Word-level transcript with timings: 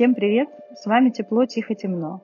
Всем 0.00 0.14
привет! 0.14 0.48
С 0.76 0.86
вами 0.86 1.10
«Тепло, 1.10 1.44
тихо, 1.44 1.74
темно». 1.74 2.22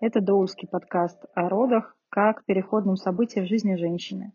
Это 0.00 0.22
доульский 0.22 0.66
подкаст 0.66 1.26
о 1.34 1.50
родах 1.50 1.94
как 2.08 2.42
переходном 2.46 2.96
событии 2.96 3.40
в 3.40 3.46
жизни 3.46 3.74
женщины. 3.74 4.32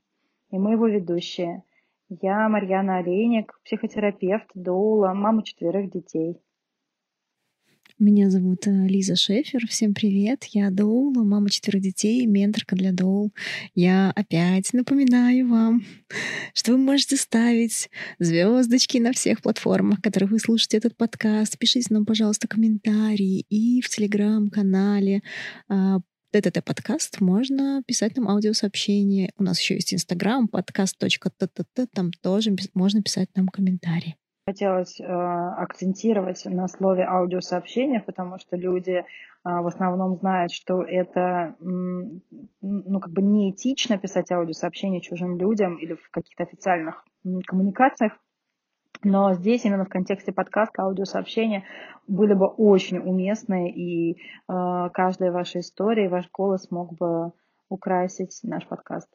И 0.52 0.60
мы 0.60 0.74
его 0.74 0.86
ведущие. 0.86 1.64
Я 2.08 2.48
Марьяна 2.48 2.98
Олейник, 2.98 3.60
психотерапевт, 3.66 4.48
доула, 4.54 5.14
мама 5.16 5.44
четверых 5.44 5.90
детей. 5.90 6.40
Меня 8.04 8.30
зовут 8.30 8.68
э, 8.68 8.70
Лиза 8.70 9.16
Шефер. 9.16 9.66
Всем 9.70 9.94
привет. 9.94 10.44
Я 10.52 10.72
Доула, 10.72 11.24
мама 11.24 11.50
четверых 11.50 11.84
детей, 11.84 12.26
менторка 12.26 12.76
для 12.76 12.92
Доул. 12.92 13.32
Я 13.76 14.12
опять 14.14 14.74
напоминаю 14.74 15.48
вам, 15.48 15.86
что 16.54 16.74
вы 16.74 16.80
можете 16.80 17.16
ставить 17.16 17.90
звездочки 18.20 18.98
на 18.98 19.14
всех 19.14 19.42
платформах, 19.42 20.02
которых 20.02 20.32
вы 20.32 20.40
слушаете 20.40 20.76
этот 20.76 20.98
подкаст. 20.98 21.58
Пишите 21.58 21.94
нам, 21.94 22.06
пожалуйста, 22.06 22.50
комментарии 22.50 23.46
и 23.48 23.80
в 23.80 23.88
телеграм-канале 23.88 25.22
ТТТ 25.70 26.62
подкаст 26.62 27.22
можно 27.22 27.84
писать 27.88 28.18
нам 28.18 28.28
аудиосообщение. 28.28 29.32
У 29.38 29.44
нас 29.44 29.62
еще 29.62 29.76
есть 29.76 29.94
инстаграм, 29.94 30.50
подкаст.тт, 30.50 31.88
там 31.94 32.12
тоже 32.22 32.54
можно 32.74 33.02
писать 33.02 33.30
нам 33.34 33.48
комментарии. 33.48 34.18
Хотелось 34.46 35.00
э, 35.00 35.06
акцентировать 35.06 36.44
на 36.46 36.68
слове 36.68 37.06
аудиосообщение, 37.06 38.02
потому 38.02 38.38
что 38.40 38.58
люди 38.58 38.92
э, 38.92 39.04
в 39.44 39.66
основном 39.66 40.18
знают, 40.18 40.52
что 40.52 40.84
это 40.84 41.56
ну, 41.62 43.00
как 43.00 43.14
бы 43.14 43.22
неэтично 43.22 43.98
писать 43.98 44.32
аудиосообщение 44.34 45.00
чужим 45.00 45.38
людям 45.38 45.78
или 45.78 45.94
в 45.94 46.10
каких-то 46.12 46.44
официальных 46.44 47.06
коммуникациях. 47.48 48.20
Но 49.02 49.34
здесь 49.34 49.64
именно 49.64 49.86
в 49.86 49.90
контексте 49.90 50.34
подкаста 50.34 50.84
аудиосообщения 50.84 51.64
были 52.10 52.34
бы 52.34 52.48
очень 52.48 52.98
уместны, 52.98 53.72
и 53.72 54.12
э, 54.14 54.16
каждая 54.94 55.32
ваша 55.32 55.60
история, 55.60 56.10
ваш 56.10 56.30
голос 56.34 56.70
мог 56.70 56.94
бы 56.98 57.32
украсить 57.70 58.42
наш 58.44 58.68
подкаст. 58.68 59.08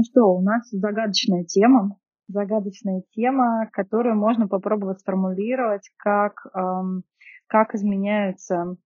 Ну 0.00 0.04
что, 0.20 0.34
у 0.34 0.42
нас 0.42 0.68
загадочная 0.70 1.44
тема. 1.44 1.96
Загадочная 2.28 3.02
тема, 3.14 3.68
которую 3.72 4.16
можно 4.16 4.46
попробовать 4.46 5.00
сформулировать, 5.00 5.90
как, 5.96 6.46
эм, 6.54 7.02
как 7.46 7.74
изменяются 7.74 8.76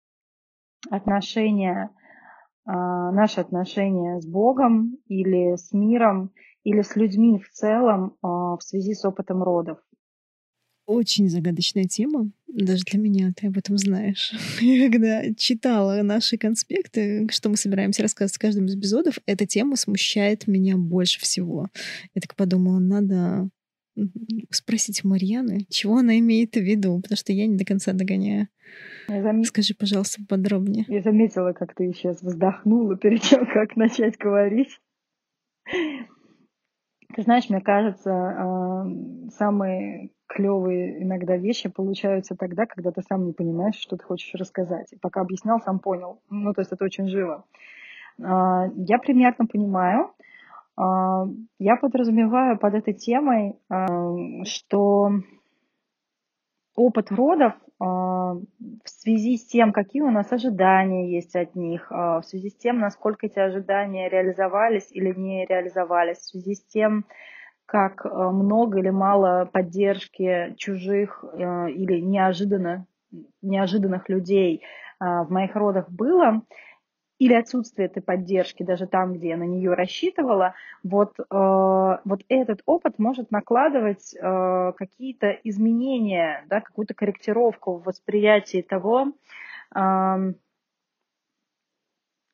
отношения, 0.91 1.91
э, 2.67 2.71
наши 2.71 3.41
отношения 3.41 4.21
с 4.21 4.27
Богом 4.27 4.97
или 5.09 5.57
с 5.57 5.73
миром, 5.73 6.31
или 6.63 6.81
с 6.81 6.97
людьми 6.97 7.39
в 7.39 7.51
целом 7.51 8.13
э, 8.13 8.17
в 8.23 8.61
связи 8.61 8.95
с 8.95 9.05
опытом 9.05 9.43
родов. 9.43 9.79
Очень 10.87 11.29
загадочная 11.31 11.85
тема, 11.85 12.31
даже 12.47 12.85
для 12.85 13.01
меня, 13.01 13.33
ты 13.35 13.47
об 13.49 13.57
этом 13.57 13.79
знаешь. 13.79 14.33
Я 14.61 14.91
когда 14.91 15.35
читала 15.35 16.03
наши 16.03 16.37
конспекты, 16.37 17.27
что 17.31 17.49
мы 17.49 17.57
собираемся 17.57 18.03
рассказывать 18.03 18.37
в 18.37 18.41
каждом 18.41 18.67
из 18.67 18.77
эпизодов, 18.77 19.19
эта 19.27 19.47
тема 19.47 19.77
смущает 19.77 20.47
меня 20.47 20.77
больше 20.77 21.21
всего. 21.21 21.69
Я 22.15 22.21
так 22.21 22.37
подумала, 22.37 22.79
надо 22.79 23.49
спросить 24.51 25.05
Марьяны, 25.05 25.67
чего 25.71 25.99
она 25.99 26.19
имеет 26.19 26.55
в 26.55 26.61
виду, 26.61 27.01
потому 27.01 27.17
что 27.17 27.33
я 27.33 27.47
не 27.47 27.57
до 27.57 27.65
конца 27.65 27.93
догоняю. 27.93 28.49
Зам... 29.09 29.45
Скажи, 29.45 29.75
пожалуйста, 29.75 30.23
подробнее. 30.29 30.85
Я 30.89 31.03
заметила, 31.03 31.53
как 31.53 31.75
ты 31.75 31.93
сейчас 31.93 32.23
вздохнула 32.23 32.97
перед 32.97 33.23
тем, 33.23 33.47
как 33.53 33.77
начать 33.77 34.17
говорить. 34.19 34.81
Ты 35.71 37.23
знаешь, 37.23 37.49
мне 37.49 37.61
кажется, 37.61 38.11
а, 38.11 38.85
самые 39.31 40.11
клевые 40.27 41.03
иногда 41.03 41.37
вещи 41.37 41.69
получаются 41.69 42.35
тогда, 42.37 42.67
когда 42.67 42.91
ты 42.91 43.03
сам 43.03 43.27
не 43.27 43.33
понимаешь, 43.33 43.77
что 43.77 43.97
ты 43.97 44.05
хочешь 44.05 44.35
рассказать. 44.35 44.93
И 44.93 44.99
пока 44.99 45.21
объяснял, 45.21 45.61
сам 45.61 45.79
понял. 45.79 46.21
Ну, 46.31 46.53
то 46.53 46.61
есть 46.61 46.73
это 46.73 46.85
очень 46.85 47.09
живо. 47.09 47.45
А, 48.23 48.69
я 48.75 48.99
примерно 48.99 49.47
понимаю. 49.47 50.11
А, 50.77 51.27
я 51.59 51.77
подразумеваю 51.77 52.59
под 52.59 52.75
этой 52.75 52.95
темой, 52.95 53.57
что 54.45 55.11
опыт 56.75 57.13
родов 57.13 57.53
в 57.79 58.47
связи 58.85 59.37
с 59.37 59.47
тем, 59.47 59.73
какие 59.73 60.03
у 60.03 60.11
нас 60.11 60.33
ожидания 60.33 61.13
есть 61.13 61.37
от 61.37 61.55
них, 61.55 61.91
в 61.91 62.23
связи 62.25 62.49
с 62.49 62.57
тем, 62.57 62.79
насколько 62.79 63.27
эти 63.27 63.39
ожидания 63.39 64.09
реализовались 64.09 64.91
или 64.91 65.13
не 65.13 65.45
реализовались, 65.45 66.19
в 66.19 66.31
связи 66.31 66.55
с 66.55 66.65
тем, 66.65 67.05
как 67.67 68.05
много 68.05 68.79
или 68.79 68.91
мало 68.91 69.49
поддержки 69.53 70.55
чужих 70.57 71.25
или 71.35 72.01
неожиданно, 72.01 72.87
неожиданных 73.43 74.09
людей 74.09 74.63
в 75.01 75.27
моих 75.29 75.55
родах 75.57 75.91
было, 75.91 76.43
или 77.19 77.35
отсутствие 77.35 77.87
этой 77.87 78.03
поддержки 78.03 78.63
даже 78.63 78.87
там, 78.87 79.15
где 79.15 79.29
я 79.29 79.37
на 79.37 79.45
нее 79.45 79.75
рассчитывала, 79.75 80.55
вот, 80.83 81.19
э, 81.19 81.25
вот 81.31 82.21
этот 82.29 82.61
опыт 82.67 82.99
может 82.99 83.31
накладывать 83.31 84.15
э, 84.15 84.73
какие-то 84.77 85.31
изменения, 85.45 86.45
да, 86.49 86.61
какую-то 86.61 86.95
корректировку 86.95 87.79
в 87.79 87.85
восприятии 87.85 88.63
того, 88.63 89.13
э, 89.75 90.33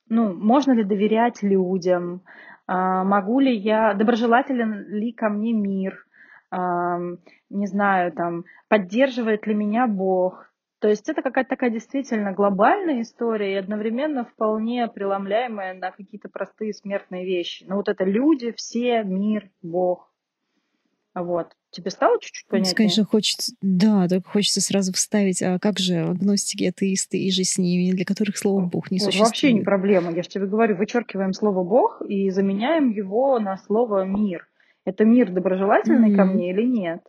ну, 0.08 0.34
можно 0.34 0.72
ли 0.72 0.82
доверять 0.82 1.42
людям, 1.42 2.22
э, 2.24 2.59
могу 2.74 3.40
ли 3.40 3.54
я, 3.56 3.94
доброжелателен 3.94 4.86
ли 4.88 5.12
ко 5.12 5.28
мне 5.28 5.52
мир, 5.52 6.04
э, 6.52 6.56
не 7.50 7.66
знаю, 7.66 8.12
там, 8.12 8.44
поддерживает 8.68 9.46
ли 9.46 9.54
меня 9.54 9.86
Бог, 9.86 10.50
то 10.80 10.88
есть 10.88 11.08
это 11.10 11.20
какая-то 11.20 11.50
такая 11.50 11.70
действительно 11.70 12.32
глобальная 12.32 13.02
история 13.02 13.52
и 13.52 13.58
одновременно 13.58 14.24
вполне 14.24 14.88
преломляемая 14.88 15.74
на 15.74 15.90
какие-то 15.90 16.30
простые 16.30 16.72
смертные 16.72 17.26
вещи. 17.26 17.66
Ну 17.68 17.76
вот 17.76 17.88
это 17.88 18.04
люди, 18.04 18.52
все, 18.52 19.02
мир, 19.02 19.50
Бог. 19.60 20.09
Вот. 21.14 21.48
Тебе 21.70 21.90
стало 21.90 22.20
чуть-чуть 22.20 22.48
понятнее? 22.48 22.74
Конечно, 22.74 23.04
хочется, 23.04 23.52
да, 23.60 24.08
только 24.08 24.28
хочется 24.28 24.60
сразу 24.60 24.92
вставить, 24.92 25.42
а 25.42 25.58
как 25.58 25.78
же 25.78 25.96
агностики, 25.96 26.64
атеисты 26.64 27.18
и 27.18 27.30
же 27.30 27.44
с 27.44 27.58
ними, 27.58 27.94
для 27.94 28.04
которых 28.04 28.36
слово 28.36 28.66
Бог 28.66 28.90
не 28.90 28.98
существует? 28.98 29.28
Вообще 29.28 29.52
не 29.52 29.62
проблема, 29.62 30.12
я 30.12 30.22
же 30.22 30.28
тебе 30.28 30.46
говорю, 30.46 30.76
вычеркиваем 30.76 31.32
слово 31.32 31.64
Бог 31.64 32.02
и 32.08 32.30
заменяем 32.30 32.90
его 32.90 33.38
на 33.38 33.56
слово 33.58 34.04
мир. 34.04 34.46
Это 34.84 35.04
мир 35.04 35.30
доброжелательный 35.30 36.12
mm-hmm. 36.12 36.16
ко 36.16 36.24
мне 36.24 36.50
или 36.50 36.62
нет? 36.62 37.00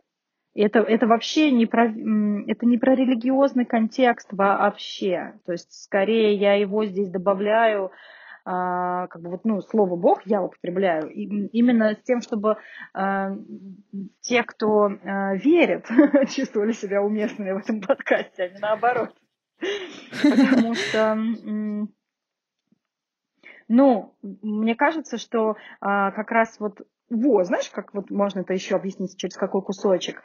Это, 0.54 0.80
это 0.80 1.06
вообще 1.06 1.50
не 1.50 1.66
про, 1.66 1.86
это 1.86 2.66
не 2.66 2.76
про 2.76 2.94
религиозный 2.94 3.64
контекст 3.64 4.28
вообще. 4.32 5.34
То 5.46 5.52
есть, 5.52 5.72
скорее, 5.72 6.34
я 6.34 6.54
его 6.54 6.84
здесь 6.84 7.08
добавляю, 7.08 7.86
а, 7.86 7.90
как 8.44 9.20
бы 9.20 9.30
вот, 9.30 9.44
ну, 9.44 9.60
слово 9.62 9.96
Бог 9.96 10.22
я 10.26 10.42
употребляю, 10.42 11.10
и, 11.10 11.24
именно 11.48 11.94
с 11.94 12.02
тем, 12.02 12.20
чтобы 12.20 12.56
а, 12.92 13.36
те, 14.20 14.42
кто 14.42 14.86
а, 14.86 15.34
верит, 15.36 15.86
чувствовали 16.34 16.72
себя 16.72 17.02
уместными 17.02 17.52
в 17.52 17.58
этом 17.58 17.80
подкасте, 17.80 18.44
а 18.44 18.48
не 18.48 18.58
наоборот. 18.58 19.14
Потому 20.22 20.74
что 20.74 21.16
ну, 23.68 24.14
мне 24.20 24.74
кажется, 24.74 25.16
что 25.16 25.56
а, 25.80 26.10
как 26.10 26.30
раз 26.30 26.60
вот 26.60 26.82
во, 27.08 27.44
знаешь, 27.44 27.70
как 27.70 27.94
вот 27.94 28.10
можно 28.10 28.40
это 28.40 28.52
еще 28.52 28.76
объяснить 28.76 29.16
через 29.16 29.36
какой 29.36 29.62
кусочек? 29.62 30.22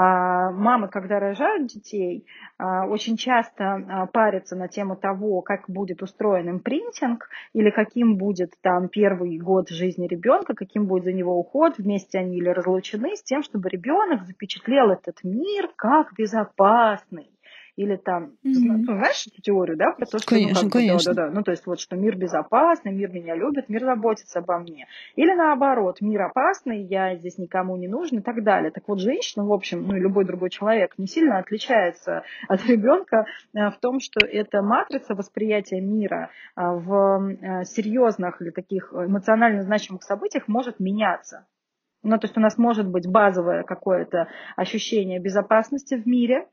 А, 0.00 0.52
мамы, 0.52 0.86
когда 0.86 1.18
рожают 1.18 1.66
детей, 1.66 2.24
а, 2.56 2.86
очень 2.86 3.16
часто 3.16 3.64
а, 3.64 4.06
парятся 4.06 4.54
на 4.54 4.68
тему 4.68 4.94
того, 4.94 5.42
как 5.42 5.64
будет 5.66 6.02
устроен 6.02 6.48
импринтинг 6.48 7.28
или 7.52 7.70
каким 7.70 8.16
будет 8.16 8.52
там 8.60 8.88
первый 8.88 9.36
год 9.38 9.70
жизни 9.70 10.06
ребенка, 10.06 10.54
каким 10.54 10.86
будет 10.86 11.02
за 11.02 11.12
него 11.12 11.36
уход, 11.36 11.78
вместе 11.78 12.20
они 12.20 12.36
или 12.36 12.48
разлучены, 12.48 13.16
с 13.16 13.24
тем, 13.24 13.42
чтобы 13.42 13.70
ребенок 13.70 14.22
запечатлел 14.22 14.92
этот 14.92 15.24
мир 15.24 15.68
как 15.74 16.12
безопасный 16.16 17.32
или 17.78 17.94
там, 17.94 18.32
mm-hmm. 18.44 18.84
ну, 18.86 18.96
знаешь 18.96 19.24
эту 19.28 19.40
теорию, 19.40 19.76
да, 19.76 19.92
про 19.92 20.04
то, 20.04 20.18
что, 20.18 20.28
конечно, 20.28 20.64
ну, 20.64 20.70
конечно. 20.70 21.14
да, 21.14 21.22
да, 21.22 21.28
да, 21.28 21.34
ну, 21.34 21.44
то 21.44 21.52
есть 21.52 21.64
вот, 21.64 21.78
что 21.78 21.94
мир 21.94 22.16
безопасный, 22.16 22.92
мир 22.92 23.12
меня 23.12 23.36
любит, 23.36 23.68
мир 23.68 23.84
заботится 23.84 24.40
обо 24.40 24.58
мне. 24.58 24.88
Или 25.14 25.32
наоборот, 25.32 26.00
мир 26.00 26.22
опасный, 26.22 26.82
я 26.82 27.14
здесь 27.14 27.38
никому 27.38 27.76
не 27.76 27.86
нужен 27.86 28.18
и 28.18 28.20
так 28.20 28.42
далее. 28.42 28.72
Так 28.72 28.82
вот, 28.88 28.98
женщина, 28.98 29.46
в 29.46 29.52
общем, 29.52 29.86
ну, 29.86 29.94
и 29.94 30.00
любой 30.00 30.24
другой 30.24 30.50
человек 30.50 30.94
не 30.98 31.06
сильно 31.06 31.38
отличается 31.38 32.24
от 32.48 32.66
ребенка 32.66 33.26
э, 33.54 33.70
в 33.70 33.78
том, 33.78 34.00
что 34.00 34.26
эта 34.26 34.60
матрица 34.60 35.14
восприятия 35.14 35.80
мира 35.80 36.30
э, 36.56 36.60
в 36.60 37.30
э, 37.30 37.64
серьезных 37.64 38.42
или 38.42 38.50
таких 38.50 38.92
эмоционально 38.92 39.62
значимых 39.62 40.02
событиях 40.02 40.48
может 40.48 40.80
меняться. 40.80 41.46
Ну, 42.02 42.18
то 42.18 42.26
есть 42.26 42.36
у 42.36 42.40
нас 42.40 42.58
может 42.58 42.88
быть 42.88 43.08
базовое 43.08 43.62
какое-то 43.62 44.28
ощущение 44.56 45.20
безопасности 45.20 45.94
в 45.94 46.06
мире, 46.06 46.48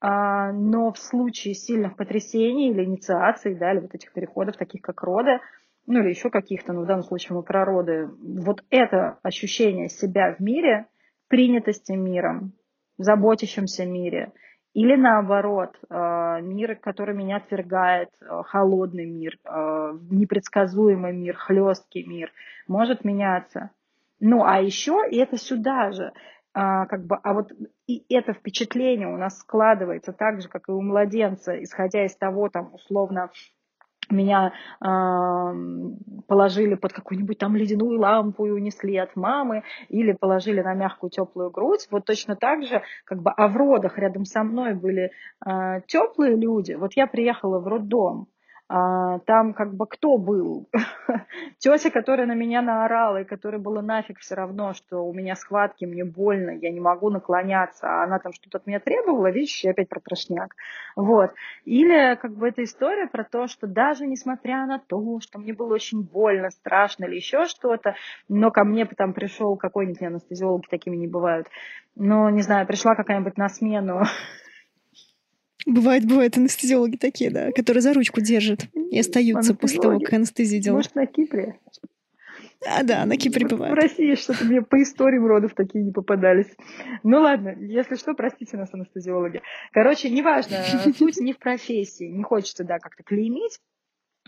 но 0.00 0.92
в 0.92 0.98
случае 0.98 1.54
сильных 1.54 1.96
потрясений 1.96 2.70
или 2.70 2.84
инициаций, 2.84 3.54
да, 3.54 3.72
или 3.72 3.80
вот 3.80 3.94
этих 3.94 4.12
переходов, 4.12 4.56
таких 4.56 4.82
как 4.82 5.02
роды, 5.02 5.40
ну 5.86 6.00
или 6.00 6.10
еще 6.10 6.30
каких-то, 6.30 6.72
но 6.72 6.82
в 6.82 6.86
данном 6.86 7.04
случае 7.04 7.36
мы 7.36 7.42
про 7.42 7.64
роды, 7.64 8.08
вот 8.20 8.62
это 8.70 9.18
ощущение 9.22 9.88
себя 9.88 10.34
в 10.34 10.40
мире, 10.40 10.86
принятости 11.28 11.92
миром, 11.92 12.52
заботящемся 12.98 13.84
мире, 13.84 14.32
или 14.74 14.96
наоборот, 14.96 15.76
э, 15.88 16.40
мир, 16.42 16.74
который 16.76 17.14
меня 17.14 17.36
отвергает, 17.36 18.08
э, 18.20 18.42
холодный 18.44 19.06
мир, 19.06 19.38
э, 19.44 19.98
непредсказуемый 20.10 21.12
мир, 21.12 21.36
хлесткий 21.36 22.04
мир, 22.04 22.32
может 22.66 23.04
меняться. 23.04 23.70
Ну, 24.18 24.44
а 24.44 24.60
еще, 24.60 25.02
и 25.08 25.18
это 25.18 25.36
сюда 25.36 25.92
же, 25.92 26.12
как 26.54 27.06
бы, 27.06 27.16
а 27.22 27.34
вот 27.34 27.52
и 27.86 28.04
это 28.14 28.32
впечатление 28.32 29.08
у 29.08 29.16
нас 29.16 29.38
складывается 29.38 30.12
так 30.12 30.40
же, 30.40 30.48
как 30.48 30.68
и 30.68 30.72
у 30.72 30.80
младенца, 30.80 31.62
исходя 31.62 32.04
из 32.04 32.16
того, 32.16 32.48
там, 32.48 32.72
условно, 32.72 33.30
меня 34.10 34.52
э, 34.80 34.84
положили 36.26 36.74
под 36.74 36.92
какую-нибудь 36.92 37.38
там 37.38 37.56
ледяную 37.56 37.98
лампу 37.98 38.46
и 38.46 38.50
унесли 38.50 38.96
от 38.96 39.16
мамы, 39.16 39.62
или 39.88 40.12
положили 40.12 40.60
на 40.60 40.74
мягкую 40.74 41.10
теплую 41.10 41.50
грудь. 41.50 41.86
Вот 41.90 42.04
точно 42.04 42.36
так 42.36 42.64
же, 42.64 42.82
как 43.04 43.22
бы, 43.22 43.30
а 43.30 43.48
в 43.48 43.56
родах 43.56 43.98
рядом 43.98 44.24
со 44.24 44.42
мной 44.42 44.74
были 44.74 45.10
э, 45.46 45.80
теплые 45.86 46.36
люди. 46.36 46.74
Вот 46.74 46.92
я 46.94 47.06
приехала 47.06 47.58
в 47.58 47.66
роддом, 47.66 48.28
а, 48.28 48.33
там 48.68 49.52
как 49.52 49.74
бы 49.74 49.86
кто 49.86 50.16
был? 50.16 50.68
Тетя, 51.58 51.90
которая 51.90 52.26
на 52.26 52.34
меня 52.34 52.62
наорала, 52.62 53.20
и 53.20 53.24
которой 53.24 53.60
было 53.60 53.82
нафиг 53.82 54.20
все 54.20 54.34
равно, 54.34 54.72
что 54.72 55.04
у 55.04 55.12
меня 55.12 55.36
схватки, 55.36 55.84
мне 55.84 56.04
больно, 56.04 56.50
я 56.50 56.70
не 56.70 56.80
могу 56.80 57.10
наклоняться, 57.10 57.86
а 57.86 58.04
она 58.04 58.18
там 58.18 58.32
что-то 58.32 58.58
от 58.58 58.66
меня 58.66 58.80
требовала, 58.80 59.30
видишь, 59.30 59.62
я 59.64 59.72
опять 59.72 59.88
про 59.88 60.00
трошняк. 60.00 60.54
Вот. 60.96 61.32
Или 61.64 62.16
как 62.16 62.34
бы 62.34 62.48
эта 62.48 62.64
история 62.64 63.06
про 63.06 63.24
то, 63.24 63.48
что 63.48 63.66
даже 63.66 64.06
несмотря 64.06 64.64
на 64.66 64.78
то, 64.78 65.20
что 65.20 65.38
мне 65.38 65.52
было 65.52 65.74
очень 65.74 66.02
больно, 66.02 66.50
страшно 66.50 67.04
или 67.04 67.16
еще 67.16 67.44
что-то, 67.44 67.96
но 68.28 68.50
ко 68.50 68.64
мне 68.64 68.86
потом 68.86 69.12
пришел 69.12 69.56
какой-нибудь 69.56 70.02
анестезиологи 70.02 70.66
такими 70.70 70.96
не 70.96 71.06
бывают, 71.06 71.48
но, 71.96 72.30
не 72.30 72.42
знаю, 72.42 72.66
пришла 72.66 72.94
какая-нибудь 72.94 73.36
на 73.36 73.48
смену 73.48 74.02
Бывает, 75.66 76.06
бывают 76.06 76.36
анестезиологи 76.36 76.96
такие, 76.96 77.30
да, 77.30 77.50
которые 77.52 77.80
за 77.80 77.94
ручку 77.94 78.20
держат 78.20 78.66
и 78.90 78.98
остаются 78.98 79.54
после 79.54 79.80
того, 79.80 79.98
как 80.00 80.12
анестезию 80.12 80.60
делают. 80.60 80.94
Может, 80.94 80.94
на 80.94 81.06
Кипре? 81.06 81.58
А, 82.66 82.82
да, 82.82 83.04
на 83.04 83.16
Кипре 83.16 83.46
бывает. 83.46 83.72
В 83.72 83.76
России 83.76 84.14
что-то 84.14 84.44
мне 84.44 84.62
по 84.62 84.82
историям 84.82 85.26
родов 85.26 85.54
такие 85.54 85.84
не 85.84 85.92
попадались. 85.92 86.50
Ну 87.02 87.20
ладно, 87.20 87.54
если 87.58 87.96
что, 87.96 88.14
простите 88.14 88.56
нас, 88.56 88.72
анестезиологи. 88.72 89.42
Короче, 89.72 90.08
неважно, 90.10 90.64
суть 90.96 91.18
не 91.18 91.32
в 91.32 91.38
профессии, 91.38 92.04
не 92.04 92.22
хочется, 92.22 92.64
да, 92.64 92.78
как-то 92.78 93.02
клеймить, 93.02 93.60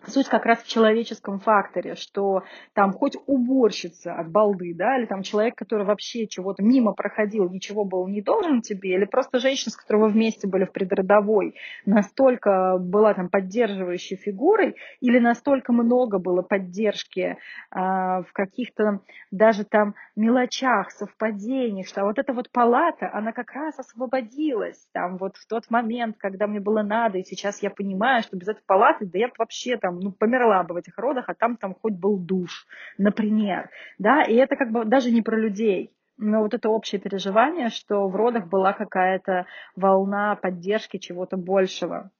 Суть 0.04 0.28
как 0.28 0.44
раз 0.44 0.62
в 0.62 0.68
человеческом 0.68 1.40
факторе, 1.40 1.94
что 1.94 2.42
там 2.74 2.92
хоть 2.92 3.16
уборщица 3.26 4.14
от 4.14 4.30
балды, 4.30 4.74
да, 4.74 4.98
или 4.98 5.06
там 5.06 5.22
человек, 5.22 5.54
который 5.56 5.86
вообще 5.86 6.26
чего-то 6.26 6.62
мимо 6.62 6.92
проходил, 6.92 7.48
ничего 7.48 7.84
был 7.84 8.06
не 8.06 8.20
должен 8.20 8.60
тебе, 8.60 8.94
или 8.94 9.06
просто 9.06 9.38
женщина, 9.38 9.72
с 9.72 9.76
которой 9.76 10.02
вы 10.02 10.08
вместе 10.10 10.46
были 10.46 10.64
в 10.64 10.72
предродовой, 10.72 11.54
настолько 11.86 12.76
была 12.78 13.14
там 13.14 13.30
поддерживающей 13.30 14.16
фигурой, 14.16 14.76
или 15.00 15.18
настолько 15.18 15.72
много 15.72 16.18
было 16.18 16.42
поддержки 16.42 17.20
э, 17.20 17.36
в 17.74 18.28
каких-то 18.34 19.00
даже 19.30 19.64
там 19.64 19.94
мелочах, 20.14 20.90
совпадениях, 20.90 21.88
что 21.88 22.04
вот 22.04 22.18
эта 22.18 22.34
вот 22.34 22.50
палата, 22.50 23.10
она 23.14 23.32
как 23.32 23.50
раз 23.52 23.78
освободилась 23.78 24.86
там 24.92 25.16
вот 25.16 25.36
в 25.36 25.46
тот 25.46 25.70
момент, 25.70 26.16
когда 26.18 26.46
мне 26.46 26.60
было 26.60 26.82
надо, 26.82 27.16
и 27.16 27.24
сейчас 27.24 27.62
я 27.62 27.70
понимаю, 27.70 28.22
что 28.22 28.36
без 28.36 28.48
этой 28.48 28.62
палаты, 28.66 29.06
да 29.06 29.18
я 29.18 29.30
вообще 29.38 29.78
там, 29.86 29.95
ну, 30.00 30.12
померла 30.12 30.62
бы 30.62 30.74
в 30.74 30.76
этих 30.78 30.98
родах, 30.98 31.24
а 31.28 31.34
там 31.34 31.56
там 31.56 31.74
хоть 31.74 31.94
был 31.94 32.18
душ, 32.18 32.66
например, 32.98 33.70
да, 33.98 34.22
и 34.22 34.34
это 34.34 34.56
как 34.56 34.70
бы 34.70 34.84
даже 34.84 35.10
не 35.10 35.22
про 35.22 35.36
людей, 35.36 35.92
но 36.18 36.40
вот 36.40 36.54
это 36.54 36.68
общее 36.68 37.00
переживание, 37.00 37.68
что 37.68 38.08
в 38.08 38.16
родах 38.16 38.48
была 38.48 38.72
какая-то 38.72 39.46
волна 39.74 40.36
поддержки 40.36 40.98
чего-то 40.98 41.36
большего. 41.36 42.10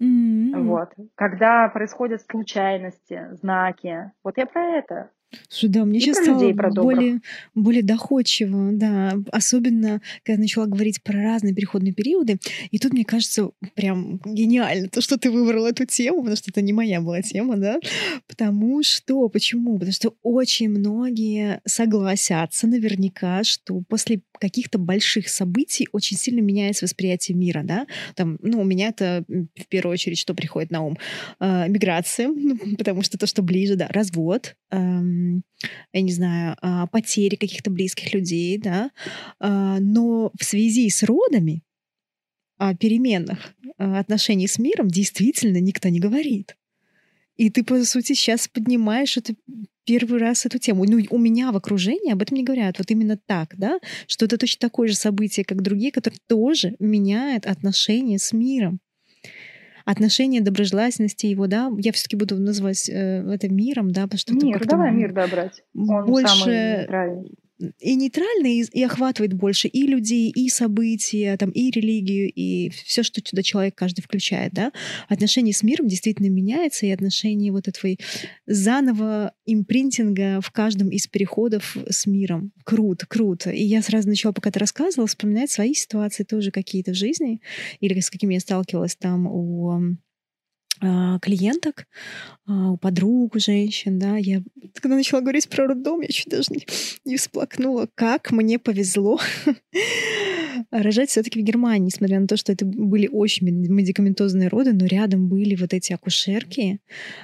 Mm-hmm. 0.00 0.62
Вот. 0.62 0.90
Когда 1.14 1.68
происходят 1.68 2.22
случайности, 2.22 3.28
знаки. 3.32 4.10
Вот 4.24 4.36
я 4.36 4.46
про 4.46 4.78
это. 4.78 5.10
Слушай, 5.48 5.70
да, 5.70 5.84
мне 5.84 5.98
и 5.98 6.02
сейчас 6.02 6.18
стало 6.18 6.40
людей, 6.40 6.52
более, 6.52 7.20
более 7.54 7.82
доходчиво, 7.82 8.70
да, 8.72 9.14
особенно, 9.30 10.00
когда 10.24 10.40
начала 10.40 10.66
говорить 10.66 11.02
про 11.02 11.22
разные 11.22 11.54
переходные 11.54 11.92
периоды, 11.92 12.38
и 12.70 12.78
тут, 12.78 12.92
мне 12.92 13.04
кажется, 13.04 13.50
прям 13.74 14.20
гениально 14.24 14.88
то, 14.88 15.00
что 15.00 15.18
ты 15.18 15.30
выбрала 15.30 15.68
эту 15.68 15.86
тему, 15.86 16.18
потому 16.18 16.36
что 16.36 16.50
это 16.50 16.60
не 16.60 16.72
моя 16.72 17.00
была 17.00 17.22
тема, 17.22 17.56
да, 17.56 17.78
потому 18.28 18.82
что, 18.82 19.28
почему? 19.28 19.74
Потому 19.74 19.92
что 19.92 20.14
очень 20.22 20.68
многие 20.68 21.60
согласятся 21.64 22.66
наверняка, 22.66 23.44
что 23.44 23.82
после 23.88 24.22
каких-то 24.38 24.78
больших 24.78 25.28
событий 25.28 25.88
очень 25.92 26.16
сильно 26.16 26.40
меняется 26.40 26.84
восприятие 26.84 27.36
мира, 27.36 27.62
да, 27.64 27.86
там, 28.16 28.38
ну, 28.42 28.60
у 28.60 28.64
меня 28.64 28.88
это 28.88 29.24
в 29.28 29.66
первую 29.68 29.92
очередь, 29.92 30.18
что 30.18 30.34
приходит 30.34 30.70
на 30.70 30.82
ум? 30.82 30.98
Э, 31.38 31.68
миграция, 31.68 32.28
ну, 32.34 32.58
потому 32.76 33.02
что 33.02 33.18
то, 33.18 33.26
что 33.26 33.42
ближе, 33.42 33.76
да, 33.76 33.86
развод, 33.88 34.56
эм, 34.70 35.21
я 35.92 36.00
не 36.00 36.12
знаю, 36.12 36.56
а, 36.60 36.86
потери 36.86 37.36
каких-то 37.36 37.70
близких 37.70 38.12
людей, 38.14 38.58
да, 38.58 38.90
а, 39.38 39.78
но 39.80 40.32
в 40.38 40.44
связи 40.44 40.88
с 40.90 41.02
родами 41.02 41.62
о 42.58 42.74
переменах 42.74 43.54
а, 43.78 43.98
отношений 43.98 44.48
с 44.48 44.58
миром 44.58 44.88
действительно 44.88 45.58
никто 45.58 45.88
не 45.88 46.00
говорит. 46.00 46.56
И 47.36 47.50
ты, 47.50 47.64
по 47.64 47.82
сути, 47.84 48.12
сейчас 48.12 48.46
поднимаешь 48.46 49.16
это 49.16 49.34
первый 49.84 50.20
раз 50.20 50.46
эту 50.46 50.58
тему. 50.58 50.84
Ну, 50.84 51.02
у 51.10 51.18
меня 51.18 51.50
в 51.50 51.56
окружении 51.56 52.12
об 52.12 52.22
этом 52.22 52.36
не 52.36 52.44
говорят. 52.44 52.78
Вот 52.78 52.90
именно 52.90 53.16
так, 53.16 53.54
да, 53.56 53.80
что 54.06 54.26
это 54.26 54.36
точно 54.36 54.60
такое 54.60 54.88
же 54.88 54.94
событие, 54.94 55.44
как 55.44 55.62
другие, 55.62 55.92
которые 55.92 56.20
тоже 56.28 56.76
меняют 56.78 57.46
отношения 57.46 58.18
с 58.18 58.32
миром 58.32 58.80
отношение 59.84 60.40
доброжелательности 60.40 61.26
его, 61.26 61.46
да, 61.46 61.70
я 61.78 61.92
все-таки 61.92 62.16
буду 62.16 62.36
называть 62.36 62.88
э, 62.88 63.32
это 63.32 63.48
миром, 63.48 63.90
да, 63.90 64.02
потому 64.02 64.18
что 64.18 64.34
мир, 64.34 64.64
давай 64.66 64.92
мир 64.92 65.12
добрать. 65.12 65.62
Он 65.74 66.04
больше 66.06 66.86
и 67.78 67.94
нейтральный, 67.94 68.60
и, 68.60 68.82
охватывает 68.82 69.32
больше 69.32 69.68
и 69.68 69.86
людей, 69.86 70.30
и 70.30 70.48
события, 70.48 71.36
там, 71.36 71.50
и 71.50 71.70
религию, 71.70 72.30
и 72.32 72.70
все, 72.70 73.02
что 73.02 73.22
туда 73.22 73.42
человек 73.42 73.74
каждый 73.74 74.02
включает, 74.02 74.52
да. 74.52 74.72
Отношение 75.08 75.54
с 75.54 75.62
миром 75.62 75.88
действительно 75.88 76.28
меняется, 76.28 76.86
и 76.86 76.90
отношение 76.90 77.52
вот 77.52 77.68
этого 77.68 77.94
заново 78.46 79.32
импринтинга 79.46 80.40
в 80.40 80.50
каждом 80.50 80.88
из 80.90 81.06
переходов 81.06 81.76
с 81.88 82.06
миром. 82.06 82.52
Круто, 82.64 83.06
круто. 83.06 83.50
И 83.50 83.62
я 83.62 83.82
сразу 83.82 84.08
начала, 84.08 84.32
пока 84.32 84.50
ты 84.50 84.58
рассказывала, 84.58 85.06
вспоминать 85.06 85.50
свои 85.50 85.74
ситуации 85.74 86.24
тоже 86.24 86.50
какие-то 86.50 86.92
в 86.92 86.96
жизни, 86.96 87.40
или 87.80 87.98
с 87.98 88.10
какими 88.10 88.34
я 88.34 88.40
сталкивалась 88.40 88.96
там 88.96 89.26
у 89.26 89.96
клиенток, 91.20 91.86
а, 92.46 92.72
у 92.72 92.76
подруг, 92.76 93.36
у 93.36 93.38
женщин, 93.38 93.98
да, 93.98 94.16
я 94.16 94.42
когда 94.74 94.96
начала 94.96 95.20
говорить 95.20 95.48
про 95.48 95.66
роддом, 95.66 96.00
я 96.00 96.08
чуть 96.08 96.28
даже 96.28 96.48
не, 96.50 96.66
не 97.04 97.16
всплакнула, 97.16 97.88
как 97.94 98.32
мне 98.32 98.58
повезло 98.58 99.20
рожать 100.70 101.10
все-таки 101.10 101.40
в 101.40 101.44
Германии, 101.44 101.86
несмотря 101.86 102.20
на 102.20 102.26
то, 102.26 102.36
что 102.36 102.52
это 102.52 102.64
были 102.64 103.08
очень 103.08 103.48
медикаментозные 103.48 104.48
роды, 104.48 104.72
но 104.72 104.86
рядом 104.86 105.28
были 105.28 105.54
вот 105.54 105.72
эти 105.72 105.92
акушерки, 105.92 106.80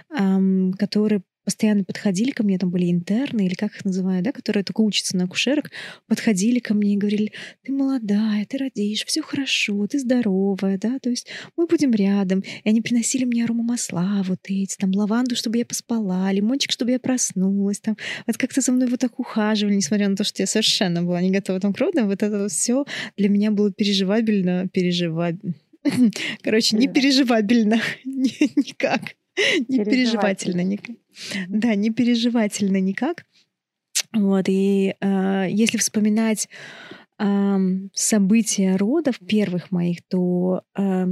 которые 0.08 1.22
постоянно 1.48 1.82
подходили 1.82 2.30
ко 2.30 2.42
мне, 2.44 2.58
там 2.58 2.68
были 2.68 2.90
интерны, 2.90 3.46
или 3.46 3.54
как 3.54 3.74
их 3.74 3.82
называют, 3.86 4.22
да, 4.22 4.32
которые 4.32 4.64
только 4.64 4.82
учатся 4.82 5.16
на 5.16 5.24
акушерок, 5.24 5.70
подходили 6.06 6.58
ко 6.58 6.74
мне 6.74 6.92
и 6.92 6.98
говорили, 6.98 7.32
ты 7.62 7.72
молодая, 7.72 8.44
ты 8.44 8.58
родишь, 8.58 9.06
все 9.06 9.22
хорошо, 9.22 9.86
ты 9.86 9.98
здоровая, 9.98 10.76
да, 10.76 10.98
то 10.98 11.08
есть 11.08 11.26
мы 11.56 11.66
будем 11.66 11.92
рядом. 11.92 12.40
И 12.40 12.68
они 12.68 12.82
приносили 12.82 13.24
мне 13.24 13.44
аромамасла 13.44 14.22
вот 14.28 14.40
эти, 14.44 14.76
там, 14.76 14.92
лаванду, 14.94 15.36
чтобы 15.36 15.56
я 15.56 15.64
поспала, 15.64 16.30
лимончик, 16.32 16.70
чтобы 16.70 16.90
я 16.90 16.98
проснулась, 16.98 17.80
там, 17.80 17.96
вот 18.26 18.36
как-то 18.36 18.60
за 18.60 18.70
мной 18.70 18.86
вот 18.88 19.00
так 19.00 19.18
ухаживали, 19.18 19.74
несмотря 19.74 20.06
на 20.10 20.16
то, 20.16 20.24
что 20.24 20.42
я 20.42 20.46
совершенно 20.46 21.02
была 21.02 21.22
не 21.22 21.30
готова 21.30 21.60
там 21.60 21.72
к 21.72 21.78
родам, 21.78 22.08
вот 22.08 22.22
это 22.22 22.46
все 22.48 22.84
для 23.16 23.30
меня 23.30 23.52
было 23.52 23.72
переживабельно, 23.72 24.68
переживабельно. 24.68 25.54
Короче, 26.42 26.76
не 26.76 26.88
переживабельно 26.88 27.80
никак. 28.04 29.14
Не 29.68 29.84
переживательно 29.84 30.62
никак. 30.62 30.96
Да, 31.48 31.74
не 31.74 31.90
переживательно 31.90 32.80
никак. 32.80 33.24
Вот, 34.12 34.44
и 34.48 34.94
э, 35.00 35.46
если 35.50 35.76
вспоминать 35.78 36.48
э, 37.18 37.56
события 37.92 38.76
родов 38.76 39.18
первых 39.18 39.70
моих, 39.70 40.02
то 40.08 40.62
э, 40.76 41.06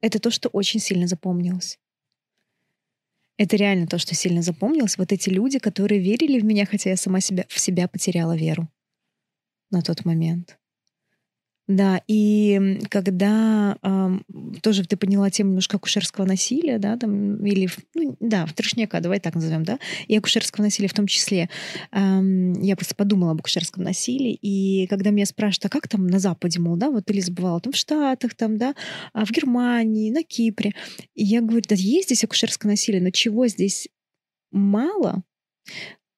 это 0.00 0.18
то, 0.18 0.30
что 0.30 0.48
очень 0.48 0.80
сильно 0.80 1.06
запомнилось. 1.06 1.78
Это 3.36 3.56
реально 3.56 3.86
то, 3.86 3.98
что 3.98 4.14
сильно 4.14 4.42
запомнилось. 4.42 4.98
Вот 4.98 5.12
эти 5.12 5.30
люди, 5.30 5.58
которые 5.58 6.00
верили 6.00 6.40
в 6.40 6.44
меня, 6.44 6.66
хотя 6.66 6.90
я 6.90 6.96
сама 6.96 7.20
себя, 7.20 7.46
в 7.48 7.58
себя 7.58 7.88
потеряла 7.88 8.36
веру 8.36 8.68
на 9.70 9.80
тот 9.80 10.04
момент. 10.04 10.59
Да, 11.70 12.02
и 12.08 12.80
когда 12.88 13.78
э, 13.80 14.18
тоже 14.60 14.84
ты 14.84 14.96
подняла 14.96 15.30
тему 15.30 15.50
немножко 15.50 15.76
акушерского 15.76 16.24
насилия, 16.24 16.78
да, 16.78 16.96
там, 16.96 17.46
или, 17.46 17.68
ну, 17.94 18.16
да, 18.18 18.44
трешняка, 18.56 18.98
давай 18.98 19.20
так 19.20 19.36
назовем, 19.36 19.62
да, 19.62 19.78
и 20.08 20.16
акушерского 20.16 20.64
насилия 20.64 20.88
в 20.88 20.94
том 20.94 21.06
числе. 21.06 21.48
Э, 21.92 22.20
я 22.60 22.74
просто 22.74 22.96
подумала 22.96 23.30
об 23.30 23.38
акушерском 23.38 23.84
насилии, 23.84 24.32
и 24.32 24.88
когда 24.88 25.10
меня 25.10 25.26
спрашивают, 25.26 25.66
а 25.66 25.68
как 25.68 25.86
там 25.86 26.08
на 26.08 26.18
Западе, 26.18 26.58
мол, 26.58 26.74
да, 26.74 26.90
вот 26.90 27.08
Элиза 27.08 27.30
бывала 27.30 27.60
там 27.60 27.72
в 27.72 27.76
Штатах, 27.76 28.34
там, 28.34 28.58
да, 28.58 28.74
а 29.12 29.24
в 29.24 29.30
Германии, 29.30 30.10
на 30.10 30.24
Кипре, 30.24 30.74
и 31.14 31.22
я 31.22 31.40
говорю, 31.40 31.62
да, 31.68 31.76
есть 31.76 32.08
здесь 32.08 32.24
акушерское 32.24 32.68
насилие, 32.68 33.00
но 33.00 33.10
чего 33.10 33.46
здесь 33.46 33.86
мало, 34.50 35.22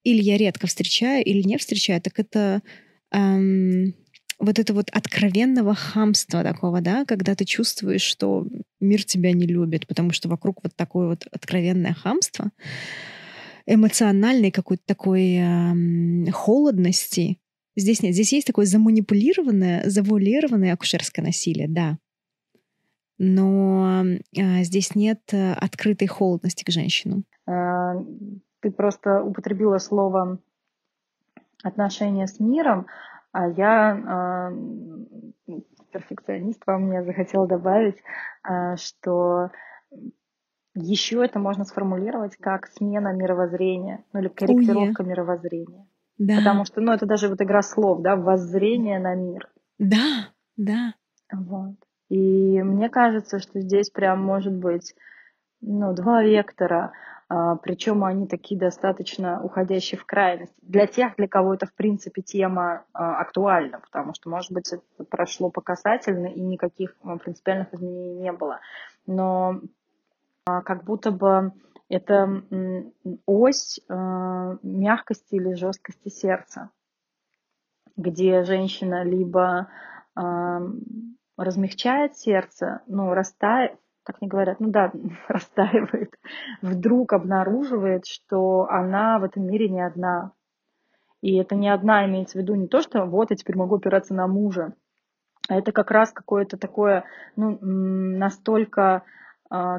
или 0.02 0.22
я 0.22 0.38
редко 0.38 0.66
встречаю, 0.66 1.22
или 1.22 1.42
не 1.42 1.58
встречаю, 1.58 2.00
так 2.00 2.18
это... 2.18 2.62
Эм, 3.10 3.92
вот 4.38 4.58
это 4.58 4.74
вот 4.74 4.90
откровенного 4.90 5.74
хамства 5.74 6.42
такого, 6.42 6.80
да, 6.80 7.04
когда 7.04 7.34
ты 7.34 7.44
чувствуешь, 7.44 8.02
что 8.02 8.46
мир 8.80 9.04
тебя 9.04 9.32
не 9.32 9.46
любит, 9.46 9.86
потому 9.86 10.12
что 10.12 10.28
вокруг 10.28 10.60
вот 10.62 10.74
такое 10.74 11.08
вот 11.08 11.26
откровенное 11.30 11.94
хамство, 11.94 12.50
эмоциональной 13.66 14.50
какой-то 14.50 14.82
такой 14.86 15.36
э, 15.36 16.30
холодности. 16.32 17.38
Здесь 17.76 18.02
нет. 18.02 18.14
Здесь 18.14 18.32
есть 18.32 18.46
такое 18.46 18.66
заманипулированное, 18.66 19.88
завуалированное 19.88 20.74
акушерское 20.74 21.24
насилие, 21.24 21.68
да. 21.68 21.98
Но 23.18 24.04
э, 24.36 24.64
здесь 24.64 24.94
нет 24.94 25.20
э, 25.32 25.52
открытой 25.52 26.08
холодности 26.08 26.64
к 26.64 26.70
женщинам. 26.70 27.24
А, 27.46 27.94
ты 28.60 28.70
просто 28.70 29.22
употребила 29.22 29.78
слово 29.78 30.40
отношения 31.62 32.26
с 32.26 32.40
миром, 32.40 32.86
а 33.32 33.48
я 33.48 34.50
э, 35.48 35.52
перфекционист 35.92 36.62
во 36.66 36.78
мне 36.78 37.02
захотела 37.02 37.46
добавить, 37.46 37.96
э, 38.48 38.76
что 38.76 39.50
еще 40.74 41.24
это 41.24 41.38
можно 41.38 41.64
сформулировать 41.64 42.36
как 42.36 42.66
смена 42.68 43.12
мировоззрения, 43.12 44.04
ну 44.12 44.20
или 44.20 44.28
корректировка 44.28 45.02
yeah. 45.02 45.06
мировоззрения. 45.06 45.86
Да. 46.18 46.36
Потому 46.36 46.64
что, 46.64 46.80
ну, 46.80 46.92
это 46.92 47.06
даже 47.06 47.28
вот 47.28 47.40
игра 47.40 47.62
слов, 47.62 48.00
да, 48.00 48.16
воззрение 48.16 48.98
на 48.98 49.14
мир. 49.14 49.48
Да, 49.78 50.28
да. 50.56 50.94
Вот. 51.32 51.76
И 52.08 52.62
мне 52.62 52.88
кажется, 52.90 53.38
что 53.38 53.60
здесь 53.60 53.90
прям 53.90 54.22
может 54.22 54.52
быть, 54.52 54.94
ну, 55.60 55.94
два 55.94 56.22
вектора. 56.22 56.92
А, 57.32 57.56
Причем 57.56 58.04
они 58.04 58.26
такие 58.26 58.60
достаточно 58.60 59.42
уходящие 59.42 59.98
в 59.98 60.04
крайность. 60.04 60.52
Для 60.60 60.86
тех, 60.86 61.16
для 61.16 61.28
кого 61.28 61.54
это, 61.54 61.64
в 61.64 61.72
принципе, 61.72 62.20
тема 62.20 62.84
а, 62.92 63.20
актуальна, 63.22 63.80
потому 63.80 64.12
что, 64.12 64.28
может 64.28 64.52
быть, 64.52 64.70
это 64.70 65.04
прошло 65.04 65.48
по 65.48 65.62
касательно 65.62 66.26
и 66.26 66.40
никаких 66.42 66.94
а, 67.02 67.16
принципиальных 67.16 67.72
изменений 67.72 68.20
не 68.20 68.32
было. 68.32 68.60
Но 69.06 69.60
как 70.44 70.84
будто 70.84 71.10
бы 71.10 71.52
это 71.88 72.42
ось 73.26 73.80
мягкости 73.88 75.34
или 75.34 75.54
жесткости 75.54 76.08
сердца, 76.08 76.70
где 77.96 78.42
женщина 78.42 79.04
либо 79.04 79.68
размягчает 81.36 82.16
сердце, 82.16 82.82
ну, 82.86 83.14
растает, 83.14 83.76
как 84.04 84.20
мне 84.20 84.28
говорят, 84.28 84.60
ну 84.60 84.68
да, 84.70 84.92
растаивает, 85.28 86.14
вдруг 86.60 87.12
обнаруживает, 87.12 88.06
что 88.06 88.66
она 88.68 89.18
в 89.18 89.24
этом 89.24 89.46
мире 89.46 89.68
не 89.68 89.80
одна. 89.80 90.32
И 91.20 91.36
это 91.36 91.54
не 91.54 91.68
одна 91.68 92.04
имеется 92.06 92.38
в 92.38 92.42
виду 92.42 92.54
не 92.54 92.66
то, 92.66 92.80
что 92.80 93.04
вот 93.04 93.30
я 93.30 93.36
теперь 93.36 93.56
могу 93.56 93.76
опираться 93.76 94.12
на 94.12 94.26
мужа, 94.26 94.74
а 95.48 95.56
это 95.56 95.72
как 95.72 95.90
раз 95.90 96.12
какое-то 96.12 96.56
такое, 96.56 97.04
ну, 97.36 97.58
настолько 97.60 99.04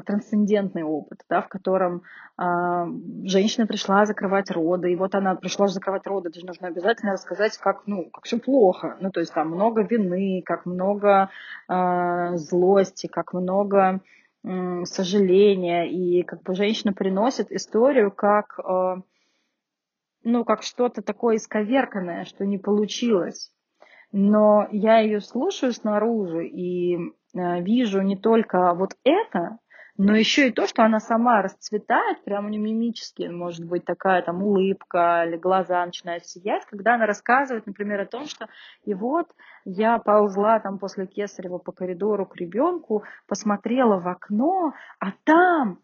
трансцендентный 0.06 0.82
опыт, 0.84 1.24
да, 1.28 1.42
в 1.42 1.48
котором 1.48 2.02
э, 2.38 2.86
женщина 3.24 3.66
пришла 3.66 4.06
закрывать 4.06 4.50
роды, 4.50 4.92
и 4.92 4.96
вот 4.96 5.14
она 5.14 5.34
пришла 5.34 5.66
закрывать 5.66 6.06
роды, 6.06 6.30
даже 6.30 6.46
нужно 6.46 6.68
обязательно 6.68 7.12
рассказать, 7.12 7.56
как, 7.58 7.86
ну, 7.86 8.08
как 8.10 8.24
все 8.24 8.38
плохо, 8.38 8.96
ну, 9.00 9.10
то 9.10 9.20
есть 9.20 9.34
там 9.34 9.48
много 9.48 9.82
вины, 9.82 10.42
как 10.44 10.64
много 10.64 11.30
э, 11.68 12.36
злости, 12.36 13.06
как 13.08 13.32
много 13.32 14.00
сожаления, 14.84 15.90
и 15.90 16.22
как 16.22 16.42
бы 16.42 16.54
женщина 16.54 16.92
приносит 16.92 17.50
историю 17.50 18.10
как, 18.12 18.58
э, 18.58 18.96
ну, 20.22 20.44
как 20.44 20.62
что-то 20.62 21.00
такое 21.00 21.36
исковерканное, 21.36 22.26
что 22.26 22.44
не 22.44 22.58
получилось. 22.58 23.50
Но 24.12 24.68
я 24.70 24.98
ее 24.98 25.20
слушаю 25.20 25.72
снаружи 25.72 26.46
и 26.46 26.96
э, 26.96 27.62
вижу 27.62 28.02
не 28.02 28.16
только 28.16 28.74
вот 28.74 28.96
это, 29.02 29.58
но 29.96 30.16
еще 30.16 30.48
и 30.48 30.52
то, 30.52 30.66
что 30.66 30.82
она 30.82 30.98
сама 30.98 31.40
расцветает, 31.42 32.24
прямо 32.24 32.50
не 32.50 32.58
мимически, 32.58 33.28
может 33.28 33.64
быть 33.64 33.84
такая 33.84 34.22
там 34.22 34.42
улыбка 34.42 35.24
или 35.26 35.36
глаза 35.36 35.86
начинают 35.86 36.26
сиять, 36.26 36.64
когда 36.66 36.94
она 36.94 37.06
рассказывает, 37.06 37.66
например, 37.66 38.00
о 38.00 38.06
том, 38.06 38.26
что 38.26 38.48
и 38.84 38.92
вот 38.92 39.28
я 39.64 39.98
ползла 39.98 40.58
там 40.58 40.78
после 40.78 41.06
Кесарева 41.06 41.58
по 41.58 41.70
коридору 41.70 42.26
к 42.26 42.36
ребенку, 42.36 43.04
посмотрела 43.28 44.00
в 44.00 44.08
окно, 44.08 44.74
а 44.98 45.12
там 45.24 45.78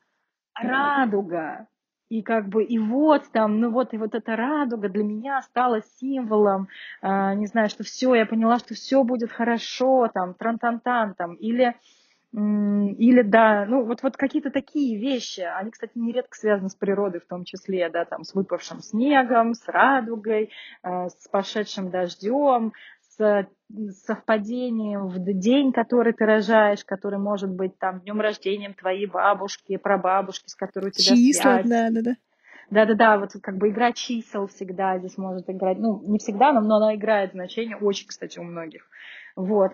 радуга. 0.55 1.69
И 2.09 2.23
как 2.23 2.49
бы, 2.49 2.64
и 2.64 2.76
вот 2.76 3.31
там, 3.31 3.61
ну 3.61 3.71
вот, 3.71 3.95
и 3.95 3.97
вот 3.97 4.17
эта 4.17 4.35
радуга 4.35 4.88
для 4.88 5.05
меня 5.05 5.40
стала 5.43 5.81
символом, 6.00 6.67
э, 7.02 7.35
не 7.35 7.47
знаю, 7.47 7.69
что 7.69 7.85
все, 7.85 8.17
я 8.17 8.26
поняла, 8.26 8.59
что 8.59 8.75
все 8.75 9.05
будет 9.05 9.31
хорошо, 9.31 10.11
там, 10.12 10.35
тран-тан-тан, 10.35 11.14
там, 11.14 11.35
или 11.35 11.76
или 12.32 13.22
да, 13.22 13.66
ну 13.66 13.84
вот, 13.84 14.02
вот 14.04 14.16
какие-то 14.16 14.50
такие 14.50 14.96
вещи, 14.99 15.40
они, 15.40 15.72
кстати, 15.72 15.92
нередко 15.96 16.37
связаны 16.37 16.68
с 16.68 16.76
природой 16.76 17.20
в 17.20 17.26
том 17.26 17.44
числе, 17.44 17.88
да, 17.90 18.04
там 18.04 18.22
с 18.22 18.34
выпавшим 18.34 18.80
снегом, 18.80 19.54
с 19.54 19.66
радугой, 19.66 20.50
э, 20.84 21.08
с 21.08 21.28
пошедшим 21.28 21.90
дождем, 21.90 22.72
с 23.18 23.49
совпадением 24.06 25.08
в 25.08 25.18
день, 25.18 25.72
который 25.72 26.12
ты 26.12 26.25
рожаешь, 26.25 26.84
который 26.84 27.18
может 27.18 27.50
быть 27.50 27.76
там 27.78 28.00
днем 28.00 28.20
рождения 28.20 28.72
твоей 28.72 29.06
бабушки, 29.06 29.76
прабабушки, 29.76 30.49
с 30.49 30.54
которой 30.54 30.87
у 30.87 30.90
тебя 30.90 31.16
Числа, 31.16 31.42
связь. 31.42 31.68
да, 31.68 31.90
да, 31.90 32.02
да. 32.02 32.16
Да-да-да, 32.70 33.18
вот 33.18 33.32
как 33.42 33.56
бы 33.58 33.70
игра 33.70 33.90
чисел 33.90 34.46
всегда 34.46 34.96
здесь 34.99 35.18
может 35.18 35.50
играть. 35.50 35.78
Ну, 35.78 36.00
не 36.06 36.18
всегда, 36.18 36.52
но, 36.52 36.60
но 36.60 36.76
она 36.76 36.94
играет 36.94 37.32
значение 37.32 37.76
очень, 37.76 38.06
кстати, 38.06 38.38
у 38.38 38.44
многих. 38.44 38.88
Вот 39.34 39.72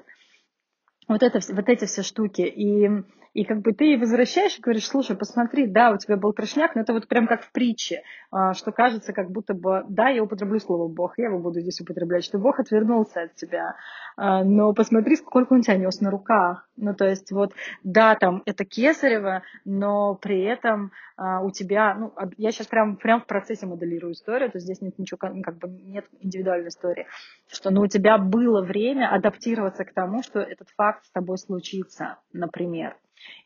вот, 1.08 1.22
это, 1.22 1.40
вот 1.52 1.68
эти 1.68 1.84
все 1.86 2.02
штуки. 2.02 2.42
И, 2.42 2.88
и 3.36 3.44
как 3.44 3.60
бы 3.60 3.74
ты 3.74 3.98
возвращаешь 3.98 4.56
и 4.56 4.62
говоришь, 4.62 4.86
слушай, 4.86 5.14
посмотри, 5.14 5.66
да, 5.66 5.90
у 5.90 5.98
тебя 5.98 6.16
был 6.16 6.32
трешняк, 6.32 6.74
но 6.74 6.80
это 6.80 6.94
вот 6.94 7.06
прям 7.06 7.26
как 7.26 7.42
в 7.42 7.52
притче, 7.52 8.02
а, 8.30 8.54
что 8.54 8.72
кажется, 8.72 9.12
как 9.12 9.30
будто 9.30 9.52
бы, 9.52 9.84
да, 9.90 10.08
я 10.08 10.22
употреблю 10.22 10.58
слово 10.58 10.88
Бог, 10.88 11.18
я 11.18 11.26
его 11.26 11.38
буду 11.38 11.60
здесь 11.60 11.78
употреблять, 11.82 12.24
что 12.24 12.38
Бог 12.38 12.58
отвернулся 12.58 13.24
от 13.24 13.34
тебя, 13.34 13.76
а, 14.16 14.42
но 14.42 14.72
посмотри, 14.72 15.16
сколько 15.16 15.52
он 15.52 15.60
тебя 15.60 15.76
нес 15.76 16.00
на 16.00 16.10
руках. 16.10 16.66
Ну, 16.78 16.94
то 16.94 17.06
есть 17.06 17.30
вот, 17.30 17.52
да, 17.84 18.14
там, 18.14 18.42
это 18.46 18.64
кесарево, 18.64 19.42
но 19.66 20.14
при 20.14 20.42
этом 20.42 20.92
а, 21.18 21.42
у 21.42 21.50
тебя, 21.50 21.94
ну, 21.94 22.14
я 22.38 22.52
сейчас 22.52 22.68
прям, 22.68 22.96
прям 22.96 23.20
в 23.20 23.26
процессе 23.26 23.66
моделирую 23.66 24.14
историю, 24.14 24.50
то 24.50 24.56
есть 24.56 24.64
здесь 24.64 24.80
нет 24.80 24.98
ничего, 24.98 25.18
как 25.18 25.58
бы 25.58 25.68
нет 25.68 26.06
индивидуальной 26.20 26.68
истории, 26.68 27.06
что, 27.52 27.68
ну, 27.68 27.82
у 27.82 27.86
тебя 27.86 28.16
было 28.16 28.62
время 28.62 29.14
адаптироваться 29.14 29.84
к 29.84 29.92
тому, 29.92 30.22
что 30.22 30.40
этот 30.40 30.70
факт 30.70 31.04
с 31.04 31.10
тобой 31.10 31.36
случится, 31.36 32.16
например. 32.32 32.96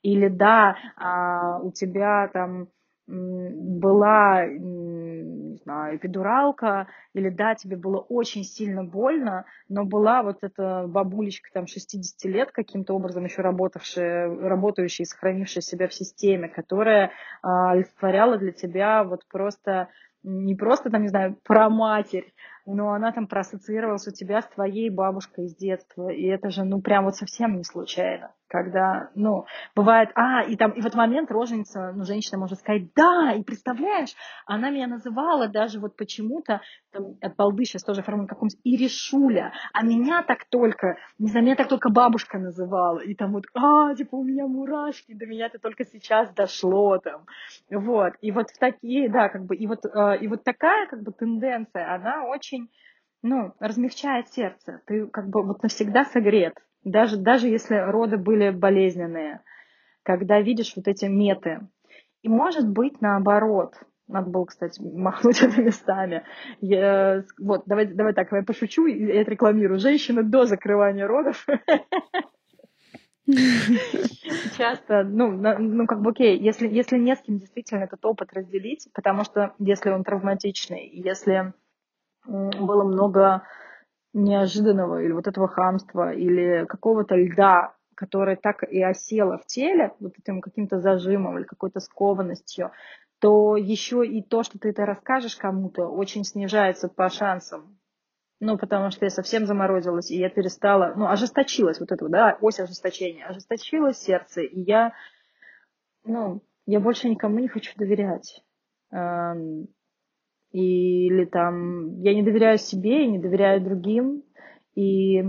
Или 0.02 0.28
да, 0.28 0.76
а, 0.96 1.58
у 1.60 1.72
тебя 1.72 2.28
там 2.28 2.68
была, 3.10 4.46
не 4.46 5.56
знаю, 5.64 5.96
эпидуралка, 5.96 6.87
или 7.12 7.28
да, 7.28 7.56
тебе 7.56 7.76
было 7.76 7.99
очень 7.99 8.44
сильно 8.44 8.84
больно, 8.84 9.46
но 9.68 9.84
была 9.84 10.22
вот 10.22 10.38
эта 10.42 10.87
бабулечка 10.87 11.50
там 11.52 11.66
60 11.66 12.25
лет 12.30 12.52
каким-то 12.52 12.94
образом 12.94 13.25
еще 13.25 13.42
работавшая, 13.42 14.28
работающая 14.28 15.04
и 15.04 15.08
сохранившая 15.08 15.62
себя 15.62 15.88
в 15.88 15.94
системе, 15.94 16.49
которая 16.49 17.10
а, 17.42 17.72
олицетворяла 17.72 18.38
для 18.38 18.52
тебя 18.52 19.02
вот 19.02 19.26
просто 19.28 19.88
не 20.22 20.54
просто 20.54 20.90
там, 20.90 21.02
не 21.02 21.08
знаю, 21.08 21.37
про 21.42 21.70
матерь, 21.70 22.32
но 22.66 22.92
она 22.92 23.12
там 23.12 23.26
проассоциировалась 23.26 24.06
у 24.06 24.12
тебя 24.12 24.42
с 24.42 24.48
твоей 24.48 24.90
бабушкой 24.90 25.46
из 25.46 25.56
детства. 25.56 26.08
И 26.08 26.24
это 26.24 26.50
же, 26.50 26.64
ну, 26.64 26.80
прям 26.80 27.04
вот 27.04 27.16
совсем 27.16 27.56
не 27.56 27.64
случайно. 27.64 28.32
Когда, 28.48 29.10
ну, 29.14 29.46
бывает, 29.76 30.10
а, 30.16 30.42
и 30.42 30.56
там, 30.56 30.72
и 30.72 30.80
в 30.80 30.86
этот 30.86 30.96
момент 30.96 31.30
роженица, 31.30 31.92
ну, 31.94 32.04
женщина 32.04 32.36
может 32.36 32.58
сказать, 32.58 32.92
да, 32.96 33.32
и 33.32 33.44
представляешь, 33.44 34.10
она 34.44 34.70
меня 34.70 34.88
называла 34.88 35.46
даже 35.46 35.78
вот 35.78 35.96
почему-то, 35.96 36.60
там, 36.90 37.14
от 37.20 37.36
балды 37.36 37.64
сейчас 37.64 37.84
тоже 37.84 38.02
формулу 38.02 38.26
каком-нибудь, 38.26 38.60
Иришуля, 38.64 39.52
а 39.72 39.84
меня 39.84 40.24
так 40.24 40.46
только, 40.50 40.96
не 41.20 41.28
знаю, 41.28 41.46
меня 41.46 41.54
так 41.54 41.68
только 41.68 41.90
бабушка 41.90 42.38
называла, 42.38 42.98
и 42.98 43.14
там 43.14 43.34
вот, 43.34 43.44
а, 43.54 43.94
типа, 43.94 44.16
у 44.16 44.24
меня 44.24 44.48
мурашки, 44.48 45.14
до 45.14 45.26
меня 45.26 45.46
это 45.46 45.60
только 45.60 45.84
сейчас 45.84 46.28
дошло, 46.34 46.98
там, 46.98 47.26
вот, 47.70 48.14
и 48.20 48.32
вот 48.32 48.50
в 48.50 48.58
такие, 48.58 49.08
да, 49.08 49.28
как 49.28 49.44
бы, 49.44 49.54
и 49.54 49.68
вот, 49.68 49.84
э, 49.84 50.18
и 50.20 50.26
вот 50.26 50.42
такая, 50.42 50.88
как 50.88 51.04
бы, 51.04 51.12
тенденция, 51.12 51.94
она 51.94 52.24
очень 52.24 52.50
очень 52.50 52.71
ну, 53.23 53.52
размягчает 53.61 54.28
сердце. 54.28 54.80
Ты 54.87 55.07
как 55.07 55.28
бы 55.28 55.42
вот 55.42 55.62
навсегда 55.62 56.04
согрет. 56.04 56.54
Даже, 56.85 57.19
даже 57.19 57.49
если 57.49 57.76
роды 57.76 58.16
были 58.16 58.50
болезненные. 58.50 59.42
Когда 60.02 60.40
видишь 60.40 60.73
вот 60.76 60.88
эти 60.88 61.04
меты. 61.04 61.61
И 62.23 62.28
может 62.28 62.69
быть 62.69 63.00
наоборот. 63.00 63.75
Надо 64.09 64.30
было, 64.30 64.47
кстати, 64.47 64.80
махнуть 64.80 65.42
это 65.42 65.61
местами. 65.62 66.25
Я, 66.61 67.25
вот, 67.38 67.64
давай, 67.66 67.87
давай 67.87 68.14
так, 68.14 68.33
я 68.33 68.42
пошучу 68.42 68.87
и 68.87 69.19
отрекламирую. 69.19 69.78
Женщины 69.78 70.23
до 70.23 70.47
закрывания 70.47 71.07
родов 71.07 71.47
часто, 74.57 75.04
ну, 75.04 75.30
ну, 75.30 75.87
как 75.87 76.00
бы 76.00 76.11
окей, 76.11 76.38
если, 76.38 76.66
если 76.66 76.99
не 76.99 77.14
с 77.14 77.21
кем 77.21 77.38
действительно 77.38 77.85
этот 77.85 78.04
опыт 78.04 78.33
разделить, 78.33 78.88
потому 78.92 79.25
что 79.25 79.54
если 79.59 79.90
он 79.90 80.02
травматичный, 80.02 80.88
если 80.92 81.52
было 82.30 82.84
много 82.84 83.42
неожиданного 84.12 85.02
или 85.02 85.12
вот 85.12 85.26
этого 85.26 85.49
хамства, 85.49 86.12
или 86.12 86.64
какого-то 86.66 87.16
льда, 87.16 87.75
которое 87.94 88.37
так 88.37 88.62
и 88.62 88.82
осело 88.82 89.38
в 89.38 89.46
теле, 89.46 89.92
вот 90.00 90.14
этим 90.18 90.40
каким-то 90.40 90.80
зажимом 90.80 91.38
или 91.38 91.44
какой-то 91.44 91.80
скованностью, 91.80 92.72
то 93.20 93.56
еще 93.56 94.06
и 94.06 94.22
то, 94.22 94.42
что 94.42 94.58
ты 94.58 94.70
это 94.70 94.87
расскажешь 94.87 95.37
кому-то, 95.37 95.87
очень 95.87 96.25
снижается 96.25 96.88
по 96.88 97.08
шансам. 97.10 97.78
Ну, 98.42 98.56
потому 98.56 98.90
что 98.90 99.04
я 99.04 99.10
совсем 99.10 99.44
заморозилась, 99.44 100.10
и 100.10 100.16
я 100.16 100.30
перестала, 100.30 100.94
ну, 100.96 101.08
ожесточилась, 101.08 101.78
вот 101.78 101.92
это, 101.92 102.08
да, 102.08 102.38
ось 102.40 102.58
ожесточения, 102.58 103.26
ожесточилось 103.26 103.99
сердце, 103.99 104.40
и 104.40 104.60
я, 104.62 104.94
ну, 106.04 106.42
я 106.64 106.80
больше 106.80 107.10
никому 107.10 107.38
не 107.38 107.49
хочу 107.49 107.72
доверять. 107.76 108.42
Или 110.52 111.25
там, 111.26 112.00
я 112.00 112.14
не 112.14 112.23
доверяю 112.23 112.59
себе, 112.59 113.04
я 113.04 113.11
не 113.11 113.19
доверяю 113.19 113.61
другим, 113.61 114.25
и 114.75 115.23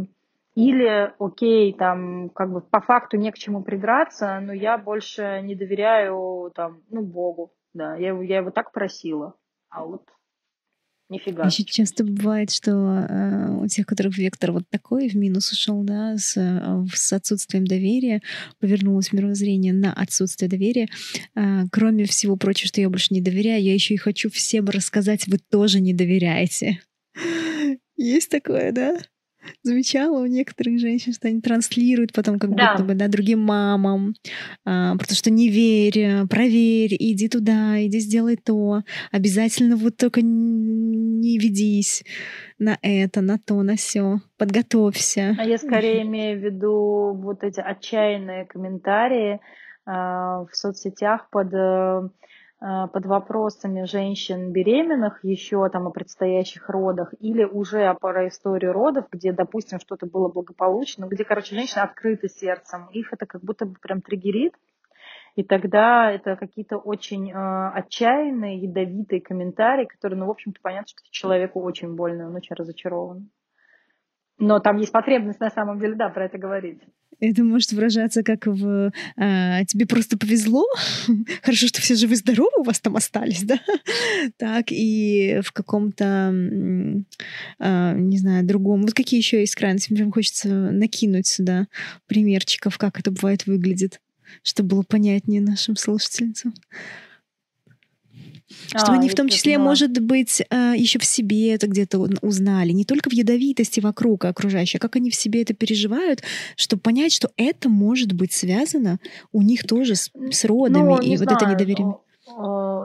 или, 0.56 1.14
окей, 1.18 1.74
там, 1.74 2.30
как 2.30 2.52
бы 2.52 2.62
по 2.62 2.82
факту 2.82 3.18
не 3.18 3.32
к 3.32 3.38
чему 3.38 3.64
придраться, 3.64 4.40
но 4.42 4.52
я 4.52 4.78
больше 4.78 5.40
не 5.44 5.56
доверяю, 5.56 6.52
там, 6.54 6.82
ну, 6.90 7.04
Богу, 7.04 7.54
да, 7.74 7.96
я, 7.96 8.20
я 8.22 8.38
его 8.38 8.52
так 8.52 8.74
просила, 8.74 9.36
а 9.70 9.86
вот 9.86 10.04
Нифига. 11.12 11.46
Еще 11.46 11.66
часто 11.66 12.06
бывает, 12.06 12.52
что 12.52 12.72
э, 12.72 13.58
у 13.62 13.68
тех, 13.68 13.86
у 13.86 13.90
которых 13.90 14.18
вектор 14.18 14.54
вот 14.54 14.64
такой 14.70 15.10
в 15.10 15.16
минус 15.16 15.52
ушел, 15.52 15.84
да, 15.84 16.16
с, 16.18 16.38
э, 16.38 16.86
с 16.94 17.12
отсутствием 17.12 17.68
доверия, 17.68 18.22
повернулось 18.62 19.12
мировоззрение 19.12 19.74
на 19.74 19.92
отсутствие 19.92 20.48
доверия. 20.48 20.88
Э, 21.36 21.64
кроме 21.70 22.06
всего 22.06 22.38
прочего, 22.38 22.70
что 22.70 22.80
я 22.80 22.90
больше 22.90 23.14
не 23.14 23.20
доверяю, 23.20 23.62
я 23.62 23.74
еще 23.74 23.94
и 23.94 23.98
хочу 23.98 24.30
всем 24.30 24.70
рассказать, 24.70 25.28
вы 25.28 25.38
тоже 25.38 25.82
не 25.82 25.94
доверяете. 25.94 26.80
Есть 27.98 28.30
такое, 28.30 28.72
да? 28.72 28.98
Замечала 29.64 30.22
у 30.22 30.26
некоторых 30.26 30.80
женщин, 30.80 31.14
что 31.14 31.28
они 31.28 31.42
транслируют 31.42 32.14
потом 32.14 32.40
как 32.40 32.56
да. 32.56 32.72
будто 32.72 32.84
бы 32.84 32.94
да, 32.96 33.08
другим 33.08 33.40
мамам, 33.40 34.14
а, 34.66 34.94
потому 34.94 35.16
что 35.16 35.30
не 35.30 35.50
верь, 35.50 36.28
проверь, 36.28 36.96
иди 36.98 37.28
туда, 37.28 37.84
иди 37.84 38.00
сделай 38.00 38.38
то, 38.38 38.82
обязательно 39.12 39.76
вот 39.76 39.98
только 39.98 40.22
не 40.22 41.38
ведись 41.38 42.04
на 42.60 42.78
это, 42.82 43.22
на 43.22 43.38
то, 43.38 43.62
на 43.64 43.76
все, 43.76 44.20
подготовься. 44.38 45.36
А 45.38 45.44
я 45.44 45.58
скорее 45.58 46.04
имею 46.04 46.40
в 46.40 46.44
виду 46.44 47.14
вот 47.16 47.44
эти 47.44 47.60
отчаянные 47.60 48.46
комментарии 48.46 49.40
а, 49.86 50.46
в 50.46 50.56
соцсетях 50.56 51.30
под 51.32 51.54
э, 51.54 52.02
Э, 52.02 52.10
под 52.62 53.06
вопросами 53.08 53.86
женщин 53.86 54.52
беременных 54.52 55.24
еще 55.24 55.68
там 55.70 55.88
о 55.88 55.92
предстоящих 55.92 56.70
родах 56.70 57.12
или 57.20 57.44
уже 57.44 57.92
про 58.00 58.28
историю 58.28 58.72
родов, 58.72 59.06
где, 59.12 59.34
допустим, 59.34 59.80
что-то 59.80 60.06
было 60.06 60.30
благополучно, 60.30 61.06
где, 61.06 61.24
короче, 61.24 61.56
женщины 61.56 61.82
открыты 61.82 62.30
сердцем, 62.30 62.88
их 62.92 63.12
это 63.14 63.26
как 63.26 63.42
будто 63.42 63.66
бы 63.66 63.74
прям 63.82 64.02
триггерит, 64.02 64.54
и 65.36 65.44
тогда 65.44 66.12
это 66.12 66.36
какие-то 66.36 66.78
очень 66.78 67.32
э, 67.32 67.70
отчаянные, 67.74 68.60
ядовитые 68.60 69.22
комментарии, 69.22 69.86
которые, 69.86 70.20
ну, 70.20 70.28
в 70.28 70.32
общем-то, 70.32 70.60
понятно, 70.62 70.88
что 70.88 71.02
человеку 71.10 71.62
очень 71.62 71.96
больно, 71.96 72.28
он 72.28 72.36
очень 72.36 72.56
разочарован. 72.56 73.30
Но 74.38 74.60
там 74.60 74.78
есть 74.78 74.92
потребность 74.92 75.40
на 75.40 75.50
самом 75.50 75.80
деле, 75.80 75.96
да, 75.96 76.10
про 76.10 76.26
это 76.26 76.38
говорить. 76.38 76.82
Это 77.20 77.44
может 77.44 77.72
выражаться 77.72 78.24
как 78.24 78.48
в 78.48 78.92
а, 79.16 79.66
«тебе 79.66 79.86
просто 79.86 80.18
повезло», 80.18 80.66
«хорошо, 81.44 81.68
что 81.68 81.82
все 81.82 81.96
живы-здоровы 81.96 82.50
у 82.60 82.64
вас 82.64 82.80
там 82.80 82.96
остались», 82.96 83.44
да? 83.44 83.60
Так, 84.38 84.68
и 84.72 85.42
в 85.44 85.52
каком-то, 85.52 86.34
а, 87.60 87.94
не 87.94 88.18
знаю, 88.18 88.46
другом. 88.46 88.82
Вот 88.82 88.94
какие 88.94 89.20
еще 89.20 89.40
есть 89.42 89.56
крайности? 89.56 89.92
Мне 89.92 90.02
прям 90.02 90.12
хочется 90.12 90.48
накинуть 90.50 91.28
сюда 91.28 91.68
примерчиков, 92.08 92.78
как 92.78 93.00
это 93.00 93.12
бывает 93.12 93.46
выглядит, 93.46 94.02
чтобы 94.42 94.70
было 94.70 94.84
понятнее 94.84 95.42
нашим 95.42 95.76
слушательницам. 95.76 96.54
Что 98.68 98.92
а, 98.92 98.96
они 98.96 99.10
в 99.10 99.16
том 99.16 99.28
числе, 99.28 99.54
поняла. 99.54 99.70
может 99.70 100.00
быть, 100.02 100.42
э, 100.50 100.74
еще 100.76 101.00
в 101.00 101.06
себе 101.06 101.54
это 101.54 101.68
где-то 101.68 102.00
узнали, 102.22 102.72
не 102.72 102.86
только 102.86 103.10
в 103.10 103.14
ядовитости 103.14 103.80
вокруг 103.80 104.26
окружающей, 104.26 104.78
а 104.78 104.82
как 104.82 104.96
они 104.96 105.10
в 105.10 105.16
себе 105.16 105.42
это 105.42 105.54
переживают, 105.54 106.22
чтобы 106.56 106.82
понять, 106.82 107.14
что 107.14 107.32
это 107.38 107.70
может 107.70 108.14
быть 108.14 108.34
связано 108.34 109.00
у 109.32 109.42
них 109.42 109.66
тоже 109.68 109.96
с, 109.96 110.12
с 110.32 110.46
родами 110.46 110.84
ну, 110.84 111.02
и 111.02 111.18
вот 111.18 111.30
знаю. 111.30 111.38
это 111.38 111.46
недоверие. 111.46 111.96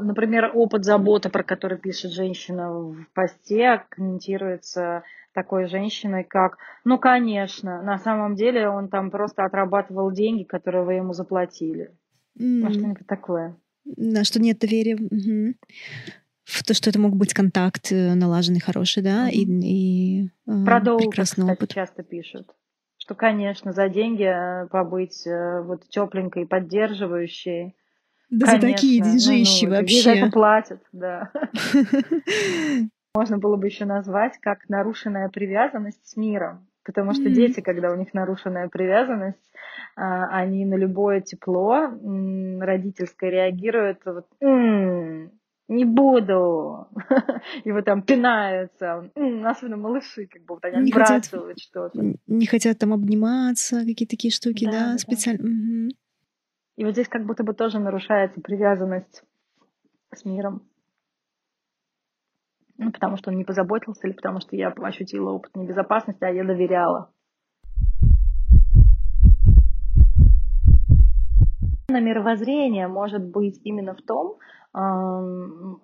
Например, 0.02 0.50
опыт 0.54 0.84
заботы, 0.84 1.28
про 1.28 1.42
который 1.42 1.78
пишет 1.78 2.12
женщина 2.12 2.72
в 2.72 3.06
посте, 3.14 3.82
комментируется 3.88 5.02
такой 5.34 5.68
женщиной, 5.68 6.24
как, 6.24 6.56
ну, 6.84 6.98
конечно, 6.98 7.82
на 7.82 7.98
самом 7.98 8.34
деле 8.36 8.68
он 8.68 8.88
там 8.88 9.10
просто 9.10 9.44
отрабатывал 9.44 10.10
деньги, 10.10 10.44
которые 10.44 10.84
вы 10.84 10.94
ему 10.94 11.12
заплатили. 11.12 11.94
Mm. 12.38 12.62
Ну, 12.62 12.70
что-нибудь 12.70 13.06
такое. 13.06 13.56
Да, 13.86 14.24
что 14.24 14.40
нет 14.40 14.58
доверия. 14.58 14.96
Угу. 14.96 15.54
В 16.44 16.64
то, 16.64 16.74
что 16.74 16.90
это 16.90 17.00
мог 17.00 17.16
быть 17.16 17.34
контакт 17.34 17.90
э, 17.90 18.14
налаженный, 18.14 18.60
хороший, 18.60 19.02
да, 19.02 19.24
угу. 19.24 19.30
и, 19.32 19.44
и 19.44 20.30
э, 20.46 20.64
Про 20.64 20.80
прекрасный 20.80 21.42
кстати, 21.42 21.58
опыт. 21.58 21.70
часто 21.70 22.02
пишут. 22.02 22.48
Что, 22.98 23.14
конечно, 23.14 23.72
за 23.72 23.88
деньги 23.88 24.24
э, 24.24 24.68
побыть 24.68 25.24
вот 25.26 25.88
тепленькой 25.88 26.42
и 26.42 26.46
поддерживающей. 26.46 27.76
Да 28.30 28.46
конечно, 28.46 28.68
за 28.68 28.74
такие 28.74 29.02
деньжищи 29.02 29.64
ну, 29.66 29.70
ну, 29.70 29.76
вообще. 29.76 30.02
За 30.02 30.10
это 30.10 30.30
платят, 30.30 30.82
да. 30.92 31.30
Можно 33.14 33.38
было 33.38 33.56
бы 33.56 33.66
еще 33.66 33.84
назвать 33.84 34.38
как 34.40 34.68
нарушенная 34.68 35.28
привязанность 35.28 36.06
с 36.06 36.16
миром. 36.16 36.66
Потому 36.86 37.14
что 37.14 37.28
дети, 37.28 37.60
когда 37.60 37.90
у 37.90 37.96
них 37.96 38.14
нарушенная 38.14 38.68
привязанность, 38.68 39.52
а, 39.96 40.26
они 40.28 40.64
на 40.64 40.76
любое 40.76 41.20
тепло 41.20 41.90
родительское 42.60 43.30
реагируют 43.30 43.98
вот, 44.04 44.26
не 45.68 45.84
буду. 45.84 46.86
И 47.64 47.72
вот 47.72 47.84
там 47.84 48.02
пинаются. 48.02 49.10
Особенно 49.44 49.76
малыши, 49.76 50.26
как 50.26 50.42
бы 50.42 50.54
вот 50.54 50.64
они 50.64 50.84
не 50.84 50.90
отбрасывают 50.92 51.58
что-то. 51.58 52.14
Не 52.28 52.46
хотят 52.46 52.78
там 52.78 52.92
обниматься, 52.92 53.80
какие-то 53.80 54.12
такие 54.12 54.32
штуки, 54.32 54.64
да, 54.64 54.70
да, 54.70 54.92
да 54.92 54.98
специально. 54.98 55.42
Угу. 55.42 55.90
И 56.76 56.84
вот 56.84 56.92
здесь 56.92 57.08
как 57.08 57.26
будто 57.26 57.42
бы 57.42 57.52
тоже 57.52 57.80
нарушается 57.80 58.40
привязанность 58.40 59.24
с 60.14 60.24
миром. 60.24 60.62
Ну, 62.78 62.92
потому 62.92 63.16
что 63.16 63.30
он 63.30 63.36
не 63.36 63.44
позаботился, 63.44 64.06
или 64.06 64.12
потому 64.14 64.40
что 64.40 64.54
я 64.56 64.68
ощутила 64.68 65.30
опыт 65.30 65.56
небезопасности, 65.56 66.24
а 66.24 66.30
я 66.30 66.44
доверяла. 66.44 67.10
Мировоззрение 71.88 72.88
может 72.88 73.24
быть 73.24 73.60
именно 73.64 73.94
в 73.94 74.02
том, 74.02 74.36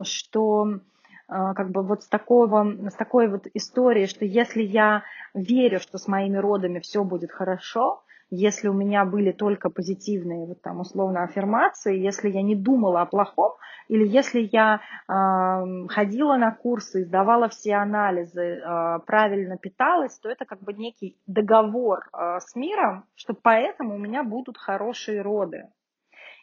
что 0.02 0.80
а, 1.28 1.54
как 1.54 1.70
бы 1.70 1.82
вот 1.82 2.02
с, 2.02 2.08
такого, 2.08 2.90
с 2.90 2.94
такой 2.94 3.28
вот 3.28 3.46
истории, 3.54 4.04
что 4.04 4.26
если 4.26 4.62
я 4.62 5.02
верю, 5.32 5.80
что 5.80 5.96
с 5.96 6.06
моими 6.06 6.36
родами 6.36 6.80
все 6.80 7.04
будет 7.04 7.32
хорошо, 7.32 8.02
если 8.34 8.68
у 8.68 8.72
меня 8.72 9.04
были 9.04 9.30
только 9.30 9.68
позитивные, 9.68 10.46
вот 10.46 10.62
там 10.62 10.80
условно, 10.80 11.22
аффирмации, 11.22 11.98
если 11.98 12.30
я 12.30 12.42
не 12.42 12.56
думала 12.56 13.02
о 13.02 13.06
плохом, 13.06 13.52
или 13.88 14.08
если 14.08 14.48
я 14.50 14.80
э, 14.80 15.88
ходила 15.88 16.36
на 16.36 16.50
курсы, 16.50 17.04
сдавала 17.04 17.50
все 17.50 17.74
анализы, 17.74 18.40
э, 18.40 18.98
правильно 19.06 19.58
питалась, 19.58 20.18
то 20.18 20.30
это 20.30 20.46
как 20.46 20.62
бы 20.62 20.72
некий 20.72 21.18
договор 21.26 22.08
э, 22.12 22.38
с 22.40 22.56
миром, 22.56 23.04
что 23.16 23.34
поэтому 23.34 23.96
у 23.96 23.98
меня 23.98 24.24
будут 24.24 24.56
хорошие 24.56 25.20
роды. 25.20 25.68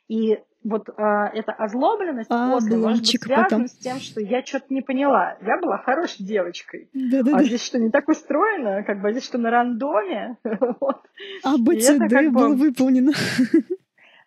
И 0.09 0.39
вот 0.63 0.89
э, 0.89 0.93
эта 1.33 1.53
озлобленность 1.53 2.29
а, 2.29 2.51
после 2.51 2.75
может 2.77 2.99
быть 2.99 3.21
связана 3.21 3.43
потом. 3.43 3.67
с 3.67 3.77
тем, 3.77 3.99
что 3.99 4.19
я 4.19 4.43
что-то 4.43 4.73
не 4.73 4.81
поняла. 4.81 5.37
Я 5.41 5.57
была 5.61 5.77
хорошей 5.77 6.25
девочкой. 6.25 6.89
Да, 6.93 7.23
да, 7.23 7.31
а 7.31 7.37
да. 7.37 7.43
здесь 7.43 7.63
что, 7.63 7.79
не 7.79 7.89
так 7.91 8.09
устроено? 8.09 8.83
Как 8.83 9.01
бы 9.01 9.11
здесь 9.11 9.23
что, 9.23 9.37
на 9.37 9.51
рандоме? 9.51 10.37
вот. 10.81 11.01
А 11.43 11.57
БЦД 11.57 12.09
как 12.09 12.31
было 12.31 12.49
бы... 12.49 12.55
выполнено. 12.55 13.13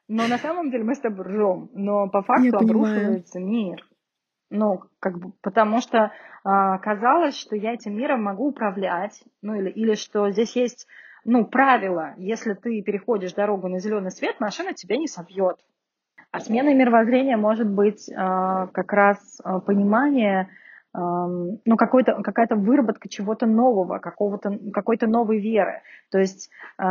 Но 0.08 0.26
на 0.28 0.38
самом 0.38 0.70
деле 0.70 0.84
мы 0.84 0.94
с 0.94 1.00
тобой 1.00 1.26
ржем. 1.26 1.68
Но 1.74 2.08
по 2.08 2.22
факту 2.22 2.56
обрушивается 2.56 3.40
мир. 3.40 3.84
Ну, 4.50 4.82
как 5.00 5.18
бы, 5.18 5.32
потому 5.42 5.80
что 5.80 6.12
а, 6.44 6.78
казалось, 6.78 7.36
что 7.36 7.56
я 7.56 7.72
этим 7.72 7.96
миром 7.96 8.22
могу 8.22 8.48
управлять, 8.48 9.22
ну 9.40 9.54
или, 9.54 9.70
или 9.70 9.94
что 9.94 10.30
здесь 10.30 10.54
есть 10.54 10.86
ну, 11.24 11.44
правило, 11.44 12.14
если 12.16 12.54
ты 12.54 12.82
переходишь 12.82 13.32
дорогу 13.32 13.68
на 13.68 13.78
зеленый 13.78 14.10
свет, 14.10 14.40
машина 14.40 14.74
тебя 14.74 14.96
не 14.96 15.06
собьет. 15.06 15.56
А 16.32 16.40
смена 16.40 16.72
мировоззрения 16.74 17.36
может 17.36 17.68
быть 17.68 18.08
э, 18.08 18.14
как 18.14 18.92
раз 18.94 19.18
э, 19.44 19.60
понимание, 19.66 20.48
э, 20.94 20.98
ну, 20.98 21.76
какой-то, 21.76 22.22
какая-то 22.22 22.56
выработка 22.56 23.06
чего-то 23.06 23.44
нового, 23.44 23.98
какого-то, 23.98 24.58
какой-то 24.72 25.06
новой 25.06 25.40
веры. 25.40 25.82
То 26.10 26.18
есть 26.18 26.48
э, 26.78 26.84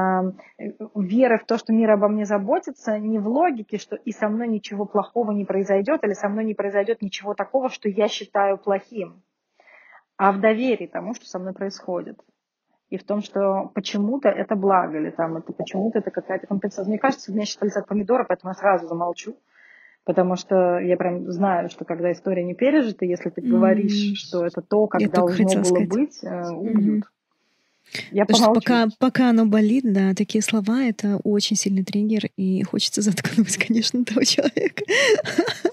веры 0.94 1.40
в 1.40 1.46
то, 1.46 1.58
что 1.58 1.74
мир 1.74 1.90
обо 1.90 2.08
мне 2.08 2.26
заботится, 2.26 3.00
не 3.00 3.18
в 3.18 3.28
логике, 3.28 3.80
что 3.80 3.96
и 3.96 4.12
со 4.12 4.30
мной 4.30 4.48
ничего 4.48 4.86
плохого 4.86 5.32
не 5.32 5.44
произойдет, 5.44 6.04
или 6.04 6.14
со 6.14 6.30
мной 6.30 6.46
не 6.46 6.54
произойдет 6.54 7.02
ничего 7.02 7.34
такого, 7.34 7.70
что 7.70 7.90
я 7.90 8.08
считаю 8.08 8.60
плохим, 8.60 9.24
а 10.18 10.34
в 10.34 10.40
доверии 10.40 10.86
тому, 10.86 11.16
что 11.16 11.26
со 11.26 11.40
мной 11.40 11.54
происходит 11.54 12.20
и 12.92 12.98
в 12.98 13.04
том, 13.04 13.22
что 13.22 13.72
почему-то 13.74 14.28
это 14.28 14.56
благо, 14.56 14.98
или 14.98 15.12
там 15.12 15.38
это 15.38 15.54
почему-то 15.54 16.00
это 16.00 16.12
какая-то 16.12 16.46
компенсация. 16.46 16.90
Мне 16.90 17.00
кажется, 17.00 17.32
меня 17.32 17.46
сейчас 17.46 17.62
летят 17.64 17.88
помидоры, 17.88 18.26
поэтому 18.28 18.52
я 18.52 18.54
сразу 18.54 18.88
замолчу. 18.88 19.38
Потому 20.04 20.36
что 20.36 20.80
я 20.80 20.98
прям 20.98 21.32
знаю, 21.32 21.70
что 21.70 21.86
когда 21.86 22.12
история 22.12 22.44
не 22.44 22.54
пережита, 22.54 23.06
если 23.06 23.30
ты 23.30 23.42
говоришь, 23.42 24.12
mm-hmm. 24.12 24.16
что 24.16 24.46
это 24.46 24.62
то, 24.62 24.88
как 24.88 25.00
я 25.00 25.08
должно 25.08 25.46
было 25.46 25.64
сказать. 25.64 25.90
быть, 25.90 26.24
э, 26.24 26.50
убьют. 26.50 27.06
Mm-hmm. 27.06 28.02
Я 28.12 28.26
Потому 28.26 28.44
что 28.44 28.54
пока, 28.54 28.88
пока 29.00 29.30
оно 29.30 29.46
болит, 29.46 29.84
да, 29.86 30.14
такие 30.14 30.42
слова— 30.42 30.84
это 30.84 31.20
очень 31.24 31.56
сильный 31.56 31.84
триггер, 31.84 32.30
и 32.36 32.64
хочется 32.64 33.02
заткнуть, 33.02 33.56
конечно, 33.68 34.04
того 34.04 34.24
человека. 34.24 34.84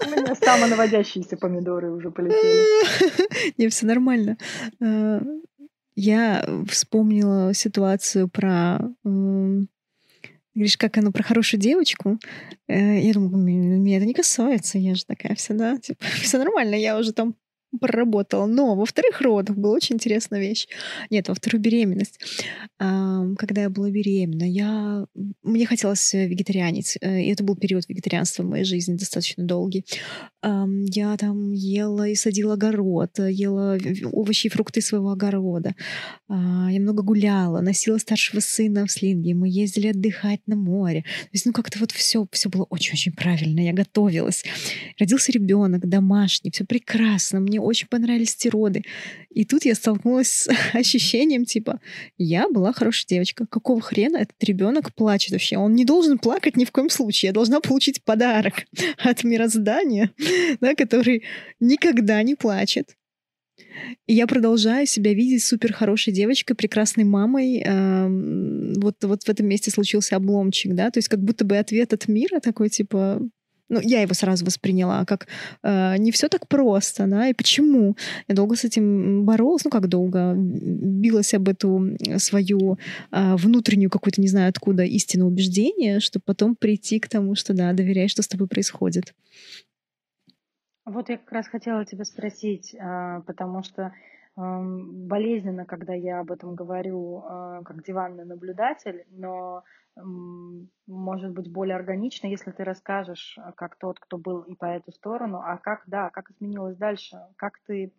У 0.05 0.09
меня 0.09 0.35
самонаводящиеся 0.35 1.35
помидоры 1.35 1.91
уже 1.91 2.11
полетели. 2.11 3.53
Не, 3.57 3.67
все 3.67 3.85
нормально. 3.87 4.37
Я 6.01 6.47
вспомнила 6.69 7.53
ситуацию 7.53 8.29
про... 8.29 8.79
Говоришь, 9.03 10.77
как 10.77 10.97
оно 10.97 11.11
про 11.11 11.23
хорошую 11.23 11.59
девочку. 11.59 12.17
Э, 12.69 13.01
я 13.01 13.13
думаю, 13.13 13.43
меня 13.81 13.97
это 13.97 14.05
не 14.05 14.13
касается, 14.13 14.77
я 14.77 14.95
же 14.95 15.05
такая 15.05 15.35
вся, 15.35 15.53
да, 15.55 15.77
типа, 15.77 16.05
все 16.21 16.37
нормально, 16.37 16.75
я 16.75 16.97
уже 16.97 17.11
там 17.11 17.35
проработала. 17.79 18.45
Но 18.45 18.75
во 18.75 18.85
вторых 18.85 19.21
родах 19.21 19.55
была 19.55 19.75
очень 19.75 19.95
интересная 19.95 20.39
вещь. 20.39 20.67
Нет, 21.09 21.27
во 21.27 21.35
вторую 21.35 21.61
беременность. 21.61 22.19
Когда 22.77 23.61
я 23.61 23.69
была 23.69 23.89
беременна, 23.89 24.43
я... 24.43 25.05
мне 25.43 25.65
хотелось 25.65 26.13
э, 26.13 26.27
вегетарианить. 26.27 26.97
Э, 27.01 27.21
и 27.21 27.29
это 27.31 27.43
был 27.43 27.55
период 27.55 27.87
вегетарианства 27.87 28.43
в 28.43 28.49
моей 28.49 28.63
жизни 28.63 28.95
достаточно 28.95 29.43
долгий. 29.43 29.85
Я 30.41 31.17
там 31.17 31.51
ела 31.51 32.07
и 32.07 32.15
садила 32.15 32.53
огород, 32.53 33.19
ела 33.19 33.77
овощи 34.11 34.47
и 34.47 34.49
фрукты 34.49 34.81
своего 34.81 35.11
огорода. 35.11 35.75
А, 36.29 36.69
я 36.71 36.79
много 36.79 37.03
гуляла, 37.03 37.59
носила 37.61 37.97
старшего 37.97 38.39
сына 38.39 38.85
в 38.85 38.91
слинге. 38.91 39.33
Мы 39.35 39.49
ездили 39.49 39.87
отдыхать 39.87 40.39
на 40.47 40.55
море. 40.55 41.01
То 41.01 41.29
есть, 41.33 41.45
ну, 41.45 41.51
как-то 41.51 41.79
вот 41.79 41.91
все, 41.91 42.25
все 42.31 42.49
было 42.49 42.63
очень-очень 42.69 43.11
правильно. 43.11 43.59
Я 43.59 43.73
готовилась. 43.73 44.43
Родился 44.97 45.31
ребенок 45.31 45.87
домашний, 45.87 46.51
все 46.51 46.65
прекрасно. 46.65 47.39
Мне 47.39 47.58
очень 47.61 47.87
понравились 47.87 48.35
те 48.35 48.49
роды. 48.49 48.83
И 49.29 49.45
тут 49.45 49.65
я 49.65 49.75
столкнулась 49.75 50.29
с 50.29 50.49
ощущением, 50.73 51.45
типа, 51.45 51.79
я 52.17 52.49
была 52.49 52.73
хорошая 52.73 53.07
девочка. 53.07 53.45
Какого 53.45 53.81
хрена 53.81 54.17
этот 54.17 54.43
ребенок 54.43 54.93
плачет 54.93 55.31
вообще? 55.31 55.57
Он 55.57 55.73
не 55.73 55.85
должен 55.85 56.17
плакать 56.17 56.57
ни 56.57 56.65
в 56.65 56.71
коем 56.71 56.89
случае. 56.89 57.29
Я 57.29 57.33
должна 57.33 57.59
получить 57.59 58.03
подарок 58.03 58.65
от 58.97 59.23
мироздания, 59.23 60.11
да, 60.61 60.75
который 60.75 61.23
никогда 61.59 62.21
не 62.23 62.35
плачет. 62.35 62.95
И 64.07 64.13
я 64.13 64.25
продолжаю 64.25 64.85
себя 64.85 65.13
видеть 65.13 65.43
супер 65.43 65.73
хорошей 65.73 66.13
девочкой, 66.13 66.55
прекрасной 66.55 67.03
мамой. 67.03 67.63
Вот, 68.77 68.95
вот 69.03 69.23
в 69.23 69.29
этом 69.29 69.47
месте 69.47 69.69
случился 69.69 70.15
обломчик, 70.15 70.73
да, 70.73 70.89
то 70.91 70.97
есть 70.97 71.07
как 71.07 71.21
будто 71.21 71.45
бы 71.45 71.57
ответ 71.57 71.93
от 71.93 72.07
мира 72.07 72.39
такой, 72.39 72.69
типа, 72.69 73.21
ну, 73.69 73.79
я 73.81 74.01
его 74.01 74.13
сразу 74.13 74.45
восприняла 74.45 75.05
как 75.05 75.27
э, 75.63 75.97
не 75.97 76.11
все 76.11 76.27
так 76.27 76.47
просто, 76.47 77.07
да, 77.07 77.27
и 77.27 77.33
почему? 77.33 77.95
Я 78.27 78.35
долго 78.35 78.55
с 78.55 78.65
этим 78.65 79.25
боролась, 79.25 79.63
ну, 79.65 79.71
как 79.71 79.87
долго, 79.87 80.33
билась 80.35 81.33
об 81.33 81.47
эту 81.47 81.97
свою 82.17 82.77
э, 83.11 83.35
внутреннюю 83.35 83.89
какую-то, 83.89 84.21
не 84.21 84.27
знаю 84.27 84.49
откуда, 84.49 84.83
истину 84.83 85.27
убеждение, 85.27 85.99
чтобы 85.99 86.23
потом 86.25 86.55
прийти 86.55 86.99
к 86.99 87.07
тому, 87.07 87.35
что, 87.35 87.53
да, 87.53 87.73
доверяй, 87.73 88.07
что 88.07 88.21
с 88.21 88.27
тобой 88.27 88.47
происходит. 88.47 89.13
Вот 90.85 91.09
я 91.09 91.17
как 91.17 91.31
раз 91.31 91.47
хотела 91.47 91.85
тебя 91.85 92.03
спросить, 92.03 92.73
э, 92.73 93.21
потому 93.27 93.61
что 93.61 93.93
эм, 94.37 95.07
болезненно, 95.07 95.65
когда 95.65 95.93
я 95.93 96.19
об 96.19 96.31
этом 96.31 96.55
говорю 96.55 97.19
э, 97.19 97.61
как 97.63 97.83
диванный 97.83 98.25
наблюдатель, 98.25 99.05
но 99.11 99.63
может 99.95 101.31
быть 101.31 101.51
более 101.51 101.75
органично, 101.75 102.27
если 102.27 102.51
ты 102.51 102.63
расскажешь, 102.63 103.37
э, 103.37 103.51
как 103.55 103.75
тот, 103.77 103.99
кто 103.99 104.17
был 104.17 104.41
и 104.41 104.55
по 104.55 104.65
эту 104.65 104.91
сторону, 104.91 105.41
а 105.43 105.57
как, 105.57 105.83
да, 105.87 106.09
как 106.09 106.31
изменилось 106.31 106.77
дальше, 106.77 107.17
как 107.35 107.59
ты 107.65 107.93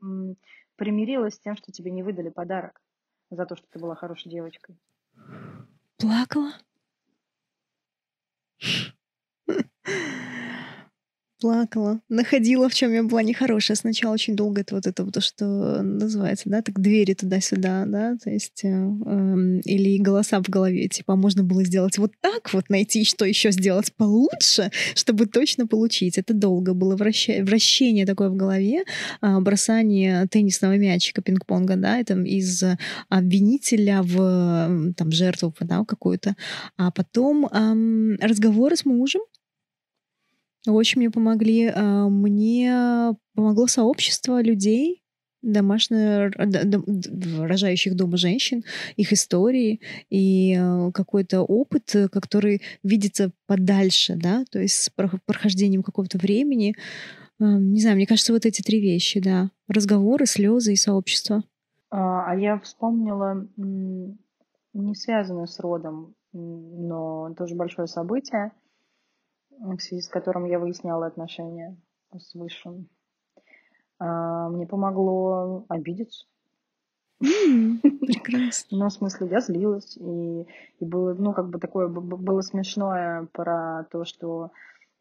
примирилась 0.76 1.34
с 1.34 1.40
тем, 1.40 1.56
что 1.56 1.72
тебе 1.72 1.90
не 1.90 2.02
выдали 2.02 2.30
подарок 2.30 2.80
за 3.30 3.44
то, 3.46 3.56
что 3.56 3.66
ты 3.70 3.78
была 3.78 3.94
хорошей 3.94 4.30
девочкой. 4.30 4.76
Плакала? 5.98 6.52
плакала, 11.40 12.00
находила, 12.08 12.68
в 12.68 12.74
чем 12.74 12.92
я 12.92 13.02
была 13.02 13.22
нехорошая. 13.22 13.76
Сначала 13.76 14.12
очень 14.14 14.36
долго 14.36 14.60
это 14.60 14.74
вот 14.74 14.86
это 14.86 15.04
вот 15.04 15.14
то, 15.14 15.20
что 15.20 15.82
называется, 15.82 16.48
да, 16.48 16.62
так 16.62 16.80
двери 16.80 17.14
туда-сюда, 17.14 17.84
да, 17.86 18.16
то 18.22 18.30
есть 18.30 18.64
э, 18.64 18.68
э, 18.68 19.60
или 19.64 19.98
голоса 19.98 20.40
в 20.42 20.48
голове, 20.48 20.88
типа, 20.88 21.14
«А 21.14 21.16
можно 21.16 21.42
было 21.42 21.64
сделать 21.64 21.98
вот 21.98 22.12
так, 22.20 22.52
вот 22.52 22.68
найти, 22.68 23.04
что 23.04 23.24
еще 23.24 23.50
сделать 23.52 23.92
получше, 23.94 24.70
чтобы 24.94 25.26
точно 25.26 25.66
получить. 25.66 26.18
Это 26.18 26.34
долго 26.34 26.74
было 26.74 26.96
вращение, 26.96 27.44
вращение 27.44 28.06
такое 28.06 28.28
в 28.28 28.36
голове, 28.36 28.84
э, 29.22 29.40
бросание 29.40 30.26
теннисного 30.30 30.76
мячика, 30.76 31.22
пинг-понга, 31.22 31.76
да, 31.76 31.98
это 31.98 32.14
из 32.20 32.62
обвинителя 33.08 34.02
в 34.02 34.94
там 34.96 35.10
жертву, 35.10 35.54
да, 35.60 35.84
какую-то, 35.84 36.36
а 36.76 36.90
потом 36.90 37.46
э, 37.46 38.16
разговоры 38.26 38.76
с 38.76 38.84
мужем, 38.84 39.22
очень 40.66 41.00
мне 41.00 41.10
помогли. 41.10 41.72
А, 41.74 42.08
мне 42.08 43.14
помогло 43.34 43.66
сообщество 43.66 44.42
людей, 44.42 45.02
домашних, 45.42 46.32
рожающих 47.40 47.96
дома 47.96 48.18
женщин, 48.18 48.62
их 48.96 49.12
истории 49.12 49.80
и 50.10 50.54
а, 50.54 50.90
какой-то 50.92 51.42
опыт, 51.42 51.94
который 52.12 52.62
видится 52.82 53.32
подальше, 53.46 54.16
да, 54.16 54.44
то 54.50 54.60
есть 54.60 54.74
с 54.74 54.90
прохождением 55.24 55.82
какого-то 55.82 56.18
времени. 56.18 56.74
А, 57.38 57.58
не 57.58 57.80
знаю, 57.80 57.96
мне 57.96 58.06
кажется, 58.06 58.32
вот 58.32 58.44
эти 58.44 58.62
три 58.62 58.80
вещи, 58.80 59.20
да. 59.20 59.50
Разговоры, 59.68 60.26
слезы 60.26 60.74
и 60.74 60.76
сообщество. 60.76 61.42
А 61.90 62.36
я 62.36 62.60
вспомнила 62.60 63.48
не 63.56 64.94
связанное 64.94 65.46
с 65.46 65.58
родом, 65.58 66.14
но 66.32 67.34
тоже 67.36 67.56
большое 67.56 67.88
событие 67.88 68.52
в 69.60 69.78
связи 69.78 70.02
с 70.02 70.08
которым 70.08 70.46
я 70.46 70.58
выясняла 70.58 71.06
отношения 71.06 71.76
с 72.16 72.34
Высшим. 72.34 72.88
А, 73.98 74.48
мне 74.48 74.66
помогло 74.66 75.64
обидеться. 75.68 76.26
Прекрасно. 77.20 78.66
Ну, 78.78 78.86
в 78.86 78.92
смысле, 78.92 79.28
я 79.28 79.40
злилась. 79.40 79.96
И, 79.98 80.46
и 80.80 80.84
было, 80.84 81.14
ну, 81.14 81.32
как 81.34 81.50
бы 81.50 81.58
такое 81.58 81.88
было 81.88 82.40
смешное 82.40 83.28
про 83.32 83.84
то, 83.90 84.04
что 84.04 84.50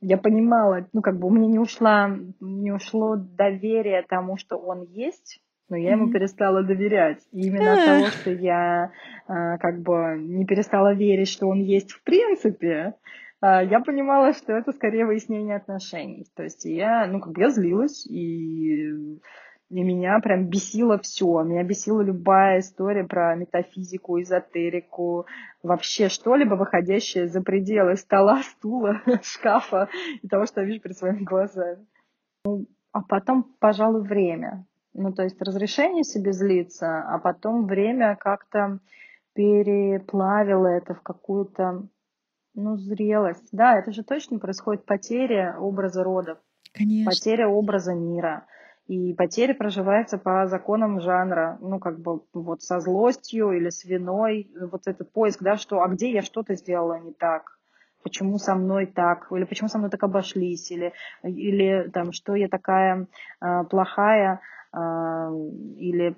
я 0.01 0.17
понимала, 0.17 0.87
ну, 0.93 1.01
как 1.01 1.17
бы 1.17 1.27
у 1.27 1.31
меня 1.31 1.47
не, 1.47 1.59
ушла, 1.59 2.09
не 2.39 2.71
ушло 2.71 3.15
доверие 3.15 4.03
тому, 4.03 4.37
что 4.37 4.57
он 4.57 4.83
есть, 4.83 5.41
но 5.69 5.77
я 5.77 5.91
ему 5.91 6.09
перестала 6.09 6.63
доверять. 6.63 7.19
И 7.31 7.47
именно 7.47 7.73
от 7.73 7.85
того, 7.85 8.05
что 8.07 8.31
я 8.31 8.91
а, 9.27 9.57
как 9.57 9.81
бы 9.81 10.17
не 10.19 10.45
перестала 10.45 10.93
верить, 10.93 11.29
что 11.29 11.47
он 11.47 11.59
есть 11.59 11.91
в 11.91 12.03
принципе, 12.03 12.95
я 13.41 13.80
понимала, 13.80 14.34
что 14.34 14.54
это 14.54 14.71
скорее 14.73 15.06
выяснение 15.06 15.56
отношений. 15.56 16.25
То 16.36 16.43
есть 16.43 16.65
я, 16.65 17.08
ну, 17.08 17.21
как 17.21 17.32
бы 17.34 17.41
я 17.41 17.49
злилась, 17.49 18.06
и, 18.06 18.89
и 19.69 19.84
меня 19.84 20.19
прям 20.19 20.47
бесило 20.47 20.99
все. 20.99 21.43
Меня 21.43 21.63
бесила 21.63 22.02
любая 22.02 22.60
история 22.60 23.06
про 23.06 23.36
метафизику, 23.36 24.21
эзотерику, 24.21 25.25
вообще 25.63 26.10
что-либо 26.10 26.56
выходящее 26.56 27.28
за 27.28 27.41
пределы 27.41 27.95
стола, 27.95 28.41
стула, 28.58 29.02
шкафа 29.21 29.89
и 30.21 30.28
того, 30.28 30.45
что 30.45 30.62
я 30.62 30.67
вижу 30.67 30.82
перед 30.82 30.97
своими 30.97 31.23
глазами. 31.23 31.86
Ну, 32.43 32.65
а 32.91 33.02
потом, 33.02 33.43
пожалуй, 33.60 34.02
время. 34.02 34.65
Ну, 34.93 35.13
то 35.13 35.23
есть 35.23 35.41
разрешение 35.41 36.04
себе 36.04 36.34
злиться, 36.34 37.02
а 37.08 37.19
потом 37.19 37.67
время 37.67 38.17
как-то 38.19 38.80
переплавило 39.34 40.67
это 40.67 40.93
в 40.93 41.02
какую-то 41.02 41.88
ну, 42.59 42.77
зрелость. 42.77 43.49
Да, 43.51 43.77
это 43.77 43.91
же 43.91 44.03
точно 44.03 44.39
происходит 44.39 44.85
потеря 44.85 45.55
образа 45.59 46.03
родов. 46.03 46.37
Конечно. 46.73 47.11
Потеря 47.11 47.47
образа 47.47 47.93
мира. 47.93 48.45
И 48.87 49.13
потеря 49.13 49.53
проживается 49.53 50.17
по 50.17 50.47
законам 50.47 50.99
жанра, 50.99 51.57
ну, 51.61 51.79
как 51.79 51.99
бы 51.99 52.21
вот 52.33 52.63
со 52.63 52.79
злостью 52.79 53.51
или 53.51 53.69
с 53.69 53.85
виной, 53.85 54.51
вот 54.59 54.87
этот 54.87 55.11
поиск, 55.11 55.43
да, 55.43 55.57
что, 55.57 55.81
а 55.81 55.87
где 55.87 56.11
я 56.11 56.23
что-то 56.23 56.55
сделала 56.55 56.99
не 56.99 57.13
так, 57.13 57.59
почему 58.01 58.39
со 58.39 58.55
мной 58.55 58.87
так, 58.87 59.31
или 59.31 59.43
почему 59.43 59.69
со 59.69 59.77
мной 59.77 59.91
так 59.91 60.03
обошлись, 60.03 60.71
или, 60.71 60.93
или 61.23 61.87
там, 61.93 62.11
что 62.11 62.33
я 62.33 62.47
такая 62.47 63.05
э, 63.41 63.63
плохая, 63.69 64.41
э, 64.73 64.77
или 64.77 66.15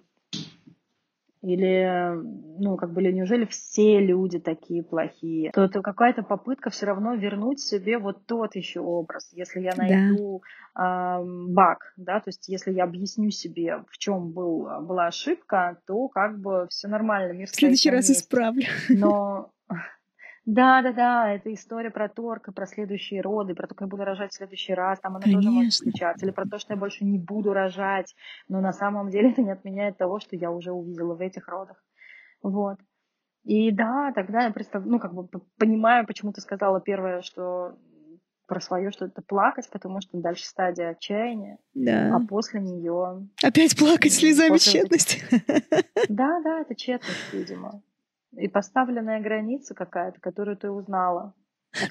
или, 1.42 2.14
ну, 2.60 2.78
как 2.78 2.94
бы, 2.94 3.02
или 3.02 3.12
неужели 3.12 3.46
все 3.46 4.00
люди 4.00 4.40
такие 4.40 4.84
плохие? 4.84 5.52
То 5.52 5.64
это 5.64 5.82
какая-то 5.82 6.22
попытка 6.22 6.70
все 6.70 6.86
равно 6.86 7.16
вернуть 7.16 7.60
себе 7.60 7.98
вот 7.98 8.26
тот 8.28 8.56
еще 8.56 8.80
образ. 8.80 9.30
Если 9.34 9.60
я 9.62 9.74
найду 9.76 10.44
да. 10.76 11.20
э, 11.20 11.24
баг, 11.50 11.94
да, 11.98 12.20
то 12.20 12.30
есть 12.30 12.48
если 12.48 12.72
я 12.72 12.84
объясню 12.84 13.32
себе, 13.32 13.84
в 13.90 13.98
чем 13.98 14.32
был, 14.32 14.68
была 14.82 15.08
ошибка, 15.08 15.80
то 15.88 16.08
как 16.10 16.40
бы 16.40 16.68
все 16.70 16.88
нормально. 16.88 17.34
Мир 17.34 17.48
в 17.48 17.56
следующий 17.56 17.90
раз 17.90 18.10
месте. 18.10 18.24
исправлю. 18.24 18.66
Но 18.90 19.52
да, 20.46 20.82
да, 20.82 20.92
да, 20.92 21.34
это 21.34 21.54
история 21.54 21.92
про 21.92 22.10
торг, 22.10 22.54
про 22.54 22.66
следующие 22.66 23.22
роды, 23.22 23.54
про 23.54 23.68
то, 23.68 23.76
как 23.76 23.86
я 23.86 23.88
буду 23.88 24.04
рожать 24.04 24.32
в 24.32 24.36
следующий 24.36 24.74
раз, 24.74 25.00
там 25.00 25.16
она 25.16 25.22
Конечно. 25.22 25.42
тоже 25.42 25.52
может 25.52 25.74
включаться, 25.76 26.26
или 26.26 26.32
про 26.34 26.48
то, 26.48 26.58
что 26.58 26.74
я 26.74 26.80
больше 26.80 27.06
не 27.06 27.20
буду 27.20 27.54
рожать, 27.54 28.16
но 28.48 28.60
на 28.60 28.74
самом 28.74 29.10
деле 29.10 29.32
это 29.32 29.44
не 29.44 29.52
отменяет 29.52 29.98
того, 29.98 30.20
что 30.20 30.36
я 30.36 30.50
уже 30.52 30.72
увидела 30.72 31.14
в 31.14 31.22
этих 31.22 31.48
родах. 31.48 31.84
Вот. 32.42 32.78
И 33.44 33.72
да, 33.72 34.12
тогда 34.16 34.46
я 34.46 34.52
представ... 34.52 34.84
ну, 34.86 35.00
как 35.00 35.14
бы 35.14 35.28
понимаю, 35.60 36.08
почему 36.08 36.34
ты 36.34 36.42
сказала 36.42 36.82
первое, 36.82 37.22
что 37.22 37.76
про 38.48 38.60
свое, 38.60 38.92
что 38.92 39.06
это 39.06 39.22
плакать, 39.22 39.70
потому 39.72 40.02
что 40.02 40.18
дальше 40.18 40.46
стадия 40.46 40.90
отчаяния, 40.90 41.60
да. 41.74 42.16
а 42.16 42.20
после 42.20 42.62
нее... 42.62 43.28
Опять 43.44 43.78
плакать 43.78 44.12
слезами 44.12 44.54
после... 44.54 44.82
тщетности. 44.82 45.24
Да, 46.10 46.42
да, 46.44 46.62
это 46.62 46.76
тщетность, 46.76 47.32
видимо 47.32 47.82
и 48.38 48.48
поставленная 48.48 49.22
граница 49.22 49.74
какая-то, 49.74 50.20
которую 50.20 50.58
ты 50.58 50.70
узнала. 50.70 51.34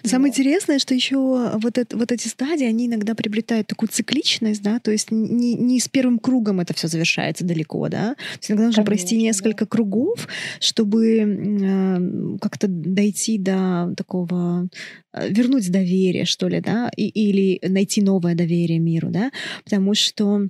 Самое 0.05 0.31
интересное, 0.31 0.79
что 0.79 0.95
еще 0.95 1.17
вот, 1.17 1.79
это, 1.79 1.97
вот 1.97 2.13
эти 2.13 2.29
стадии, 2.29 2.67
они 2.67 2.87
иногда 2.87 3.15
приобретают 3.15 3.67
такую 3.67 3.89
цикличность, 3.89 4.63
да, 4.63 4.79
то 4.79 4.91
есть 4.91 5.11
не, 5.11 5.55
не 5.55 5.81
с 5.81 5.89
первым 5.89 6.19
кругом 6.19 6.61
это 6.61 6.75
все 6.75 6.87
завершается 6.87 7.47
далеко, 7.47 7.89
да. 7.89 8.15
То 8.15 8.39
есть 8.39 8.51
иногда 8.51 8.67
нужно 8.67 8.85
Конечно, 8.85 8.85
пройти 8.85 9.17
несколько 9.17 9.65
да. 9.65 9.69
кругов, 9.71 10.29
чтобы 10.61 11.17
э, 11.17 12.39
как-то 12.43 12.67
дойти 12.69 13.39
до 13.39 13.95
такого, 13.97 14.69
э, 15.15 15.29
вернуть 15.31 15.73
доверие, 15.73 16.27
что 16.27 16.49
ли, 16.49 16.61
да, 16.61 16.91
и, 16.95 17.09
или 17.09 17.59
найти 17.67 18.03
новое 18.03 18.35
доверие 18.35 18.81
миру, 18.81 19.09
да, 19.09 19.31
потому 19.65 19.95
что 19.95 20.43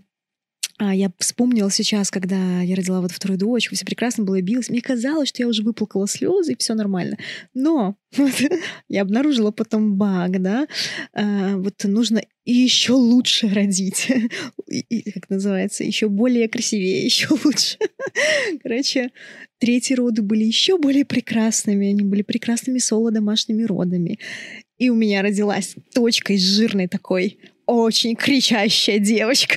а 0.83 0.95
я 0.95 1.12
вспомнила 1.19 1.71
сейчас, 1.71 2.11
когда 2.11 2.62
я 2.62 2.75
родила 2.75 3.03
вот 3.03 3.12
вторую 3.12 3.38
дочку, 3.38 3.75
все 3.75 3.85
прекрасно 3.85 4.25
было, 4.25 4.40
билось. 4.40 4.71
Мне 4.71 4.81
казалось, 4.81 5.29
что 5.29 5.43
я 5.43 5.47
уже 5.47 5.62
выплакала 5.62 6.09
слезы, 6.09 6.53
и 6.53 6.57
все 6.57 6.73
нормально. 6.73 7.19
Но 7.53 7.97
я 8.88 9.03
обнаружила 9.03 9.51
потом 9.51 9.97
баг, 9.97 10.40
да, 10.40 10.66
а, 11.12 11.59
вот 11.59 11.85
нужно 11.85 12.23
еще 12.47 12.95
лучше 12.95 13.51
родить. 13.51 14.09
Как 15.14 15.29
называется, 15.29 15.85
еще 15.85 16.09
более 16.09 16.49
красивее, 16.49 17.05
еще 17.05 17.29
лучше. 17.45 17.77
Короче, 18.62 19.11
третьи 19.59 19.93
роды 19.93 20.23
были 20.23 20.45
еще 20.45 20.79
более 20.79 21.05
прекрасными. 21.05 21.90
Они 21.90 22.05
были 22.05 22.23
прекрасными 22.23 22.79
соло-домашними 22.79 23.64
родами. 23.64 24.19
И 24.79 24.88
у 24.88 24.95
меня 24.95 25.21
родилась 25.21 25.77
точкой 25.93 26.38
жирной 26.38 26.88
такой 26.88 27.38
очень 27.66 28.16
кричащая 28.16 28.99
девочка. 28.99 29.57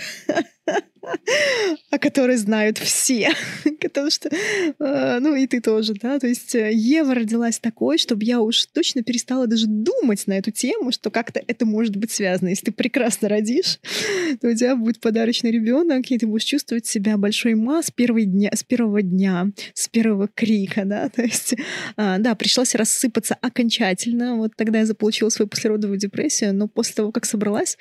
О 1.90 2.00
которой 2.00 2.38
знают 2.38 2.78
все. 2.78 3.32
Потому 3.82 4.10
что, 4.10 4.30
э, 4.30 5.20
ну 5.20 5.36
и 5.36 5.46
ты 5.48 5.60
тоже, 5.62 5.94
да, 6.02 6.20
то 6.20 6.28
есть 6.28 6.56
э, 6.56 6.72
Ева 6.74 7.14
родилась 7.14 7.60
такой, 7.60 7.98
чтобы 7.98 8.24
я 8.24 8.40
уж 8.40 8.66
точно 8.68 9.04
перестала 9.04 9.46
даже 9.46 9.68
думать 9.68 10.26
на 10.28 10.34
эту 10.34 10.52
тему, 10.52 10.92
что 10.92 11.12
как-то 11.12 11.42
это 11.46 11.66
может 11.66 11.96
быть 11.98 12.12
связано. 12.12 12.50
Если 12.50 12.68
ты 12.68 12.72
прекрасно 12.72 13.30
родишь, 13.30 13.80
то 14.42 14.50
у 14.50 14.56
тебя 14.56 14.76
будет 14.76 15.00
подарочный 15.02 15.52
ребенок, 15.52 16.10
и 16.10 16.18
ты 16.18 16.26
будешь 16.26 16.46
чувствовать 16.46 16.86
себя 16.86 17.18
большой 17.18 17.56
ма 17.56 17.84
с, 17.84 17.92
первого 17.92 18.24
дня, 18.24 18.52
с 18.54 18.64
первого 18.64 19.02
дня, 19.02 19.48
с 19.74 19.90
первого 19.90 20.28
крика, 20.28 20.86
да, 20.86 21.10
то 21.16 21.22
есть, 21.22 21.56
а, 21.98 22.18
да, 22.18 22.36
пришлось 22.36 22.76
рассыпаться 22.76 23.36
окончательно. 23.36 24.38
Вот 24.38 24.56
тогда 24.56 24.80
я 24.80 24.86
заполучила 24.86 25.30
свою 25.30 25.50
послеродовую 25.50 26.00
депрессию, 26.00 26.56
но 26.56 26.68
после 26.68 26.96
того, 26.96 27.12
как 27.12 27.26
собралась, 27.26 27.78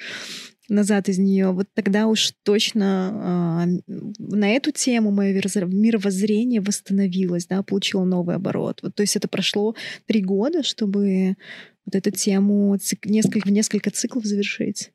назад 0.68 1.09
из 1.09 1.18
нее, 1.18 1.53
вот 1.53 1.68
тогда 1.75 2.07
уж 2.07 2.33
точно 2.42 3.77
э, 3.87 3.92
на 4.18 4.51
эту 4.51 4.70
тему 4.70 5.11
мое 5.11 5.33
мировоззрение 5.33 6.61
восстановилось, 6.61 7.46
да, 7.46 7.62
получило 7.62 8.05
новый 8.05 8.37
оборот. 8.37 8.81
Вот, 8.83 8.94
то 8.94 9.03
есть 9.03 9.16
это 9.16 9.29
прошло 9.29 9.75
три 10.07 10.22
года, 10.22 10.62
чтобы 10.62 11.37
вот 11.85 11.94
эту 11.94 12.11
тему 12.11 12.77
цик, 12.79 13.07
несколько, 13.07 13.48
в 13.48 13.53
несколько 13.53 13.90
циклов 13.90 14.25
завершить. 14.25 14.92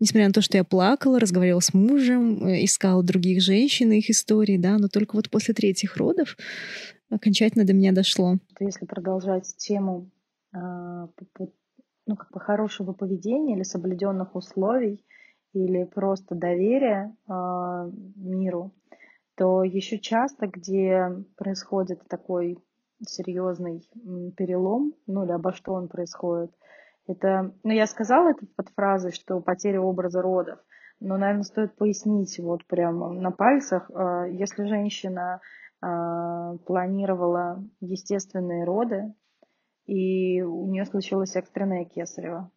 Несмотря 0.00 0.28
на 0.28 0.32
то, 0.32 0.42
что 0.42 0.56
я 0.56 0.62
плакала, 0.62 1.18
разговаривала 1.18 1.60
с 1.60 1.74
мужем, 1.74 2.46
э, 2.46 2.64
искала 2.64 3.02
других 3.02 3.42
женщин, 3.42 3.90
их 3.92 4.10
истории, 4.10 4.56
да, 4.56 4.78
но 4.78 4.88
только 4.88 5.16
вот 5.16 5.28
после 5.28 5.54
третьих 5.54 5.96
родов 5.96 6.36
окончательно 7.10 7.64
до 7.64 7.72
меня 7.72 7.92
дошло. 7.92 8.38
Если 8.60 8.86
продолжать 8.86 9.54
тему 9.56 10.10
а, 10.52 11.08
ну, 12.08 12.16
как 12.16 12.30
бы 12.32 12.40
хорошего 12.40 12.92
поведения 12.92 13.54
или 13.54 13.62
соблюденных 13.62 14.34
условий, 14.34 15.04
или 15.52 15.84
просто 15.84 16.34
доверия 16.34 17.14
э, 17.28 17.90
миру, 18.16 18.72
то 19.36 19.62
еще 19.62 19.98
часто, 19.98 20.46
где 20.46 21.10
происходит 21.36 22.02
такой 22.08 22.58
серьезный 23.06 23.88
перелом, 24.36 24.94
ну 25.06 25.24
или 25.24 25.32
обо 25.32 25.52
что 25.52 25.74
он 25.74 25.88
происходит, 25.88 26.50
это, 27.06 27.54
ну 27.62 27.72
я 27.72 27.86
сказала 27.86 28.30
это 28.30 28.46
под 28.56 28.70
фразой, 28.70 29.12
что 29.12 29.40
потеря 29.40 29.80
образа 29.80 30.22
родов, 30.22 30.58
но, 31.00 31.18
наверное, 31.18 31.44
стоит 31.44 31.76
пояснить 31.76 32.38
вот 32.40 32.66
прямо 32.66 33.12
на 33.12 33.30
пальцах, 33.30 33.90
э, 33.90 34.30
если 34.32 34.64
женщина 34.64 35.40
э, 35.82 36.56
планировала 36.66 37.62
естественные 37.80 38.64
роды, 38.64 39.12
и 39.88 40.42
у 40.42 40.66
нее 40.66 40.84
случилось 40.84 41.34
экстренное 41.34 41.86
кесарево. 41.86 42.50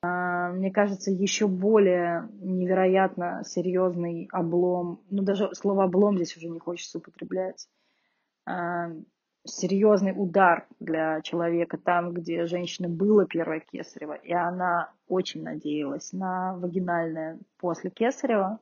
А, 0.00 0.52
мне 0.52 0.70
кажется, 0.70 1.10
еще 1.10 1.48
более 1.48 2.28
невероятно 2.40 3.42
серьезный 3.44 4.28
облом, 4.32 5.02
ну 5.10 5.22
даже 5.22 5.52
слово 5.54 5.84
облом 5.84 6.16
здесь 6.16 6.36
уже 6.36 6.48
не 6.48 6.60
хочется 6.60 6.98
употреблять, 6.98 7.68
а, 8.46 8.92
серьезный 9.44 10.12
удар 10.16 10.68
для 10.78 11.20
человека 11.22 11.78
там, 11.78 12.12
где 12.12 12.46
женщина 12.46 12.88
было 12.88 13.26
первое 13.26 13.58
кесарево, 13.58 14.14
и 14.14 14.32
она 14.32 14.92
очень 15.08 15.42
надеялась 15.42 16.12
на 16.12 16.54
вагинальное 16.58 17.40
после 17.58 17.90
кесарева, 17.90 18.60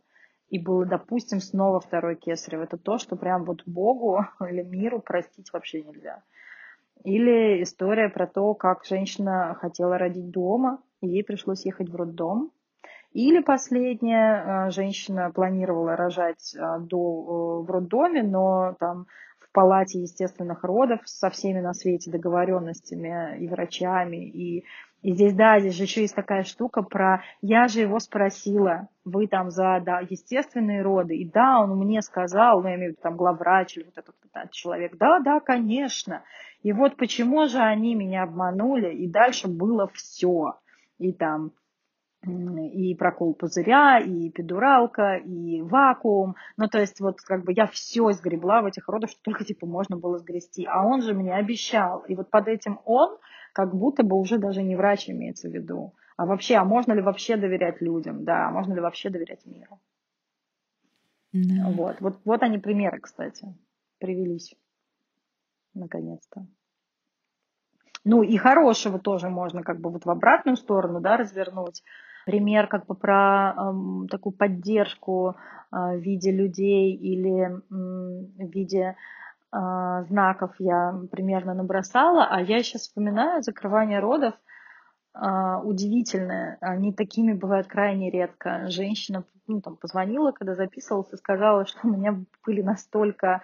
и 0.48 0.58
было, 0.58 0.86
допустим, 0.86 1.40
снова 1.40 1.80
второе 1.80 2.14
кесарево. 2.14 2.62
Это 2.62 2.78
то, 2.78 2.96
что 2.96 3.16
прям 3.16 3.44
вот 3.44 3.62
Богу 3.66 4.24
или 4.40 4.62
миру 4.62 5.00
простить 5.00 5.52
вообще 5.52 5.82
нельзя. 5.82 6.22
Или 7.04 7.62
история 7.62 8.08
про 8.08 8.26
то, 8.26 8.54
как 8.54 8.84
женщина 8.84 9.56
хотела 9.60 9.98
родить 9.98 10.30
дома, 10.30 10.82
и 11.00 11.08
ей 11.08 11.24
пришлось 11.24 11.64
ехать 11.64 11.88
в 11.88 11.96
роддом. 11.96 12.52
Или 13.12 13.40
последняя, 13.40 14.66
э, 14.66 14.70
женщина 14.70 15.30
планировала 15.30 15.96
рожать 15.96 16.54
э, 16.54 16.78
до, 16.80 17.62
э, 17.62 17.66
в 17.66 17.70
роддоме, 17.70 18.22
но 18.22 18.76
там 18.78 19.06
в 19.38 19.50
палате 19.52 20.00
естественных 20.00 20.64
родов 20.64 21.00
со 21.04 21.30
всеми 21.30 21.60
на 21.60 21.72
свете 21.72 22.10
договоренностями 22.10 23.38
и 23.38 23.48
врачами, 23.48 24.28
и 24.28 24.64
и 25.06 25.12
здесь, 25.12 25.34
да, 25.34 25.60
здесь 25.60 25.76
же 25.76 25.84
еще 25.84 26.00
есть 26.00 26.16
такая 26.16 26.42
штука 26.42 26.82
про 26.82 27.22
«я 27.40 27.68
же 27.68 27.78
его 27.78 28.00
спросила, 28.00 28.88
вы 29.04 29.28
там 29.28 29.50
за 29.52 29.80
да, 29.80 30.00
естественные 30.00 30.82
роды». 30.82 31.14
И 31.14 31.30
да, 31.30 31.60
он 31.60 31.78
мне 31.78 32.02
сказал, 32.02 32.60
ну, 32.60 32.68
я 32.68 32.74
имею 32.74 32.90
в 32.90 32.92
виду 32.94 33.02
там 33.02 33.16
главврач 33.16 33.76
или 33.76 33.84
вот 33.84 33.96
этот, 33.96 34.16
этот 34.24 34.50
человек, 34.50 34.96
да, 34.96 35.20
да, 35.20 35.38
конечно. 35.38 36.24
И 36.64 36.72
вот 36.72 36.96
почему 36.96 37.46
же 37.46 37.58
они 37.58 37.94
меня 37.94 38.24
обманули, 38.24 38.92
и 38.92 39.06
дальше 39.06 39.46
было 39.46 39.88
все. 39.94 40.58
И 40.98 41.12
там 41.12 41.52
и 42.24 42.96
прокол 42.96 43.34
пузыря, 43.34 44.00
и 44.00 44.28
педуралка, 44.30 45.18
и 45.18 45.62
вакуум. 45.62 46.34
Ну, 46.56 46.66
то 46.66 46.80
есть, 46.80 47.00
вот 47.00 47.20
как 47.20 47.44
бы 47.44 47.52
я 47.52 47.68
все 47.68 48.10
сгребла 48.10 48.60
в 48.60 48.66
этих 48.66 48.88
родах, 48.88 49.10
что 49.10 49.20
только 49.22 49.44
типа 49.44 49.66
можно 49.66 49.96
было 49.96 50.18
сгрести. 50.18 50.66
А 50.68 50.84
он 50.84 51.02
же 51.02 51.14
мне 51.14 51.32
обещал. 51.32 52.00
И 52.08 52.16
вот 52.16 52.28
под 52.28 52.48
этим 52.48 52.80
он 52.84 53.16
как 53.56 53.74
будто 53.74 54.02
бы 54.02 54.16
уже 54.16 54.36
даже 54.36 54.62
не 54.62 54.76
врач 54.76 55.08
имеется 55.08 55.48
в 55.48 55.52
виду. 55.54 55.94
А 56.18 56.26
вообще, 56.26 56.56
а 56.56 56.64
можно 56.64 56.92
ли 56.92 57.00
вообще 57.00 57.38
доверять 57.38 57.80
людям? 57.80 58.22
Да, 58.22 58.48
а 58.48 58.50
можно 58.50 58.74
ли 58.74 58.80
вообще 58.80 59.08
доверять 59.08 59.46
миру? 59.46 59.80
Да. 61.32 61.70
Вот, 61.70 61.96
вот, 62.00 62.20
вот 62.26 62.42
они 62.42 62.58
примеры, 62.58 63.00
кстати, 63.00 63.46
привелись. 63.98 64.54
Наконец-то. 65.72 66.46
Ну 68.04 68.22
и 68.22 68.36
хорошего 68.36 68.98
тоже 68.98 69.30
можно 69.30 69.62
как 69.62 69.80
бы 69.80 69.88
вот 69.88 70.04
в 70.04 70.10
обратную 70.10 70.58
сторону, 70.58 71.00
да, 71.00 71.16
развернуть. 71.16 71.82
пример 72.26 72.66
как 72.66 72.84
бы 72.84 72.94
про 72.94 73.54
э, 73.56 74.06
такую 74.10 74.34
поддержку 74.34 75.34
э, 75.72 75.96
в 75.96 75.98
виде 75.98 76.30
людей 76.30 76.94
или 76.94 77.46
э, 77.46 77.58
в 77.70 78.50
виде 78.52 78.96
знаков 80.08 80.54
я 80.58 80.94
примерно 81.10 81.54
набросала, 81.54 82.26
а 82.26 82.40
я 82.40 82.62
сейчас 82.62 82.82
вспоминаю 82.82 83.42
закрывание 83.42 84.00
родов 84.00 84.34
э, 85.14 85.56
удивительное. 85.62 86.58
Они 86.60 86.92
такими 86.92 87.32
бывают 87.32 87.66
крайне 87.66 88.10
редко. 88.10 88.68
Женщина 88.68 89.24
ну, 89.46 89.60
там, 89.60 89.76
позвонила, 89.76 90.32
когда 90.32 90.54
записывалась, 90.54 91.12
и 91.12 91.16
сказала, 91.16 91.66
что 91.66 91.80
у 91.84 91.90
меня 91.90 92.18
были 92.44 92.62
настолько 92.62 93.42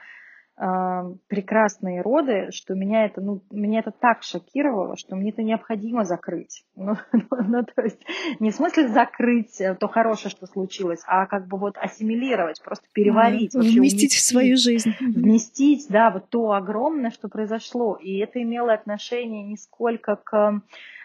прекрасные 1.27 2.03
роды, 2.03 2.51
что 2.53 2.75
меня 2.75 3.07
это, 3.07 3.20
ну, 3.20 3.42
меня 3.51 3.81
это 3.81 3.90
так 3.90 4.22
шокировало, 4.22 4.96
что 4.96 5.16
мне 5.16 5.31
это 5.31 5.42
необходимо 5.42 6.05
закрыть. 6.05 6.64
Ну, 6.77 6.96
ну, 7.12 7.27
ну, 7.31 7.64
то 7.64 7.83
есть 7.83 8.01
не 8.38 8.53
в 8.53 8.55
смысле 8.55 8.88
закрыть 8.88 9.61
то 9.81 9.88
хорошее, 9.88 10.31
что 10.31 10.46
случилось, 10.46 11.03
а 11.07 11.27
как 11.27 11.48
бы 11.48 11.59
вот 11.59 11.77
ассимилировать, 11.79 12.62
просто 12.62 12.87
переварить. 12.92 13.55
Mm, 13.55 13.59
вообще, 13.59 13.81
вместить 13.81 14.12
в 14.12 14.20
свою 14.20 14.57
жизнь. 14.57 14.94
Вместить, 15.01 15.87
да, 15.88 16.11
вот 16.11 16.29
то 16.29 16.53
огромное, 16.53 17.11
что 17.11 17.29
произошло. 17.29 17.96
И 17.96 18.18
это 18.18 18.40
имело 18.40 18.72
отношение 18.72 19.42
не 19.42 19.57
сколько 19.57 20.16
к 20.16 20.62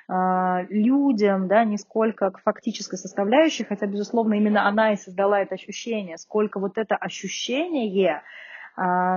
а, 0.08 0.64
людям, 0.70 1.48
да, 1.48 1.64
не 1.66 1.78
сколько 1.78 2.32
к 2.32 2.42
фактической 2.42 2.98
составляющей, 2.98 3.64
хотя, 3.64 3.88
безусловно, 3.88 4.36
именно 4.36 4.68
она 4.68 4.94
и 4.94 4.98
создала 4.98 5.42
это 5.42 5.56
ощущение, 5.56 6.18
сколько 6.18 6.60
вот 6.60 6.78
это 6.78 6.96
ощущение, 6.96 8.12
а, 8.18 8.22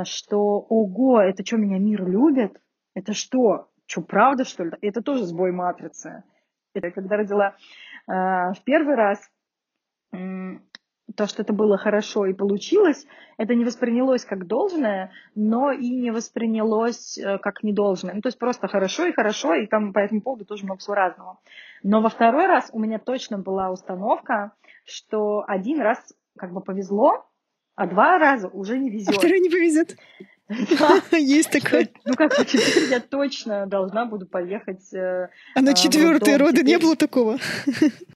что 0.04 0.38
ого, 0.68 1.20
это 1.20 1.44
что, 1.44 1.56
меня 1.56 1.78
мир 1.78 2.06
любит? 2.06 2.60
Это 2.94 3.12
что? 3.12 3.68
Что, 3.86 4.02
правда, 4.02 4.44
что 4.44 4.64
ли? 4.64 4.72
Это 4.80 5.02
тоже 5.02 5.24
сбой 5.24 5.52
матрицы. 5.52 6.22
Это 6.74 6.90
когда 6.90 7.16
родила 7.16 7.56
а, 8.06 8.52
в 8.52 8.62
первый 8.62 8.94
раз, 8.94 9.18
то, 11.16 11.26
что 11.26 11.42
это 11.42 11.52
было 11.52 11.76
хорошо 11.76 12.26
и 12.26 12.32
получилось, 12.32 13.06
это 13.36 13.54
не 13.54 13.64
воспринялось 13.64 14.24
как 14.24 14.46
должное, 14.46 15.10
но 15.34 15.72
и 15.72 15.90
не 15.90 16.10
воспринялось 16.10 17.18
э, 17.18 17.38
как 17.38 17.62
недолжное. 17.62 18.14
Ну, 18.14 18.20
то 18.20 18.28
есть 18.28 18.38
просто 18.38 18.68
хорошо 18.68 19.06
и 19.06 19.12
хорошо, 19.12 19.54
и 19.54 19.66
там 19.66 19.92
по 19.92 19.98
этому 19.98 20.20
поводу 20.20 20.44
тоже 20.44 20.64
много 20.64 20.78
всего 20.78 20.94
разного. 20.94 21.38
Но 21.82 22.00
во 22.00 22.08
второй 22.08 22.46
раз 22.46 22.70
у 22.72 22.78
меня 22.78 22.98
точно 22.98 23.38
была 23.38 23.70
установка, 23.70 24.52
что 24.84 25.44
один 25.46 25.80
раз 25.80 25.98
как 26.38 26.52
бы 26.52 26.60
повезло, 26.60 27.26
а 27.80 27.86
два 27.86 28.18
раза 28.18 28.48
уже 28.48 28.78
не 28.78 28.90
везет. 28.90 29.08
А 29.08 29.12
второй 29.12 29.40
не 29.40 29.48
повезет. 29.48 29.96
Есть 31.12 31.50
такое. 31.50 31.88
Ну 32.04 32.12
как, 32.14 32.36
теперь 32.44 32.90
я 32.90 33.00
точно 33.00 33.66
должна 33.66 34.04
буду 34.04 34.26
поехать. 34.26 34.92
Э, 34.92 35.30
а 35.54 35.62
на 35.62 35.72
четвертые 35.72 36.36
роды 36.36 36.62
не 36.62 36.76
было 36.76 36.94
такого? 36.94 37.38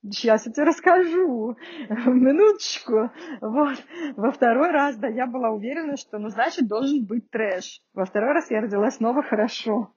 Сейчас 0.02 0.44
я 0.44 0.52
тебе 0.52 0.64
расскажу. 0.64 1.56
Минуточку. 1.88 3.10
Вот. 3.40 3.78
Во 4.16 4.32
второй 4.32 4.70
раз, 4.70 4.96
да, 4.96 5.08
я 5.08 5.26
была 5.26 5.48
уверена, 5.48 5.96
что, 5.96 6.18
ну, 6.18 6.28
значит, 6.28 6.68
должен 6.68 7.06
быть 7.06 7.30
трэш. 7.30 7.80
Во 7.94 8.04
второй 8.04 8.34
раз 8.34 8.50
я 8.50 8.60
родилась 8.60 8.96
снова 8.96 9.22
хорошо. 9.22 9.94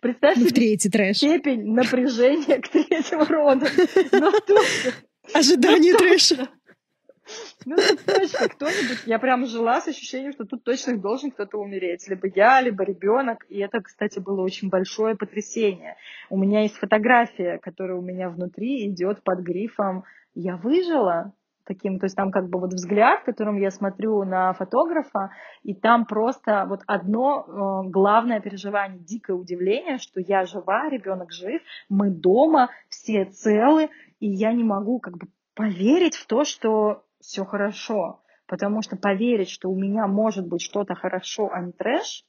Представь 0.00 0.36
ну, 0.36 0.42
себе 0.42 0.54
третий 0.54 0.90
трэш. 0.90 1.16
степень 1.16 1.72
напряжения 1.72 2.60
к 2.60 2.68
третьему 2.68 3.24
роду. 3.24 3.66
Ожидание 5.34 5.94
трэша. 5.94 6.48
Ну, 7.64 7.76
тут 7.76 8.04
точно 8.04 8.48
кто-нибудь, 8.48 9.02
я 9.06 9.18
прям 9.18 9.46
жила 9.46 9.80
с 9.80 9.88
ощущением, 9.88 10.32
что 10.32 10.44
тут 10.44 10.64
точно 10.64 10.96
должен 10.96 11.30
кто-то 11.30 11.58
умереть. 11.58 12.08
Либо 12.08 12.28
я, 12.34 12.60
либо 12.60 12.84
ребенок. 12.84 13.44
И 13.48 13.58
это, 13.58 13.80
кстати, 13.80 14.18
было 14.18 14.42
очень 14.42 14.68
большое 14.68 15.16
потрясение. 15.16 15.96
У 16.30 16.38
меня 16.38 16.62
есть 16.62 16.76
фотография, 16.76 17.58
которая 17.58 17.98
у 17.98 18.02
меня 18.02 18.30
внутри 18.30 18.88
идет 18.88 19.22
под 19.22 19.40
грифом 19.40 20.04
«Я 20.34 20.56
выжила», 20.56 21.32
таким, 21.70 22.00
то 22.00 22.06
есть 22.06 22.16
там 22.16 22.32
как 22.32 22.48
бы 22.48 22.58
вот 22.58 22.72
взгляд, 22.72 23.22
которым 23.22 23.56
я 23.56 23.70
смотрю 23.70 24.24
на 24.24 24.52
фотографа, 24.54 25.30
и 25.62 25.72
там 25.72 26.04
просто 26.04 26.64
вот 26.68 26.80
одно 26.86 27.44
э, 27.46 27.88
главное 27.90 28.40
переживание, 28.40 28.98
дикое 28.98 29.34
удивление, 29.34 29.98
что 29.98 30.20
я 30.20 30.46
жива, 30.46 30.88
ребенок 30.88 31.30
жив, 31.30 31.62
мы 31.88 32.10
дома, 32.10 32.70
все 32.88 33.24
целы, 33.24 33.88
и 34.18 34.28
я 34.28 34.52
не 34.52 34.64
могу 34.64 34.98
как 34.98 35.16
бы 35.16 35.28
поверить 35.54 36.16
в 36.16 36.26
то, 36.26 36.42
что 36.44 37.04
все 37.20 37.44
хорошо. 37.44 38.22
Потому 38.46 38.82
что 38.82 38.96
поверить, 38.96 39.48
что 39.48 39.70
у 39.70 39.76
меня 39.76 40.06
может 40.06 40.48
быть 40.48 40.62
что-то 40.62 40.94
хорошо, 40.94 41.50
а 41.52 41.60
не 41.60 41.72
трэш, 41.72 42.24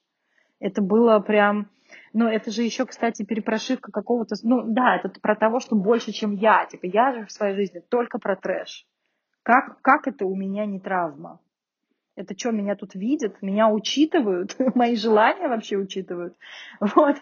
это 0.59 0.81
было 0.81 1.19
прям... 1.19 1.69
Ну, 2.13 2.27
это 2.27 2.51
же 2.51 2.61
еще, 2.61 2.85
кстати, 2.85 3.25
перепрошивка 3.25 3.91
какого-то... 3.91 4.35
Ну, 4.43 4.61
да, 4.63 4.97
это 4.97 5.09
про 5.19 5.35
того, 5.35 5.59
что 5.59 5.75
больше, 5.75 6.11
чем 6.11 6.35
я. 6.35 6.65
Типа, 6.67 6.85
я 6.85 7.13
же 7.13 7.25
в 7.25 7.31
своей 7.31 7.55
жизни 7.55 7.79
только 7.79 8.19
про 8.19 8.35
трэш. 8.35 8.85
Как, 9.43 9.81
как 9.81 10.07
это 10.07 10.25
у 10.25 10.35
меня 10.35 10.65
не 10.65 10.79
травма? 10.79 11.39
Это 12.15 12.37
что, 12.37 12.51
меня 12.51 12.75
тут 12.75 12.93
видят? 12.93 13.41
Меня 13.41 13.69
учитывают? 13.69 14.55
Мои 14.75 14.95
желания 14.95 15.47
вообще 15.47 15.77
учитывают? 15.77 16.35
Вот. 16.79 17.17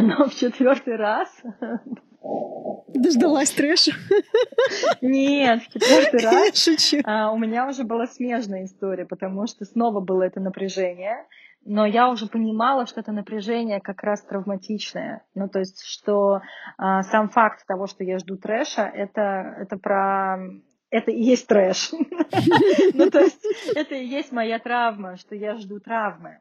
Но 0.00 0.28
в 0.28 0.34
четвертый 0.34 0.96
раз 0.96 1.28
Дождалась 2.88 3.50
трэша? 3.50 3.92
Нет, 5.00 5.62
в 5.62 5.72
четвертый 5.72 6.20
раз 6.20 6.62
шучу. 6.62 6.98
А, 7.04 7.30
у 7.30 7.38
меня 7.38 7.68
уже 7.68 7.84
была 7.84 8.06
смежная 8.06 8.64
история, 8.64 9.06
потому 9.06 9.46
что 9.46 9.64
снова 9.64 10.00
было 10.00 10.24
это 10.24 10.40
напряжение, 10.40 11.26
но 11.64 11.86
я 11.86 12.10
уже 12.10 12.26
понимала, 12.26 12.86
что 12.86 13.00
это 13.00 13.12
напряжение 13.12 13.80
как 13.80 14.02
раз 14.02 14.22
травматичное. 14.22 15.24
Ну, 15.34 15.48
то 15.48 15.60
есть, 15.60 15.84
что 15.84 16.40
а, 16.76 17.02
сам 17.04 17.28
факт 17.28 17.66
того, 17.66 17.86
что 17.86 18.04
я 18.04 18.18
жду 18.18 18.36
трэша, 18.36 18.82
это, 18.82 19.56
это 19.60 19.76
про 19.76 20.38
это 20.90 21.10
и 21.10 21.22
есть 21.22 21.46
трэш. 21.46 21.92
Ну, 22.94 23.10
то 23.10 23.20
есть, 23.20 23.44
это 23.74 23.94
и 23.94 24.04
есть 24.04 24.32
моя 24.32 24.58
травма, 24.58 25.16
что 25.16 25.34
я 25.34 25.56
жду 25.56 25.78
травмы 25.80 26.38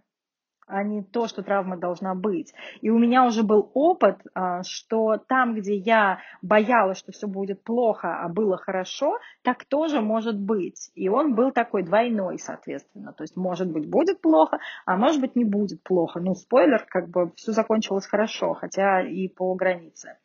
а 0.68 0.84
не 0.84 1.02
то, 1.02 1.28
что 1.28 1.42
травма 1.42 1.78
должна 1.78 2.14
быть. 2.14 2.54
И 2.82 2.90
у 2.90 3.00
меня 3.00 3.26
уже 3.26 3.44
был 3.44 3.72
опыт, 3.74 4.20
а, 4.34 4.64
что 4.64 5.18
там, 5.18 5.56
где 5.56 5.76
я 5.76 6.20
боялась, 6.42 6.98
что 6.98 7.12
все 7.14 7.28
будет 7.28 7.64
плохо, 7.64 8.22
а 8.22 8.28
было 8.28 8.58
хорошо, 8.58 9.18
так 9.44 9.64
тоже 9.66 10.02
может 10.02 10.38
быть. 10.38 10.92
И 10.94 11.08
он 11.08 11.36
был 11.36 11.52
такой 11.52 11.84
двойной, 11.84 12.38
соответственно. 12.38 13.14
То 13.14 13.24
есть, 13.24 13.38
может 13.38 13.72
быть, 13.72 13.90
будет 13.90 14.22
плохо, 14.22 14.60
а 14.86 14.98
может 14.98 15.22
быть, 15.22 15.36
не 15.36 15.46
будет 15.46 15.82
плохо. 15.84 16.20
Ну, 16.20 16.36
спойлер, 16.36 16.86
как 16.88 17.08
бы 17.10 17.32
все 17.36 17.54
закончилось 17.54 18.06
хорошо, 18.06 18.54
хотя 18.54 19.02
и 19.02 19.30
по 19.30 19.56
границе. 19.56 20.18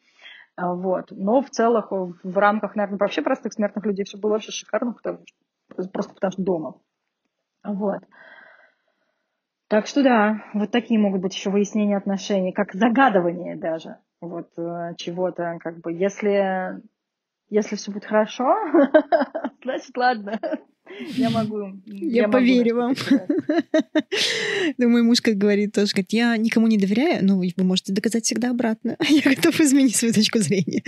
А, 0.57 0.75
вот. 0.75 1.13
Но 1.13 1.41
в 1.41 1.51
целых, 1.51 1.93
в 1.93 2.39
рамках, 2.39 2.75
наверное, 2.75 2.99
вообще 2.99 3.23
простых 3.23 3.53
смертных 3.53 3.87
людей 3.87 4.05
все 4.05 4.19
было 4.19 4.33
вообще 4.33 4.51
шикарно, 4.51 4.93
потому 4.93 5.21
что, 5.25 5.89
просто 5.89 6.15
потому 6.15 6.33
что 6.33 6.43
дома. 6.43 6.75
Вот. 7.65 8.03
Так 9.73 9.87
что 9.87 10.03
да, 10.03 10.45
вот 10.53 10.71
такие 10.71 11.01
могут 11.01 11.23
быть 11.23 11.35
еще 11.35 11.49
выяснения 11.49 11.97
отношений, 11.97 12.53
как 12.53 12.75
загадывание 12.75 13.57
даже 13.57 13.97
вот 14.21 14.51
э, 14.59 14.93
чего-то, 14.99 15.57
как 15.61 15.81
бы, 15.81 15.95
если, 15.95 16.83
если 17.49 17.77
все 17.77 17.91
будет 17.91 18.05
хорошо, 18.05 18.55
значит, 19.65 19.97
ладно, 19.97 20.39
я 21.17 21.31
могу. 21.31 21.81
Я, 21.87 22.25
я 22.25 22.29
поверю 22.29 22.77
вам. 22.77 22.95
Да, 24.77 24.89
мой 24.89 25.03
муж, 25.03 25.23
как 25.23 25.37
говорит, 25.37 25.73
тоже 25.73 25.93
говорит, 25.93 26.13
я 26.13 26.37
никому 26.37 26.67
не 26.67 26.77
доверяю, 26.77 27.25
но 27.25 27.39
вы 27.39 27.65
можете 27.65 27.95
доказать 27.95 28.27
всегда 28.27 28.51
обратно. 28.51 28.97
Я 29.09 29.23
готов 29.23 29.59
изменить 29.59 29.97
свою 29.97 30.13
точку 30.13 30.39
зрения. 30.39 30.83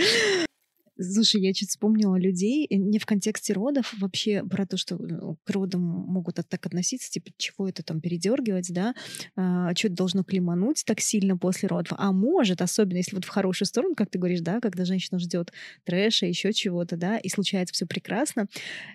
Слушай, 0.96 1.40
я 1.40 1.52
чуть 1.52 1.70
вспомнила 1.70 2.16
людей, 2.16 2.66
э, 2.70 2.76
не 2.76 3.00
в 3.00 3.06
контексте 3.06 3.52
родов, 3.52 3.92
вообще 3.98 4.44
про 4.44 4.64
то, 4.64 4.76
что 4.76 4.96
ну, 4.96 5.36
к 5.42 5.50
родам 5.50 5.80
могут 5.82 6.36
так 6.36 6.66
относиться, 6.66 7.10
типа, 7.10 7.32
чего 7.36 7.68
это 7.68 7.82
там 7.82 8.00
передергивать, 8.00 8.72
да, 8.72 8.94
а, 9.34 9.74
что 9.74 9.88
это 9.88 9.96
должно 9.96 10.22
климануть 10.22 10.84
так 10.86 11.00
сильно 11.00 11.36
после 11.36 11.68
родов. 11.68 11.94
А 11.98 12.12
может, 12.12 12.62
особенно 12.62 12.98
если 12.98 13.16
вот 13.16 13.24
в 13.24 13.28
хорошую 13.28 13.66
сторону, 13.66 13.96
как 13.96 14.08
ты 14.08 14.20
говоришь, 14.20 14.40
да, 14.40 14.60
когда 14.60 14.84
женщина 14.84 15.18
ждет 15.18 15.52
трэша, 15.84 16.26
еще 16.26 16.52
чего-то, 16.52 16.96
да, 16.96 17.18
и 17.18 17.28
случается 17.28 17.74
все 17.74 17.86
прекрасно. 17.86 18.46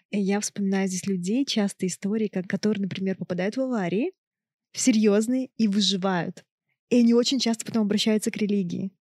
Я 0.10 0.39
вспоминаю 0.39 0.88
здесь 0.88 1.06
людей, 1.06 1.45
часто 1.45 1.86
истории, 1.86 2.28
как, 2.28 2.47
которые, 2.47 2.84
например, 2.84 3.18
попадают 3.18 3.58
в 3.58 3.62
аварии, 3.62 4.14
серьезные 4.72 5.50
и 5.58 5.68
выживают. 5.68 6.45
И 6.89 7.00
они 7.00 7.14
очень 7.14 7.39
часто 7.39 7.66
потом 7.66 7.84
обращаются 7.84 8.32
к 8.32 8.38
религии, 8.38 8.93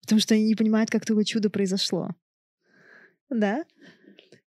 потому 0.00 0.20
что 0.20 0.34
они 0.34 0.44
не 0.44 0.56
понимают, 0.56 0.90
как 0.90 1.06
такое 1.06 1.24
чудо 1.24 1.48
произошло. 1.48 2.10
Да? 3.30 3.64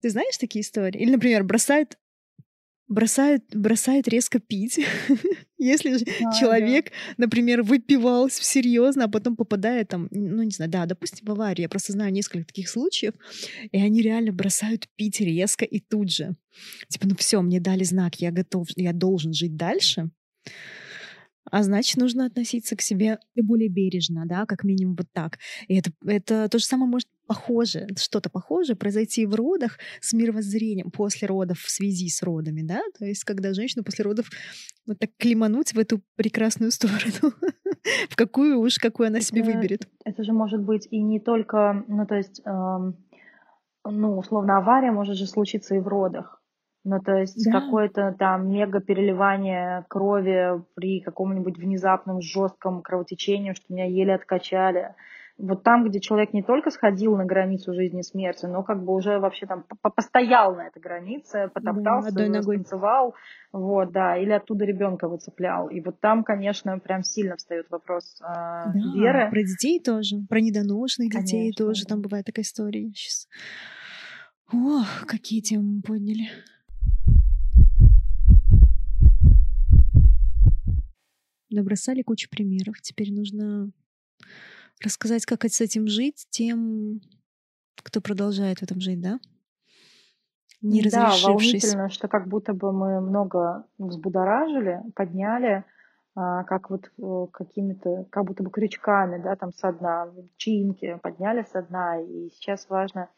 Ты 0.00 0.10
знаешь 0.10 0.38
такие 0.38 0.62
истории? 0.62 1.00
Или, 1.00 1.10
например, 1.10 1.44
бросают 1.44 1.98
бросают, 2.88 3.44
бросают 3.54 4.08
резко 4.08 4.40
пить. 4.40 4.80
Если 5.58 5.98
а, 6.24 6.32
человек, 6.32 6.86
да. 6.86 7.14
например, 7.18 7.62
выпивался 7.62 8.42
серьезно, 8.42 9.04
а 9.04 9.08
потом 9.08 9.36
попадает 9.36 9.88
там, 9.88 10.08
ну 10.10 10.42
не 10.42 10.50
знаю, 10.50 10.70
да, 10.70 10.86
допустим, 10.86 11.26
в 11.26 11.30
аварию. 11.30 11.64
Я 11.64 11.68
просто 11.68 11.92
знаю 11.92 12.12
несколько 12.12 12.46
таких 12.46 12.68
случаев, 12.68 13.14
и 13.70 13.78
они 13.78 14.00
реально 14.00 14.32
бросают 14.32 14.88
пить 14.96 15.20
резко 15.20 15.64
и 15.64 15.80
тут 15.80 16.10
же. 16.10 16.34
Типа, 16.88 17.06
ну 17.06 17.14
все, 17.16 17.42
мне 17.42 17.60
дали 17.60 17.84
знак, 17.84 18.16
я 18.16 18.30
готов, 18.30 18.68
я 18.76 18.92
должен 18.92 19.32
жить 19.32 19.56
дальше. 19.56 20.10
А 21.50 21.62
значит, 21.62 21.96
нужно 21.96 22.26
относиться 22.26 22.76
к 22.76 22.80
себе 22.80 23.18
более 23.36 23.68
бережно, 23.68 24.24
да, 24.26 24.46
как 24.46 24.64
минимум 24.64 24.96
вот 24.96 25.06
так. 25.12 25.38
И 25.68 25.78
это, 25.78 25.90
это 26.04 26.48
то 26.48 26.58
же 26.58 26.64
самое 26.64 26.90
может 26.90 27.08
похоже, 27.26 27.86
что-то 27.96 28.30
похожее 28.30 28.74
произойти 28.74 29.26
в 29.26 29.34
родах 29.34 29.78
с 30.00 30.12
мировоззрением 30.14 30.90
после 30.90 31.28
родов 31.28 31.58
в 31.60 31.70
связи 31.70 32.08
с 32.08 32.22
родами, 32.22 32.62
да, 32.62 32.80
то 32.98 33.04
есть 33.04 33.24
когда 33.24 33.52
женщину 33.52 33.84
после 33.84 34.04
родов 34.04 34.30
вот 34.86 34.98
так 34.98 35.10
климануть 35.18 35.74
в 35.74 35.78
эту 35.78 36.00
прекрасную 36.16 36.72
сторону, 36.72 37.34
в 38.08 38.16
какую 38.16 38.58
уж, 38.58 38.76
какую 38.78 39.08
она 39.08 39.20
себе 39.20 39.42
выберет. 39.42 39.86
Это 40.04 40.24
же 40.24 40.32
может 40.32 40.62
быть 40.62 40.88
и 40.90 41.02
не 41.02 41.20
только, 41.20 41.84
ну 41.86 42.06
то 42.06 42.16
есть, 42.16 42.40
эм, 42.44 42.96
ну 43.84 44.18
условно 44.18 44.56
авария 44.56 44.90
может 44.90 45.16
же 45.16 45.26
случиться 45.26 45.74
и 45.74 45.80
в 45.80 45.86
родах. 45.86 46.37
Ну, 46.88 47.00
то 47.00 47.18
есть 47.18 47.44
да. 47.44 47.60
какое-то 47.60 48.16
там 48.18 48.50
мега 48.50 48.80
переливание 48.80 49.84
крови 49.88 50.62
при 50.74 51.00
каком-нибудь 51.00 51.58
внезапном 51.58 52.22
жестком 52.22 52.80
кровотечении, 52.80 53.52
что 53.52 53.66
меня 53.68 53.84
еле 53.84 54.14
откачали. 54.14 54.94
Вот 55.36 55.62
там, 55.62 55.84
где 55.86 56.00
человек 56.00 56.32
не 56.32 56.42
только 56.42 56.70
сходил 56.70 57.14
на 57.14 57.26
границу 57.26 57.74
жизни 57.74 58.00
и 58.00 58.02
смерти, 58.02 58.46
но 58.46 58.62
как 58.62 58.82
бы 58.82 58.94
уже 58.94 59.18
вообще 59.18 59.44
там 59.44 59.64
постоял 59.94 60.54
на 60.56 60.68
этой 60.68 60.80
границе, 60.80 61.50
потоптался, 61.52 62.10
да, 62.12 62.42
станцевал, 62.42 63.14
вот, 63.52 63.92
да, 63.92 64.16
или 64.16 64.32
оттуда 64.32 64.64
ребенка 64.64 65.08
выцеплял. 65.08 65.68
И 65.68 65.82
вот 65.82 66.00
там, 66.00 66.24
конечно, 66.24 66.78
прям 66.78 67.02
сильно 67.02 67.36
встает 67.36 67.66
вопрос 67.68 68.18
э, 68.20 68.24
да, 68.24 68.72
веры. 68.94 69.28
Про 69.30 69.42
детей 69.42 69.78
тоже, 69.78 70.16
про 70.26 70.40
недоношенных 70.40 71.10
детей 71.10 71.52
конечно, 71.52 71.66
тоже, 71.66 71.82
да. 71.84 71.90
там 71.90 72.00
бывает 72.00 72.24
такая 72.24 72.44
история 72.44 72.90
сейчас. 72.94 73.28
Ох, 74.50 75.04
какие 75.06 75.42
темы 75.42 75.82
подняли. 75.82 76.30
Набросали 81.50 82.02
кучу 82.02 82.28
примеров. 82.30 82.80
Теперь 82.80 83.12
нужно 83.12 83.70
рассказать, 84.82 85.26
как 85.26 85.44
с 85.44 85.60
этим 85.60 85.86
жить 85.86 86.26
тем, 86.30 87.00
кто 87.76 88.00
продолжает 88.00 88.58
в 88.58 88.62
этом 88.62 88.80
жить, 88.80 89.00
да? 89.00 89.18
Не 90.60 90.82
да, 90.82 91.14
волнительно, 91.22 91.88
что 91.88 92.08
как 92.08 92.26
будто 92.26 92.52
бы 92.52 92.72
мы 92.72 93.00
много 93.00 93.64
взбудоражили, 93.78 94.82
подняли, 94.96 95.64
а, 96.16 96.42
как 96.44 96.68
вот 96.68 96.90
э, 96.98 97.26
какими-то, 97.32 98.06
как 98.10 98.24
будто 98.24 98.42
бы 98.42 98.50
крючками, 98.50 99.22
да, 99.22 99.36
там 99.36 99.52
со 99.52 99.72
дна, 99.72 100.08
чинки 100.36 100.98
подняли 101.00 101.46
со 101.52 101.62
дна, 101.62 102.00
и 102.00 102.30
сейчас 102.30 102.68
важно 102.68 103.08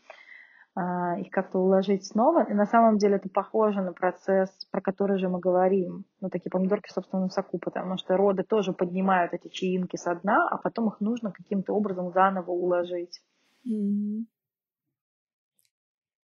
их 0.76 1.30
как-то 1.30 1.58
уложить 1.58 2.06
снова. 2.06 2.44
И 2.48 2.54
на 2.54 2.64
самом 2.64 2.98
деле 2.98 3.16
это 3.16 3.28
похоже 3.28 3.82
на 3.82 3.92
процесс, 3.92 4.50
про 4.70 4.80
который 4.80 5.18
же 5.18 5.28
мы 5.28 5.40
говорим. 5.40 6.04
Ну, 6.20 6.30
такие 6.30 6.50
помидорки 6.50 6.88
в 6.88 6.92
собственном 6.92 7.30
соку, 7.30 7.58
потому 7.58 7.96
что 7.98 8.16
роды 8.16 8.44
тоже 8.44 8.72
поднимают 8.72 9.32
эти 9.32 9.48
чаинки 9.48 9.96
со 9.96 10.14
дна, 10.14 10.48
а 10.48 10.58
потом 10.58 10.88
их 10.88 11.00
нужно 11.00 11.32
каким-то 11.32 11.72
образом 11.72 12.12
заново 12.12 12.50
уложить. 12.52 13.20
Mm-hmm. 13.66 14.24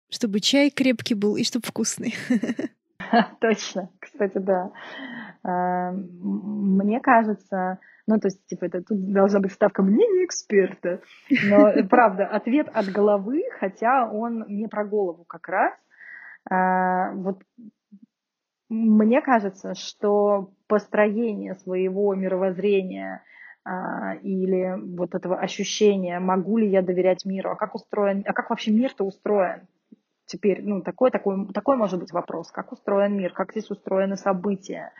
Чтобы 0.09 0.39
чай 0.41 0.69
крепкий 0.69 1.15
был 1.15 1.35
и 1.35 1.43
чтобы 1.43 1.65
вкусный. 1.65 2.13
Точно, 3.39 3.89
кстати, 3.99 4.37
да. 4.37 4.71
А, 5.45 5.91
мне 5.91 6.99
кажется, 6.99 7.79
ну, 8.07 8.19
то 8.19 8.27
есть, 8.27 8.45
типа, 8.47 8.65
это 8.65 8.81
тут 8.81 9.11
должна 9.11 9.39
быть 9.39 9.51
ставка 9.51 9.81
мнения 9.81 10.25
эксперта. 10.25 11.01
Но, 11.49 11.71
правда, 11.89 12.25
ответ 12.25 12.69
от 12.73 12.85
головы, 12.87 13.43
хотя 13.59 14.09
он 14.09 14.45
не 14.47 14.67
про 14.67 14.85
голову 14.85 15.23
как 15.25 15.47
раз. 15.47 15.73
А, 16.49 17.11
вот 17.13 17.41
мне 18.69 19.21
кажется, 19.21 19.75
что 19.75 20.51
построение 20.67 21.55
своего 21.55 22.15
мировоззрения 22.15 23.23
или 24.23 24.75
вот 24.97 25.15
этого 25.15 25.39
ощущения, 25.39 26.19
могу 26.19 26.57
ли 26.57 26.67
я 26.67 26.81
доверять 26.81 27.23
миру, 27.23 27.51
а 27.51 27.55
как 27.55 27.75
устроен, 27.75 28.23
а 28.25 28.33
как 28.33 28.49
вообще 28.49 28.71
мир-то 28.71 29.05
устроен? 29.05 29.67
Теперь, 30.25 30.61
ну, 30.63 30.81
такой, 30.81 31.11
такой, 31.11 31.47
такой 31.53 31.77
может 31.77 31.99
быть 31.99 32.11
вопрос, 32.11 32.51
как 32.51 32.71
устроен 32.71 33.15
мир, 33.15 33.31
как 33.31 33.51
здесь 33.51 33.69
устроены 33.69 34.17
события 34.17 34.91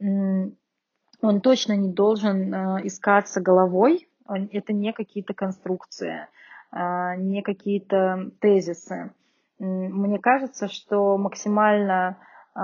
он 0.00 1.40
точно 1.40 1.74
не 1.74 1.92
должен 1.92 2.52
э, 2.52 2.86
искаться 2.86 3.40
головой, 3.40 4.08
это 4.26 4.72
не 4.72 4.92
какие-то 4.92 5.34
конструкции, 5.34 6.26
э, 6.72 7.16
не 7.16 7.42
какие-то 7.42 8.30
тезисы. 8.40 9.12
Мне 9.58 10.18
кажется, 10.18 10.68
что 10.68 11.16
максимально 11.16 12.18
э, 12.54 12.60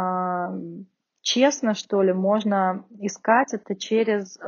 честно, 1.23 1.75
что 1.75 2.03
ли, 2.03 2.13
можно 2.13 2.85
искать 2.99 3.55
это 3.55 3.77
через 3.77 4.39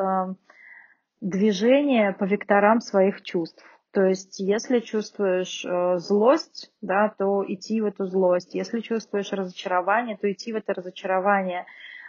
движение 1.21 2.13
по 2.13 2.25
векторам 2.25 2.81
своих 2.81 3.23
чувств. 3.23 3.65
То 3.93 4.07
есть, 4.07 4.41
если 4.41 4.81
чувствуешь 4.81 5.65
злость, 6.03 6.73
да, 6.81 7.15
то 7.17 7.45
идти 7.47 7.81
в 7.81 7.85
эту 7.85 8.07
злость. 8.07 8.55
Если 8.55 8.81
чувствуешь 8.81 9.31
разочарование, 9.33 10.17
то 10.17 10.33
идти 10.33 10.53
в 10.53 10.57
это 10.57 10.73
разочарование 10.73 11.61
а, 11.61 11.65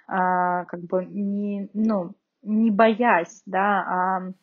как 0.07 0.79
бы 0.81 1.05
не, 1.05 1.69
ну, 1.73 2.15
не 2.41 2.71
боясь, 2.71 3.41
да, 3.45 3.83
а 3.87 4.33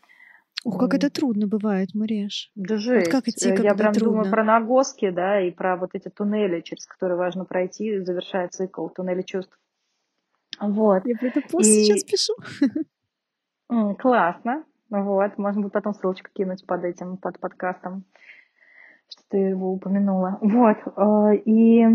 Ух, 0.63 0.79
как 0.79 0.93
это 0.93 1.09
трудно 1.09 1.47
бывает, 1.47 1.95
Мареш. 1.95 2.53
Да 2.55 2.77
жесть. 2.77 3.07
Вот 3.07 3.13
как 3.13 3.29
идти, 3.29 3.49
Я 3.49 3.75
прям 3.75 3.95
трудно. 3.95 4.11
думаю 4.11 4.31
про 4.31 4.45
нагоски, 4.45 5.09
да, 5.11 5.41
и 5.41 5.51
про 5.51 5.77
вот 5.77 5.91
эти 5.95 6.09
туннели, 6.09 6.61
через 6.61 6.87
которые 6.87 7.17
важно 7.17 7.47
пройти, 7.47 7.99
завершая 8.01 8.49
цикл 8.49 8.89
туннели 8.89 9.23
чувств. 9.23 9.59
Вот. 10.61 11.07
Я 11.07 11.17
про 11.17 11.29
это 11.29 11.41
пост 11.41 11.67
и... 11.67 11.85
сейчас 11.85 12.05
пишу. 12.05 12.35
Классно. 13.99 14.65
Вот, 14.91 15.39
можно 15.39 15.63
будет 15.63 15.73
потом 15.73 15.95
ссылочку 15.95 16.29
кинуть 16.35 16.67
под 16.67 16.85
этим, 16.85 17.17
под 17.17 17.39
подкастом, 17.39 18.05
что 19.09 19.23
ты 19.29 19.39
его 19.39 19.73
упомянула. 19.73 20.39
Вот. 20.43 20.77
Э, 20.97 21.37
и, 21.37 21.87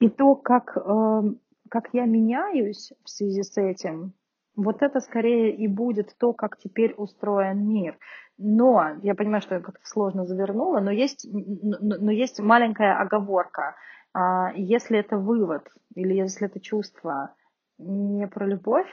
и 0.00 0.08
то, 0.10 0.34
как 0.34 0.76
э, 0.76 1.22
как 1.70 1.88
я 1.92 2.04
меняюсь 2.04 2.92
в 3.04 3.10
связи 3.10 3.42
с 3.42 3.56
этим, 3.56 4.14
вот 4.56 4.82
это 4.82 5.00
скорее 5.00 5.54
и 5.54 5.66
будет 5.66 6.14
то, 6.18 6.32
как 6.32 6.58
теперь 6.58 6.94
устроен 6.94 7.66
мир. 7.66 7.98
Но 8.38 8.96
я 9.02 9.14
понимаю, 9.14 9.42
что 9.42 9.56
я 9.56 9.60
как-то 9.60 9.86
сложно 9.86 10.26
завернула, 10.26 10.80
но 10.80 10.90
есть, 10.90 11.26
но, 11.30 12.10
есть 12.10 12.40
маленькая 12.40 13.00
оговорка. 13.00 13.76
А, 14.12 14.52
если 14.54 14.98
это 14.98 15.18
вывод 15.18 15.68
или 15.94 16.14
если 16.14 16.46
это 16.46 16.60
чувство 16.60 17.34
не 17.78 18.26
про 18.28 18.46
любовь, 18.46 18.88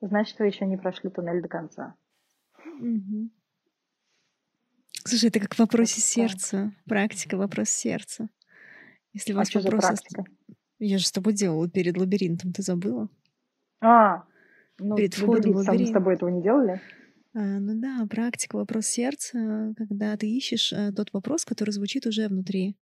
значит, 0.00 0.38
вы 0.38 0.46
еще 0.46 0.66
не 0.66 0.76
прошли 0.76 1.10
туннель 1.10 1.42
до 1.42 1.48
конца. 1.48 1.94
Угу. 2.64 3.30
Слушай, 5.04 5.28
это 5.28 5.40
как 5.40 5.54
в 5.54 5.58
вопросе 5.58 6.00
сердца. 6.00 6.72
Практика, 6.86 7.36
вопрос 7.36 7.70
сердца. 7.70 8.28
Если 9.12 9.32
у 9.32 9.36
а 9.36 9.38
вас 9.38 9.54
а 9.54 9.60
вопрос... 9.60 9.84
практика? 9.84 10.24
Я 10.78 10.98
же 10.98 11.06
с 11.06 11.12
тобой 11.12 11.32
делала 11.32 11.68
перед 11.68 11.96
лабиринтом, 11.96 12.52
ты 12.52 12.62
забыла? 12.62 13.08
А, 13.80 14.24
ну, 14.78 14.96
перед 14.96 15.14
входом 15.14 15.52
в 15.52 15.56
лабиринт. 15.56 15.88
С 15.88 15.92
тобой 15.92 16.14
этого 16.14 16.28
не 16.28 16.42
делали? 16.42 16.80
А, 17.34 17.40
ну 17.40 17.80
да, 17.80 18.06
практика 18.08 18.56
вопрос 18.56 18.86
сердца, 18.86 19.74
когда 19.76 20.16
ты 20.16 20.30
ищешь 20.30 20.72
а, 20.72 20.92
тот 20.92 21.12
вопрос, 21.12 21.44
который 21.44 21.70
звучит 21.70 22.06
уже 22.06 22.28
внутри. 22.28 22.76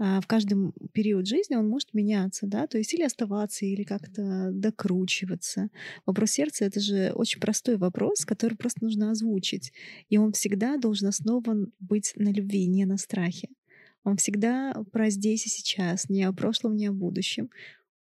А 0.00 0.20
в 0.20 0.28
каждом 0.28 0.74
период 0.92 1.26
жизни 1.26 1.56
он 1.56 1.68
может 1.68 1.92
меняться, 1.92 2.46
да, 2.46 2.68
то 2.68 2.78
есть 2.78 2.94
или 2.94 3.02
оставаться, 3.02 3.66
или 3.66 3.82
как-то 3.82 4.50
докручиваться. 4.52 5.70
Вопрос 6.06 6.30
сердца— 6.30 6.64
это 6.66 6.78
же 6.78 7.10
очень 7.14 7.40
простой 7.40 7.76
вопрос, 7.76 8.24
который 8.24 8.56
просто 8.56 8.84
нужно 8.84 9.10
озвучить. 9.10 9.72
И 10.08 10.16
он 10.16 10.32
всегда 10.32 10.76
должен 10.76 11.08
основан 11.08 11.72
быть 11.80 12.12
на 12.14 12.28
любви, 12.28 12.68
не 12.68 12.84
на 12.84 12.96
страхе. 12.96 13.48
Он 14.08 14.16
всегда 14.16 14.72
про 14.90 15.10
здесь 15.10 15.44
и 15.44 15.50
сейчас, 15.50 16.08
не 16.08 16.22
о 16.22 16.32
прошлом, 16.32 16.76
не 16.76 16.86
о 16.86 16.92
будущем. 16.92 17.50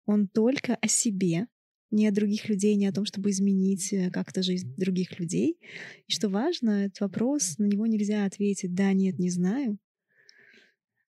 Он 0.06 0.30
только 0.30 0.76
о 0.76 0.88
себе, 0.88 1.48
не 1.92 2.08
о 2.08 2.14
других 2.14 2.48
людей, 2.48 2.76
не 2.76 2.88
о 2.88 2.94
том, 2.94 3.04
чтобы 3.04 3.30
изменить 3.30 3.92
э, 3.92 4.10
как-то 4.10 4.42
жизнь 4.42 4.74
других 4.78 5.20
людей. 5.20 5.60
И 6.08 6.14
что 6.14 6.30
важно, 6.30 6.86
этот 6.86 7.02
вопрос, 7.02 7.58
на 7.58 7.66
него 7.66 7.88
нельзя 7.88 8.24
ответить 8.24 8.74
«да», 8.74 8.94
«нет», 8.94 9.20
«не 9.20 9.30
знаю». 9.30 9.80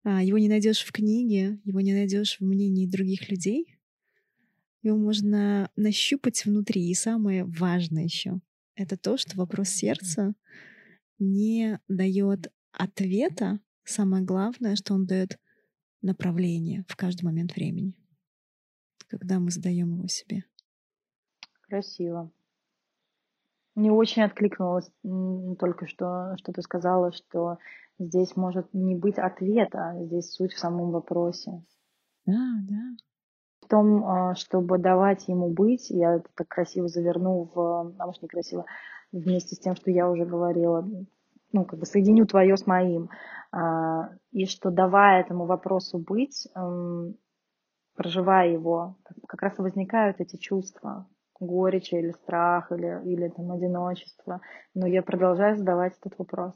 А, 0.02 0.22
его 0.22 0.38
не 0.38 0.48
найдешь 0.48 0.82
в 0.82 0.92
книге, 0.92 1.60
его 1.64 1.82
не 1.82 1.92
найдешь 1.92 2.38
в 2.40 2.46
мнении 2.46 2.86
других 2.86 3.28
людей. 3.28 3.76
Его 4.82 4.96
можно 4.96 5.70
нащупать 5.76 6.46
внутри. 6.46 6.88
И 6.88 6.94
самое 6.94 7.44
важное 7.44 8.04
еще— 8.04 8.40
это 8.74 8.96
то, 8.96 9.18
что 9.18 9.36
вопрос 9.36 9.68
сердца 9.68 10.34
не 11.18 11.80
дает 11.86 12.50
ответа 12.72 13.60
Самое 13.86 14.24
главное, 14.24 14.74
что 14.74 14.94
он 14.94 15.06
дает 15.06 15.38
направление 16.02 16.84
в 16.88 16.96
каждый 16.96 17.24
момент 17.24 17.54
времени, 17.54 17.94
когда 19.06 19.38
мы 19.38 19.50
задаем 19.50 19.94
его 19.94 20.08
себе. 20.08 20.44
Красиво. 21.62 22.30
Мне 23.76 23.92
очень 23.92 24.22
откликнулось 24.22 24.90
только 25.58 25.86
что, 25.86 26.34
что 26.36 26.52
ты 26.52 26.62
сказала, 26.62 27.12
что 27.12 27.58
здесь 28.00 28.34
может 28.34 28.74
не 28.74 28.96
быть 28.96 29.18
ответа, 29.18 29.90
а 29.90 30.04
здесь 30.04 30.32
суть 30.32 30.52
в 30.52 30.58
самом 30.58 30.90
вопросе. 30.90 31.62
Да, 32.24 32.56
да. 32.68 32.96
в 33.60 33.68
том, 33.68 34.04
а, 34.04 34.34
чтобы 34.34 34.78
давать 34.78 35.28
ему 35.28 35.50
быть, 35.50 35.90
я 35.90 36.16
это 36.16 36.28
так 36.34 36.48
красиво 36.48 36.88
заверну 36.88 37.50
в, 37.54 37.94
а 37.98 38.06
может 38.06 38.22
некрасиво, 38.22 38.66
вместе 39.12 39.54
с 39.54 39.60
тем, 39.60 39.76
что 39.76 39.92
я 39.92 40.10
уже 40.10 40.24
говорила, 40.24 40.88
ну, 41.56 41.64
как 41.64 41.78
бы 41.78 41.86
соединю 41.86 42.26
твое 42.26 42.56
с 42.56 42.66
моим, 42.66 43.08
а, 43.50 44.10
и 44.30 44.44
что 44.44 44.70
давая 44.70 45.22
этому 45.22 45.46
вопросу 45.46 45.98
быть, 45.98 46.46
проживая 47.96 48.50
его, 48.50 48.96
как 49.26 49.42
раз 49.42 49.58
и 49.58 49.62
возникают 49.62 50.20
эти 50.20 50.36
чувства, 50.36 51.08
горечи 51.40 51.94
или 51.94 52.10
страх, 52.10 52.70
или, 52.72 53.00
или 53.04 53.28
там 53.28 53.50
одиночество. 53.52 54.42
Но 54.74 54.86
я 54.86 55.02
продолжаю 55.02 55.56
задавать 55.56 55.94
этот 55.98 56.18
вопрос. 56.18 56.54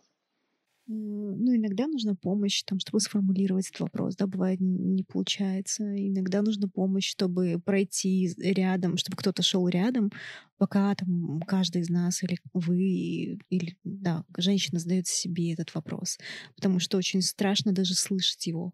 Ну, 0.93 1.55
иногда 1.55 1.86
нужна 1.86 2.16
помощь, 2.16 2.64
там, 2.64 2.80
чтобы 2.80 2.99
сформулировать 2.99 3.68
этот 3.68 3.78
вопрос, 3.80 4.16
да, 4.16 4.26
бывает 4.26 4.59
не 4.61 5.05
получается. 5.05 5.84
Иногда 5.84 6.43
нужна 6.43 6.66
помощь, 6.66 7.09
чтобы 7.09 7.61
пройти 7.64 8.28
рядом, 8.38 8.97
чтобы 8.97 9.16
кто-то 9.16 9.41
шел 9.43 9.68
рядом, 9.68 10.11
пока 10.59 10.93
там 10.97 11.41
каждый 11.47 11.82
из 11.82 11.91
нас 11.91 12.24
или 12.24 12.38
вы, 12.55 13.38
или, 13.51 13.76
да, 13.84 14.24
женщина 14.36 14.80
задает 14.80 15.07
себе 15.07 15.53
этот 15.53 15.72
вопрос. 15.76 16.18
Потому 16.57 16.80
что 16.80 16.99
очень 16.99 17.22
страшно 17.22 17.70
даже 17.70 17.95
слышать 17.95 18.49
его. 18.49 18.72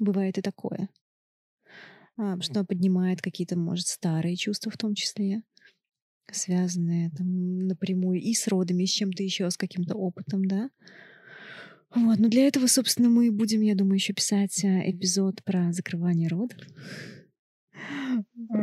Бывает 0.00 0.38
и 0.38 0.42
такое. 0.42 0.88
А, 2.16 2.40
что 2.40 2.64
поднимает 2.64 3.22
какие-то, 3.22 3.56
может, 3.56 3.86
старые 3.86 4.36
чувства 4.36 4.72
в 4.72 4.76
том 4.76 4.94
числе 4.94 5.42
связанные 6.30 7.10
там 7.10 7.58
напрямую 7.68 8.20
и 8.20 8.34
с 8.34 8.48
родами, 8.48 8.84
и 8.84 8.86
с 8.86 8.90
чем-то 8.90 9.22
еще, 9.22 9.50
с 9.50 9.56
каким-то 9.56 9.94
опытом, 9.96 10.44
да. 10.44 10.70
Вот, 11.94 12.18
ну 12.18 12.28
для 12.28 12.46
этого, 12.46 12.66
собственно, 12.66 13.08
мы 13.08 13.30
будем, 13.30 13.60
я 13.60 13.74
думаю, 13.74 13.96
еще 13.96 14.12
писать 14.12 14.64
э, 14.64 14.90
эпизод 14.90 15.42
про 15.44 15.72
закрывание 15.72 16.28
родов. 16.28 16.58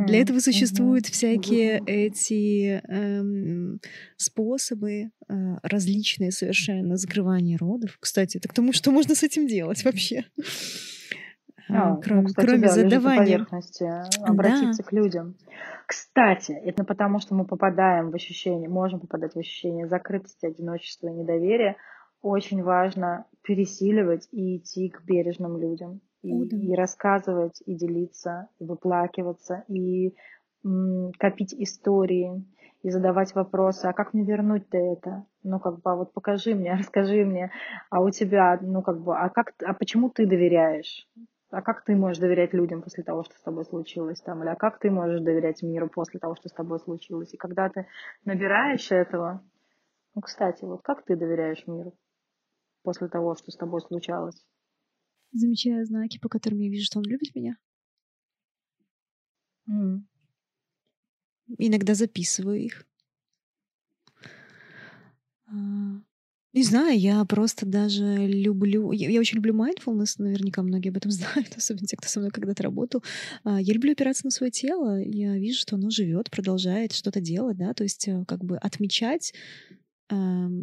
Для 0.06 0.20
этого 0.20 0.38
существуют 0.38 1.06
всякие 1.06 1.82
эти 1.86 2.80
эм, 2.88 3.80
способы 4.16 5.10
э, 5.28 5.34
различные 5.62 6.30
совершенно 6.30 6.96
закрывания 6.96 7.58
родов. 7.58 7.96
Кстати, 8.00 8.38
это 8.38 8.48
к 8.48 8.54
тому, 8.54 8.72
что 8.72 8.90
можно 8.90 9.14
с 9.14 9.22
этим 9.22 9.46
делать 9.46 9.84
вообще. 9.84 10.24
А, 11.68 11.90
ну, 11.90 12.00
кроме, 12.00 12.26
кстати, 12.26 12.46
кроме 12.46 12.62
да, 12.62 12.72
задавания. 12.72 13.24
поверхности, 13.24 13.84
обратиться 14.22 14.82
да. 14.82 14.88
к 14.88 14.92
людям. 14.92 15.36
Кстати, 15.86 16.52
это 16.52 16.84
потому, 16.84 17.20
что 17.20 17.34
мы 17.34 17.44
попадаем 17.44 18.10
в 18.10 18.14
ощущение, 18.14 18.68
можем 18.68 19.00
попадать 19.00 19.34
в 19.34 19.38
ощущение 19.38 19.86
закрытости, 19.86 20.46
одиночества 20.46 21.08
и 21.08 21.12
недоверия, 21.12 21.76
очень 22.22 22.62
важно 22.62 23.26
пересиливать 23.42 24.28
и 24.32 24.58
идти 24.58 24.88
к 24.90 25.02
бережным 25.04 25.58
людям. 25.58 26.00
И, 26.22 26.28
О, 26.34 26.44
да. 26.44 26.56
и 26.56 26.74
рассказывать, 26.74 27.62
и 27.64 27.74
делиться, 27.74 28.48
и 28.58 28.64
выплакиваться, 28.64 29.64
и 29.68 30.14
м, 30.64 31.12
копить 31.18 31.54
истории, 31.54 32.44
и 32.82 32.90
задавать 32.90 33.34
вопросы, 33.34 33.86
а 33.86 33.92
как 33.94 34.12
мне 34.14 34.24
вернуть-то 34.24 34.76
это? 34.76 35.24
Ну, 35.42 35.58
как 35.60 35.80
бы, 35.80 35.90
а 35.90 35.96
вот 35.96 36.12
покажи 36.12 36.54
мне, 36.54 36.74
расскажи 36.78 37.24
мне, 37.24 37.50
а 37.90 38.00
у 38.00 38.10
тебя, 38.10 38.58
ну, 38.60 38.82
как 38.82 39.00
бы, 39.00 39.16
а 39.16 39.28
как, 39.30 39.52
а 39.64 39.72
почему 39.74 40.10
ты 40.10 40.26
доверяешь? 40.26 41.08
А 41.50 41.62
как 41.62 41.84
ты 41.84 41.96
можешь 41.96 42.18
доверять 42.18 42.52
людям 42.52 42.82
после 42.82 43.02
того, 43.02 43.24
что 43.24 43.34
с 43.34 43.42
тобой 43.42 43.64
случилось 43.64 44.20
там? 44.20 44.42
Или 44.42 44.50
а 44.50 44.56
как 44.56 44.78
ты 44.78 44.90
можешь 44.90 45.20
доверять 45.20 45.62
миру 45.62 45.88
после 45.88 46.20
того, 46.20 46.36
что 46.36 46.48
с 46.48 46.52
тобой 46.52 46.78
случилось? 46.78 47.34
И 47.34 47.36
когда 47.38 47.68
ты 47.68 47.86
набираешь 48.24 48.92
этого, 48.92 49.42
ну, 50.14 50.22
кстати, 50.22 50.64
вот 50.64 50.82
как 50.82 51.04
ты 51.04 51.16
доверяешь 51.16 51.66
миру? 51.66 51.94
После 52.82 53.08
того, 53.08 53.34
что 53.36 53.50
с 53.50 53.56
тобой 53.56 53.80
случалось? 53.80 54.46
Замечаю 55.32 55.84
знаки, 55.86 56.18
по 56.18 56.28
которым 56.28 56.60
я 56.60 56.70
вижу, 56.70 56.84
что 56.84 56.98
он 56.98 57.04
любит 57.04 57.34
меня. 57.34 57.56
Mm. 59.68 60.00
Иногда 61.58 61.94
записываю 61.94 62.60
их. 62.60 62.86
А, 65.46 66.00
не 66.52 66.64
знаю, 66.64 66.98
я 66.98 67.24
просто 67.24 67.64
даже 67.64 68.26
люблю... 68.26 68.90
Я, 68.90 69.08
я 69.08 69.20
очень 69.20 69.36
люблю 69.36 69.54
mindfulness, 69.54 70.14
наверняка 70.18 70.62
многие 70.62 70.88
об 70.88 70.96
этом 70.96 71.10
знают, 71.12 71.56
особенно 71.56 71.86
те, 71.86 71.96
кто 71.96 72.08
со 72.08 72.18
мной 72.18 72.30
когда-то 72.30 72.62
работал. 72.64 73.04
А, 73.44 73.60
я 73.60 73.72
люблю 73.72 73.92
опираться 73.92 74.24
на 74.24 74.30
свое 74.30 74.50
тело. 74.50 75.00
Я 75.00 75.36
вижу, 75.36 75.60
что 75.60 75.76
оно 75.76 75.90
живет, 75.90 76.30
продолжает 76.30 76.92
что-то 76.92 77.20
делать, 77.20 77.56
да, 77.56 77.72
то 77.72 77.84
есть 77.84 78.08
э, 78.08 78.24
как 78.26 78.44
бы 78.44 78.56
отмечать 78.56 79.32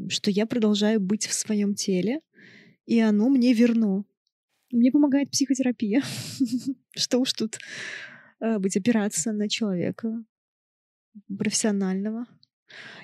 что 0.10 0.32
я 0.32 0.46
продолжаю 0.46 1.00
быть 1.00 1.26
в 1.26 1.34
своем 1.34 1.74
теле, 1.74 2.20
и 2.86 3.00
оно 3.00 3.30
мне 3.30 3.54
верно. 3.54 4.04
Мне 4.72 4.92
помогает 4.92 5.32
психотерапия. 5.32 6.02
Что 6.96 7.20
уж 7.20 7.34
тут 7.34 7.58
э, 8.42 8.60
быть, 8.60 8.76
опираться 8.76 9.32
на 9.32 9.48
человека 9.48 10.24
профессионального. 11.38 12.26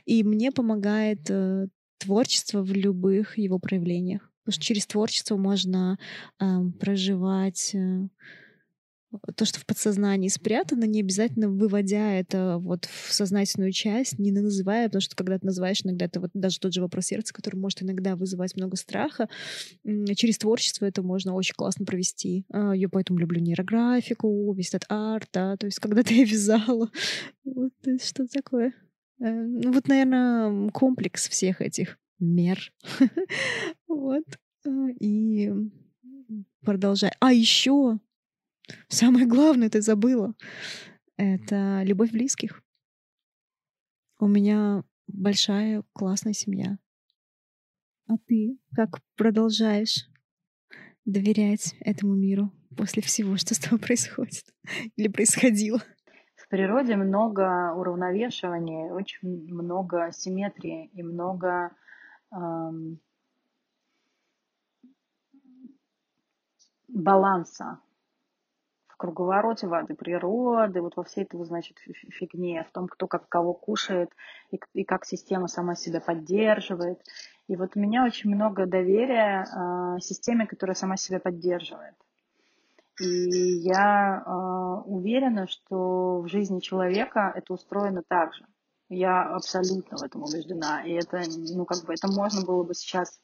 И 0.06 0.24
мне 0.24 0.52
помогает 0.52 1.30
э, 1.30 1.68
творчество 2.00 2.64
в 2.64 2.72
любых 2.72 3.38
его 3.38 3.60
проявлениях. 3.60 4.30
Потому 4.44 4.54
что 4.56 4.64
через 4.64 4.86
творчество 4.86 5.38
можно 5.38 5.98
э, 6.39 6.46
проживать 6.80 7.74
э, 7.76 8.10
то, 9.36 9.45
что 9.45 9.59
в 9.59 9.66
подсознании 9.66 10.28
спрятано, 10.28 10.86
не 10.86 11.01
обязательно 11.01 11.49
выводя 11.49 12.14
это 12.14 12.57
вот 12.59 12.86
в 12.86 13.14
сознательную 13.14 13.72
часть, 13.72 14.20
не 14.20 14.32
называя, 14.32 14.88
потому 14.88 15.01
что 15.01 15.16
когда 15.16 15.38
ты 15.38 15.45
называешь 15.45 15.82
иногда 15.84 16.05
это 16.05 16.20
вот 16.20 16.32
даже 16.34 16.59
тот 16.59 16.74
же 16.74 16.82
вопрос 16.82 17.05
сердца, 17.05 17.34
который 17.34 17.57
может 17.57 17.84
иногда 17.84 18.16
вызывать 18.16 18.55
много 18.55 18.76
страха, 18.78 19.30
через 19.84 20.38
творчество 20.38 20.86
это 20.86 21.01
можно 21.01 21.34
очень 21.34 21.55
классно 21.55 21.86
провести. 21.86 22.45
А, 22.51 22.74
я 22.74 22.89
поэтому 22.89 23.20
люблю 23.20 23.39
нейрографику, 23.39 24.53
весь 24.53 24.70
этот 24.70 24.86
арт, 24.89 25.30
да, 25.34 25.57
то 25.57 25.66
есть 25.66 25.80
когда-то 25.80 26.14
я 26.14 26.24
вязала. 26.24 26.89
Вот 27.43 27.74
что 28.01 28.28
такое. 28.28 28.74
Э, 29.20 29.32
ну 29.32 29.72
вот, 29.72 29.88
наверное, 29.88 30.70
комплекс 30.72 31.28
всех 31.28 31.61
этих 31.61 31.97
мер. 32.20 32.72
Вот. 33.88 34.24
А, 34.66 34.88
и 34.99 35.51
продолжай. 36.66 37.11
А 37.20 37.32
еще 37.32 37.99
Самое 38.88 39.26
главное 39.26 39.70
ты 39.70 39.82
забыла. 39.82 40.34
Это 41.18 41.82
любовь 41.84 42.11
близких. 42.11 42.61
У 44.20 44.28
меня 44.28 44.84
большая 45.07 45.84
классная 45.93 46.34
семья. 46.34 46.78
А 48.07 48.14
ты 48.28 48.57
как 48.76 48.99
продолжаешь 49.16 50.07
доверять 51.05 51.76
этому 51.82 52.16
миру 52.16 52.51
после 52.76 53.01
всего, 53.01 53.38
что 53.38 53.53
с 53.53 53.59
тобой 53.59 53.80
происходит 53.80 54.45
или 54.95 55.07
происходило? 55.07 55.80
В 56.36 56.47
природе 56.49 56.95
много 56.95 57.74
уравновешивания, 57.74 58.93
очень 58.93 59.51
много 59.51 60.11
симметрии 60.11 60.88
и 60.93 61.01
много 61.01 61.72
эм, 62.32 62.99
баланса 66.88 67.80
круговороте 69.04 69.68
воды 69.68 69.95
природы, 69.95 70.82
вот 70.82 70.95
во 70.95 71.04
всей 71.04 71.26
этой, 71.26 71.43
значит, 71.43 71.78
фигне, 71.78 72.66
в 72.70 72.72
том, 72.72 72.88
кто 72.88 73.06
как 73.06 73.28
кого 73.28 73.54
кушает 73.54 74.10
и, 74.49 74.62
и 74.74 74.86
как 74.86 75.04
система 75.04 75.49
сама 75.49 75.76
себя 75.76 75.99
поддерживает. 75.99 76.99
И 77.49 77.58
вот 77.58 77.76
у 77.76 77.80
меня 77.82 78.06
очень 78.06 78.34
много 78.34 78.66
доверия 78.66 79.43
э, 79.43 79.99
системе, 79.99 80.47
которая 80.47 80.76
сама 80.76 80.95
себя 80.95 81.20
поддерживает. 81.20 81.95
И 83.01 83.06
я 83.68 84.24
э, 84.26 84.30
уверена, 84.86 85.47
что 85.47 86.22
в 86.22 86.30
жизни 86.30 86.62
человека 86.62 87.34
это 87.36 87.51
устроено 87.54 88.04
так 88.08 88.34
же. 88.34 88.45
Я 88.88 89.24
абсолютно 89.24 89.97
в 89.97 90.04
этом 90.04 90.24
убеждена. 90.24 90.82
И 90.86 90.91
это, 90.93 91.24
ну, 91.54 91.66
как 91.66 91.84
бы, 91.84 91.93
это 91.93 92.08
можно 92.08 92.45
было 92.45 92.64
бы 92.64 92.74
сейчас 92.74 93.20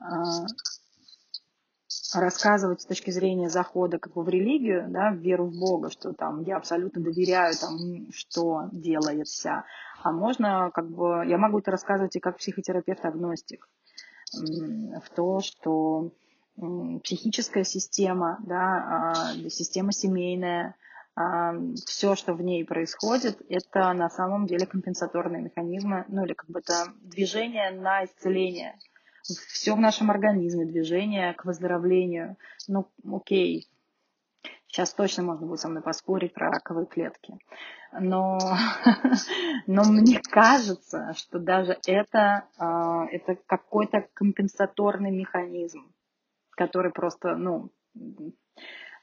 э, 0.00 0.04
рассказывать 2.14 2.82
с 2.82 2.86
точки 2.86 3.10
зрения 3.10 3.48
захода 3.48 3.98
как 3.98 4.12
бы 4.14 4.22
в 4.22 4.28
религию, 4.28 4.86
да, 4.88 5.10
в 5.10 5.16
веру 5.16 5.46
в 5.46 5.58
Бога, 5.58 5.90
что 5.90 6.12
там 6.12 6.42
я 6.42 6.56
абсолютно 6.56 7.02
доверяю 7.02 7.54
тому, 7.54 8.06
что 8.12 8.68
делается. 8.72 9.64
А 10.02 10.12
можно 10.12 10.70
как 10.72 10.88
бы, 10.90 11.24
я 11.26 11.38
могу 11.38 11.58
это 11.58 11.70
рассказывать 11.70 12.16
и 12.16 12.20
как 12.20 12.38
психотерапевт-агностик, 12.38 13.68
в 14.32 15.14
то, 15.14 15.40
что 15.40 16.10
психическая 17.02 17.64
система, 17.64 18.38
да, 18.46 19.12
а, 19.14 19.34
система 19.50 19.92
семейная, 19.92 20.76
а, 21.16 21.54
все, 21.86 22.14
что 22.14 22.34
в 22.34 22.42
ней 22.42 22.64
происходит, 22.64 23.40
это 23.48 23.92
на 23.92 24.08
самом 24.08 24.46
деле 24.46 24.66
компенсаторные 24.66 25.42
механизмы, 25.42 26.04
ну 26.08 26.24
или 26.24 26.34
как 26.34 26.48
бы 26.48 26.60
это 26.60 26.92
движение 27.02 27.70
на 27.70 28.04
исцеление– 28.04 28.78
все 29.24 29.74
в 29.74 29.80
нашем 29.80 30.10
организме, 30.10 30.66
движение 30.66 31.32
к 31.34 31.44
выздоровлению. 31.44 32.36
Ну, 32.68 32.88
окей, 33.10 33.68
сейчас 34.66 34.92
точно 34.92 35.22
можно 35.22 35.46
будет 35.46 35.60
со 35.60 35.68
мной 35.68 35.82
поспорить 35.82 36.34
про 36.34 36.50
раковые 36.50 36.86
клетки. 36.86 37.38
Но, 37.92 38.38
но 39.66 39.84
мне 39.84 40.20
кажется, 40.20 41.12
что 41.16 41.38
даже 41.38 41.78
это, 41.86 42.44
а, 42.58 43.06
это 43.06 43.36
какой-то 43.46 44.06
компенсаторный 44.14 45.10
механизм, 45.10 45.92
который 46.50 46.92
просто, 46.92 47.36
ну, 47.36 47.70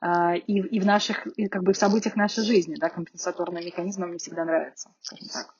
э, 0.02 0.38
и, 0.38 0.60
и 0.60 0.80
в 0.80 0.86
наших, 0.86 1.26
и 1.28 1.48
как 1.48 1.64
бы 1.64 1.74
в 1.74 1.78
событиях 1.78 2.16
нашей 2.16 2.44
жизни, 2.44 2.76
да, 2.76 2.90
компенсаторные 2.90 3.66
механизмы 3.66 4.08
мне 4.08 4.18
всегда 4.18 4.46
нравятся, 4.46 4.92
скажем 5.02 5.28
так. 5.30 5.56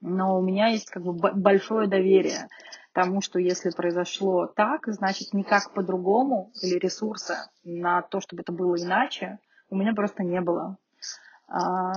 Но 0.00 0.38
у 0.38 0.42
меня 0.42 0.68
есть 0.68 0.90
как 0.90 1.02
бы 1.02 1.12
большое 1.12 1.86
доверие 1.86 2.48
тому, 2.92 3.20
что 3.20 3.38
если 3.38 3.70
произошло 3.70 4.46
так, 4.46 4.86
значит 4.86 5.32
никак 5.32 5.72
по-другому 5.72 6.52
или 6.62 6.78
ресурса 6.78 7.50
на 7.64 8.02
то, 8.02 8.20
чтобы 8.20 8.42
это 8.42 8.52
было 8.52 8.76
иначе, 8.76 9.38
у 9.68 9.76
меня 9.76 9.94
просто 9.94 10.22
не 10.22 10.40
было. 10.40 10.76
А, 11.46 11.92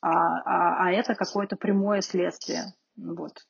а, 0.00 0.10
а, 0.10 0.86
а 0.86 0.92
это 0.92 1.14
какое-то 1.14 1.56
прямое 1.56 2.00
следствие. 2.00 2.74
Вот. 2.96 3.46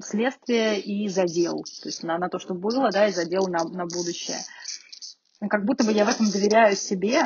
Следствие 0.00 0.80
и 0.80 1.08
задел. 1.08 1.64
То 1.82 1.88
есть 1.88 2.02
на, 2.02 2.18
на 2.18 2.28
то, 2.28 2.38
что 2.38 2.54
было, 2.54 2.90
да, 2.90 3.08
и 3.08 3.12
задел 3.12 3.46
на, 3.48 3.64
на 3.64 3.86
будущее. 3.86 4.38
Как 5.48 5.64
будто 5.64 5.84
бы 5.84 5.92
я 5.92 6.04
в 6.04 6.08
этом 6.08 6.30
доверяю 6.30 6.74
себе, 6.76 7.24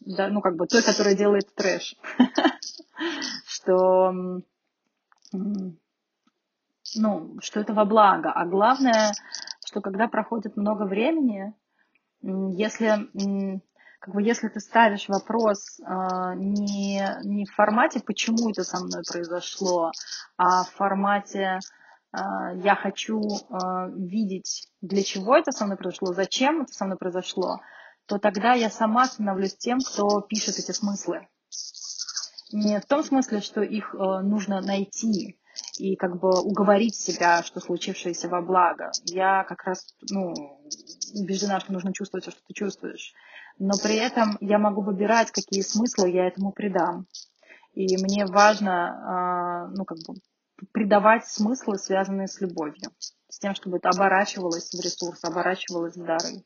да, 0.00 0.28
ну, 0.28 0.40
как 0.40 0.56
бы 0.56 0.66
той, 0.66 0.82
которая 0.82 1.16
делает 1.16 1.52
трэш. 1.54 1.96
Что 3.46 4.42
ну, 6.96 7.36
что 7.40 7.60
это 7.60 7.72
во 7.72 7.84
благо. 7.84 8.30
А 8.30 8.44
главное, 8.44 9.12
что 9.64 9.80
когда 9.80 10.08
проходит 10.08 10.56
много 10.56 10.84
времени, 10.84 11.54
если, 12.22 13.10
как 14.00 14.14
бы, 14.14 14.22
если 14.22 14.48
ты 14.48 14.60
ставишь 14.60 15.08
вопрос 15.08 15.78
э, 15.80 15.84
не, 16.36 17.02
не 17.24 17.44
в 17.44 17.54
формате 17.54 18.00
«почему 18.04 18.50
это 18.50 18.64
со 18.64 18.78
мной 18.82 19.02
произошло», 19.10 19.92
а 20.36 20.64
в 20.64 20.70
формате 20.70 21.58
э, 22.12 22.18
«я 22.62 22.74
хочу 22.74 23.20
э, 23.20 23.90
видеть, 23.96 24.68
для 24.80 25.02
чего 25.02 25.36
это 25.36 25.52
со 25.52 25.66
мной 25.66 25.76
произошло, 25.76 26.12
зачем 26.14 26.62
это 26.62 26.72
со 26.72 26.84
мной 26.84 26.96
произошло», 26.96 27.60
то 28.06 28.18
тогда 28.18 28.54
я 28.54 28.70
сама 28.70 29.06
становлюсь 29.06 29.56
тем, 29.56 29.80
кто 29.80 30.20
пишет 30.20 30.58
эти 30.58 30.70
смыслы. 30.70 31.28
Не 32.52 32.80
в 32.80 32.86
том 32.86 33.02
смысле, 33.02 33.40
что 33.40 33.62
их 33.62 33.94
э, 33.94 33.98
нужно 33.98 34.60
найти, 34.60 35.38
и 35.78 35.96
как 35.96 36.18
бы 36.20 36.40
уговорить 36.40 36.96
себя, 36.96 37.42
что 37.42 37.60
случившееся 37.60 38.28
во 38.28 38.40
благо. 38.42 38.90
Я 39.04 39.44
как 39.44 39.64
раз 39.64 39.94
ну, 40.10 40.32
убеждена, 41.14 41.60
что 41.60 41.72
нужно 41.72 41.92
чувствовать 41.92 42.24
все, 42.24 42.32
что 42.32 42.40
ты 42.46 42.54
чувствуешь. 42.54 43.12
Но 43.58 43.74
при 43.82 43.96
этом 43.96 44.36
я 44.40 44.58
могу 44.58 44.82
выбирать, 44.82 45.30
какие 45.30 45.62
смыслы 45.62 46.10
я 46.10 46.26
этому 46.26 46.52
придам. 46.52 47.06
И 47.74 47.96
мне 48.02 48.26
важно 48.26 49.70
ну, 49.74 49.84
как 49.84 49.98
бы, 50.06 50.14
придавать 50.72 51.26
смыслы, 51.26 51.78
связанные 51.78 52.28
с 52.28 52.40
любовью. 52.40 52.90
С 53.28 53.38
тем, 53.38 53.54
чтобы 53.54 53.78
это 53.78 53.90
оборачивалось 53.90 54.70
в 54.72 54.80
ресурс, 54.80 55.22
оборачивалось 55.24 55.96
в 55.96 56.04
дары. 56.04 56.42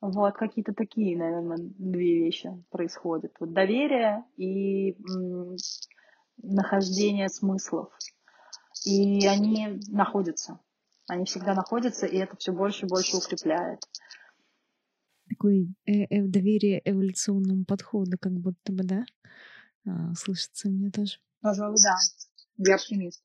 Вот 0.00 0.34
какие-то 0.34 0.74
такие, 0.74 1.16
наверное, 1.16 1.56
две 1.58 2.24
вещи 2.24 2.50
происходят. 2.70 3.32
Вот 3.40 3.54
доверие 3.54 4.24
и 4.36 4.92
м, 4.92 5.56
нахождение 6.42 7.30
смыслов. 7.30 7.88
И 8.84 9.26
они 9.26 9.80
находятся. 9.88 10.60
Они 11.08 11.24
всегда 11.24 11.54
находятся, 11.54 12.06
и 12.06 12.16
это 12.16 12.36
все 12.36 12.52
больше 12.52 12.86
и 12.86 12.88
больше 12.88 13.16
укрепляет. 13.16 13.80
Такое 15.28 15.66
э 15.86 16.04
-э 16.04 16.26
доверие 16.28 16.82
эволюционному 16.84 17.64
подходу, 17.64 18.18
как 18.18 18.32
будто 18.32 18.72
бы, 18.72 18.84
да? 18.84 19.04
А, 19.86 20.14
слышится 20.14 20.68
мне 20.68 20.90
тоже. 20.90 21.18
Пожалуй, 21.40 21.76
да. 21.82 21.96
Я 22.56 22.76
оптимист. 22.76 23.22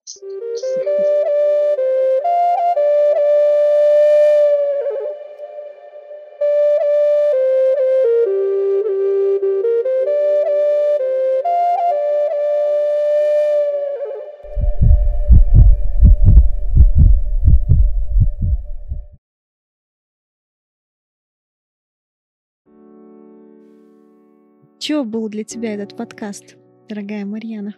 Чего 24.89 25.03
был 25.03 25.29
для 25.29 25.43
тебя 25.43 25.75
этот 25.75 25.95
подкаст, 25.95 26.57
дорогая 26.87 27.23
Марьяна? 27.23 27.75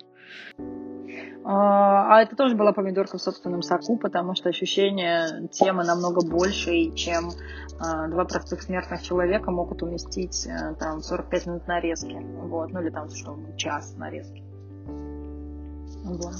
А, 1.43 2.15
а 2.15 2.21
это 2.21 2.37
тоже 2.37 2.55
была 2.55 2.71
помидорка 2.71 3.17
в 3.17 3.21
собственном 3.21 3.63
соку, 3.63 3.97
потому 3.97 4.33
что 4.33 4.47
ощущение 4.47 5.49
темы 5.49 5.83
намного 5.83 6.25
больше, 6.25 6.89
чем 6.95 7.31
а, 7.81 8.07
два 8.07 8.23
простых 8.23 8.61
смертных 8.61 9.01
человека 9.01 9.51
могут 9.51 9.83
уместить 9.83 10.47
а, 10.47 10.73
там 10.75 11.01
45 11.01 11.47
минут 11.47 11.67
нарезки. 11.67 12.15
Вот, 12.43 12.71
ну 12.71 12.81
или 12.81 12.91
там 12.91 13.09
что, 13.09 13.37
час 13.57 13.93
нарезки. 13.97 14.41
Вот. 16.05 16.35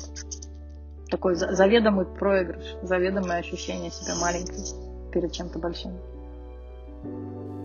Такой 1.10 1.36
заведомый 1.36 2.06
проигрыш, 2.06 2.78
заведомое 2.82 3.40
ощущение 3.40 3.92
себя 3.92 4.16
маленькой 4.22 4.64
перед 5.12 5.34
чем-то 5.34 5.60
большим. 5.60 5.92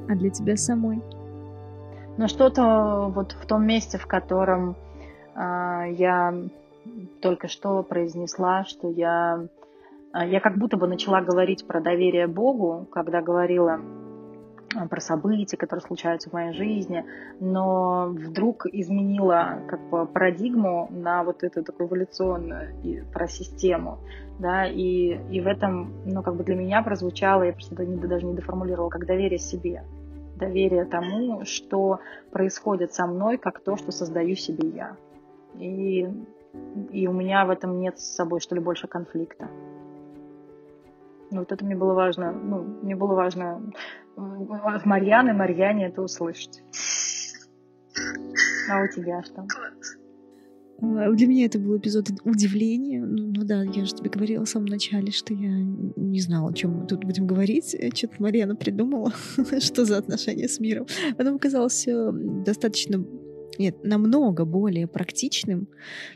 А 0.09 0.15
для 0.17 0.31
тебя 0.31 0.57
самой? 0.57 1.01
Но 2.17 2.29
что-то 2.29 3.11
вот 3.15 3.33
в 3.33 3.47
том 3.47 3.67
месте, 3.67 3.99
в 3.99 4.07
котором 4.07 4.77
э, 5.35 5.93
я 5.93 6.35
только 7.21 7.49
что 7.49 7.83
произнесла, 7.83 8.65
что 8.65 8.89
я, 8.89 9.47
я 10.15 10.41
как 10.41 10.57
будто 10.57 10.77
бы 10.77 10.87
начала 10.87 11.21
говорить 11.21 11.67
про 11.67 11.81
доверие 11.81 12.27
Богу, 12.27 12.87
когда 12.91 13.21
говорила 13.21 13.81
про 14.91 15.01
события, 15.01 15.57
которые 15.57 15.83
случаются 15.83 16.29
в 16.29 16.33
моей 16.33 16.53
жизни, 16.53 17.05
но 17.41 18.09
вдруг 18.11 18.67
изменила 18.67 19.61
как 19.69 19.81
бы 19.89 20.07
парадигму 20.07 20.89
на 20.91 21.25
вот 21.25 21.43
эту 21.43 21.65
такую 21.65 21.89
эволюционную 21.89 22.75
про 23.13 23.27
систему, 23.27 23.99
да, 24.39 24.67
и, 24.67 25.19
и 25.31 25.41
в 25.41 25.47
этом, 25.47 25.93
ну, 26.05 26.23
как 26.23 26.37
бы 26.37 26.45
для 26.45 26.57
меня 26.57 26.83
прозвучало, 26.83 27.45
я 27.45 27.53
просто 27.53 27.75
даже 27.75 28.27
не 28.27 28.35
доформулировала, 28.35 28.91
как 28.91 29.07
доверие 29.07 29.39
себе, 29.39 29.83
доверие 30.37 30.85
тому, 30.85 31.45
что 31.45 32.01
происходит 32.31 32.93
со 32.93 33.07
мной, 33.07 33.39
как 33.39 33.61
то, 33.61 33.77
что 33.77 33.93
создаю 33.93 34.35
себе 34.35 34.69
я. 34.69 34.97
И, 35.59 36.09
и 36.91 37.07
у 37.07 37.13
меня 37.13 37.45
в 37.47 37.51
этом 37.51 37.79
нет 37.79 37.99
с 37.99 38.15
собой, 38.15 38.41
что 38.41 38.55
ли, 38.55 38.61
больше 38.61 38.87
конфликта. 38.87 39.49
Ну, 41.31 41.41
вот 41.41 41.51
это 41.51 41.65
мне 41.65 41.75
было 41.75 41.95
важно, 41.95 42.33
ну, 42.33 42.63
мне 42.83 42.95
было 42.95 43.15
важно 43.15 43.73
от 44.17 44.87
Марьяны, 44.87 45.33
Марьяне 45.33 45.89
это 45.89 46.03
услышать. 46.03 46.63
А 48.71 48.83
у 48.83 48.89
тебя 48.89 49.23
что? 49.23 49.43
А, 49.43 50.06
для 50.81 51.27
меня 51.27 51.47
это 51.47 51.59
был 51.59 51.79
эпизод 51.79 52.11
удивления. 52.25 53.05
Ну, 53.05 53.33
ну 53.35 53.45
да, 53.45 53.63
я 53.63 53.85
же 53.85 53.95
тебе 53.95 54.11
говорила 54.11 54.45
в 54.45 54.49
самом 54.49 54.67
начале, 54.67 55.11
что 55.11 55.33
я 55.33 55.49
не 55.97 56.21
знала, 56.21 56.51
о 56.51 56.53
чем 56.53 56.73
мы 56.73 56.87
тут 56.87 57.05
будем 57.05 57.27
говорить. 57.27 57.75
Э, 57.75 57.91
Что-то 57.95 58.15
Марьяна 58.19 58.57
придумала, 58.57 59.13
что 59.61 59.85
за 59.85 59.99
отношения 59.99 60.49
с 60.49 60.61
миром. 60.61 60.87
Потом 61.17 61.37
оказалось 61.37 61.73
все 61.73 62.13
достаточно 62.13 63.05
нет, 63.59 63.83
намного 63.83 64.45
более 64.45 64.87
практичным. 64.87 65.69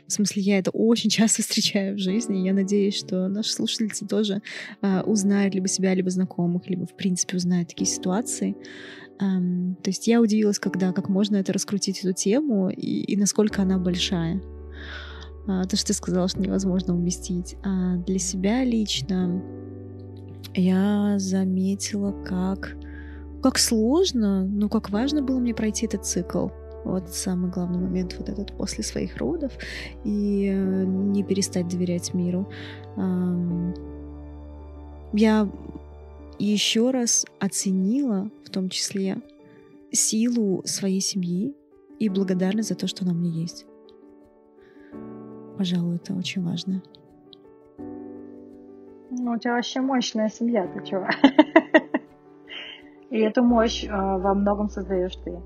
В 0.07 0.11
смысле, 0.11 0.41
я 0.43 0.59
это 0.59 0.71
очень 0.71 1.09
часто 1.09 1.41
встречаю 1.41 1.95
в 1.95 1.99
жизни. 1.99 2.45
Я 2.45 2.53
надеюсь, 2.53 2.95
что 2.95 3.27
наши 3.27 3.51
слушательницы 3.51 4.05
тоже 4.05 4.41
э, 4.81 5.01
узнают 5.01 5.55
либо 5.55 5.67
себя, 5.67 5.93
либо 5.93 6.09
знакомых, 6.09 6.69
либо, 6.69 6.85
в 6.85 6.95
принципе, 6.95 7.37
узнают 7.37 7.69
такие 7.69 7.87
ситуации. 7.89 8.55
Um, 9.21 9.75
то 9.83 9.89
есть 9.89 10.07
я 10.07 10.19
удивилась, 10.19 10.57
когда 10.57 10.91
как 10.93 11.07
можно 11.07 11.35
это 11.35 11.53
раскрутить 11.53 11.99
эту 11.99 12.13
тему 12.13 12.69
и, 12.69 13.03
и 13.03 13.17
насколько 13.17 13.61
она 13.61 13.77
большая. 13.77 14.41
Uh, 15.45 15.67
то, 15.67 15.75
что 15.75 15.87
ты 15.87 15.93
сказала, 15.93 16.27
что 16.27 16.41
невозможно 16.41 16.95
уместить. 16.95 17.55
А 17.63 17.97
для 17.97 18.19
себя 18.19 18.63
лично 18.63 19.43
я 20.55 21.15
заметила, 21.19 22.11
как, 22.23 22.75
как 23.43 23.59
сложно, 23.59 24.43
но 24.45 24.69
как 24.69 24.89
важно 24.89 25.21
было 25.21 25.39
мне 25.39 25.53
пройти 25.53 25.85
этот 25.85 26.05
цикл. 26.05 26.47
Вот 26.83 27.09
самый 27.09 27.51
главный 27.51 27.79
момент 27.79 28.15
вот 28.17 28.27
этот 28.27 28.57
после 28.57 28.83
своих 28.83 29.17
родов 29.17 29.51
и 30.03 30.47
э, 30.51 30.83
не 30.83 31.23
перестать 31.23 31.67
доверять 31.67 32.15
миру. 32.15 32.49
Я 35.13 35.47
еще 36.43 36.91
раз 36.91 37.25
оценила, 37.39 38.29
в 38.43 38.49
том 38.49 38.69
числе, 38.69 39.17
силу 39.91 40.61
своей 40.65 41.01
семьи 41.01 41.55
и 41.99 42.09
благодарна 42.09 42.63
за 42.63 42.75
то, 42.75 42.87
что 42.87 43.05
она 43.05 43.13
мне 43.13 43.29
есть. 43.29 43.65
Пожалуй, 45.57 45.97
это 45.97 46.13
очень 46.13 46.43
важно. 46.43 46.81
Ну, 49.11 49.33
у 49.33 49.37
тебя 49.37 49.53
вообще 49.53 49.81
мощная 49.81 50.29
семья, 50.29 50.65
ты 50.67 50.83
чего? 50.85 51.05
И 53.11 53.19
эту 53.19 53.43
мощь 53.43 53.83
э, 53.83 53.89
во 53.91 54.33
многом 54.33 54.69
создаешь 54.69 55.15
ты. 55.17 55.37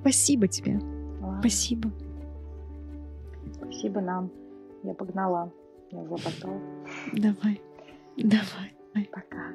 Спасибо 0.00 0.48
тебе. 0.48 0.80
Ладно. 1.20 1.38
Спасибо. 1.40 1.90
Спасибо 3.52 4.00
нам. 4.00 4.30
Я 4.82 4.94
погнала. 4.94 5.52
Я 5.90 6.02
запотал. 6.04 6.58
Давай. 7.12 7.60
Давай. 8.16 8.76
Пока. 9.12 9.52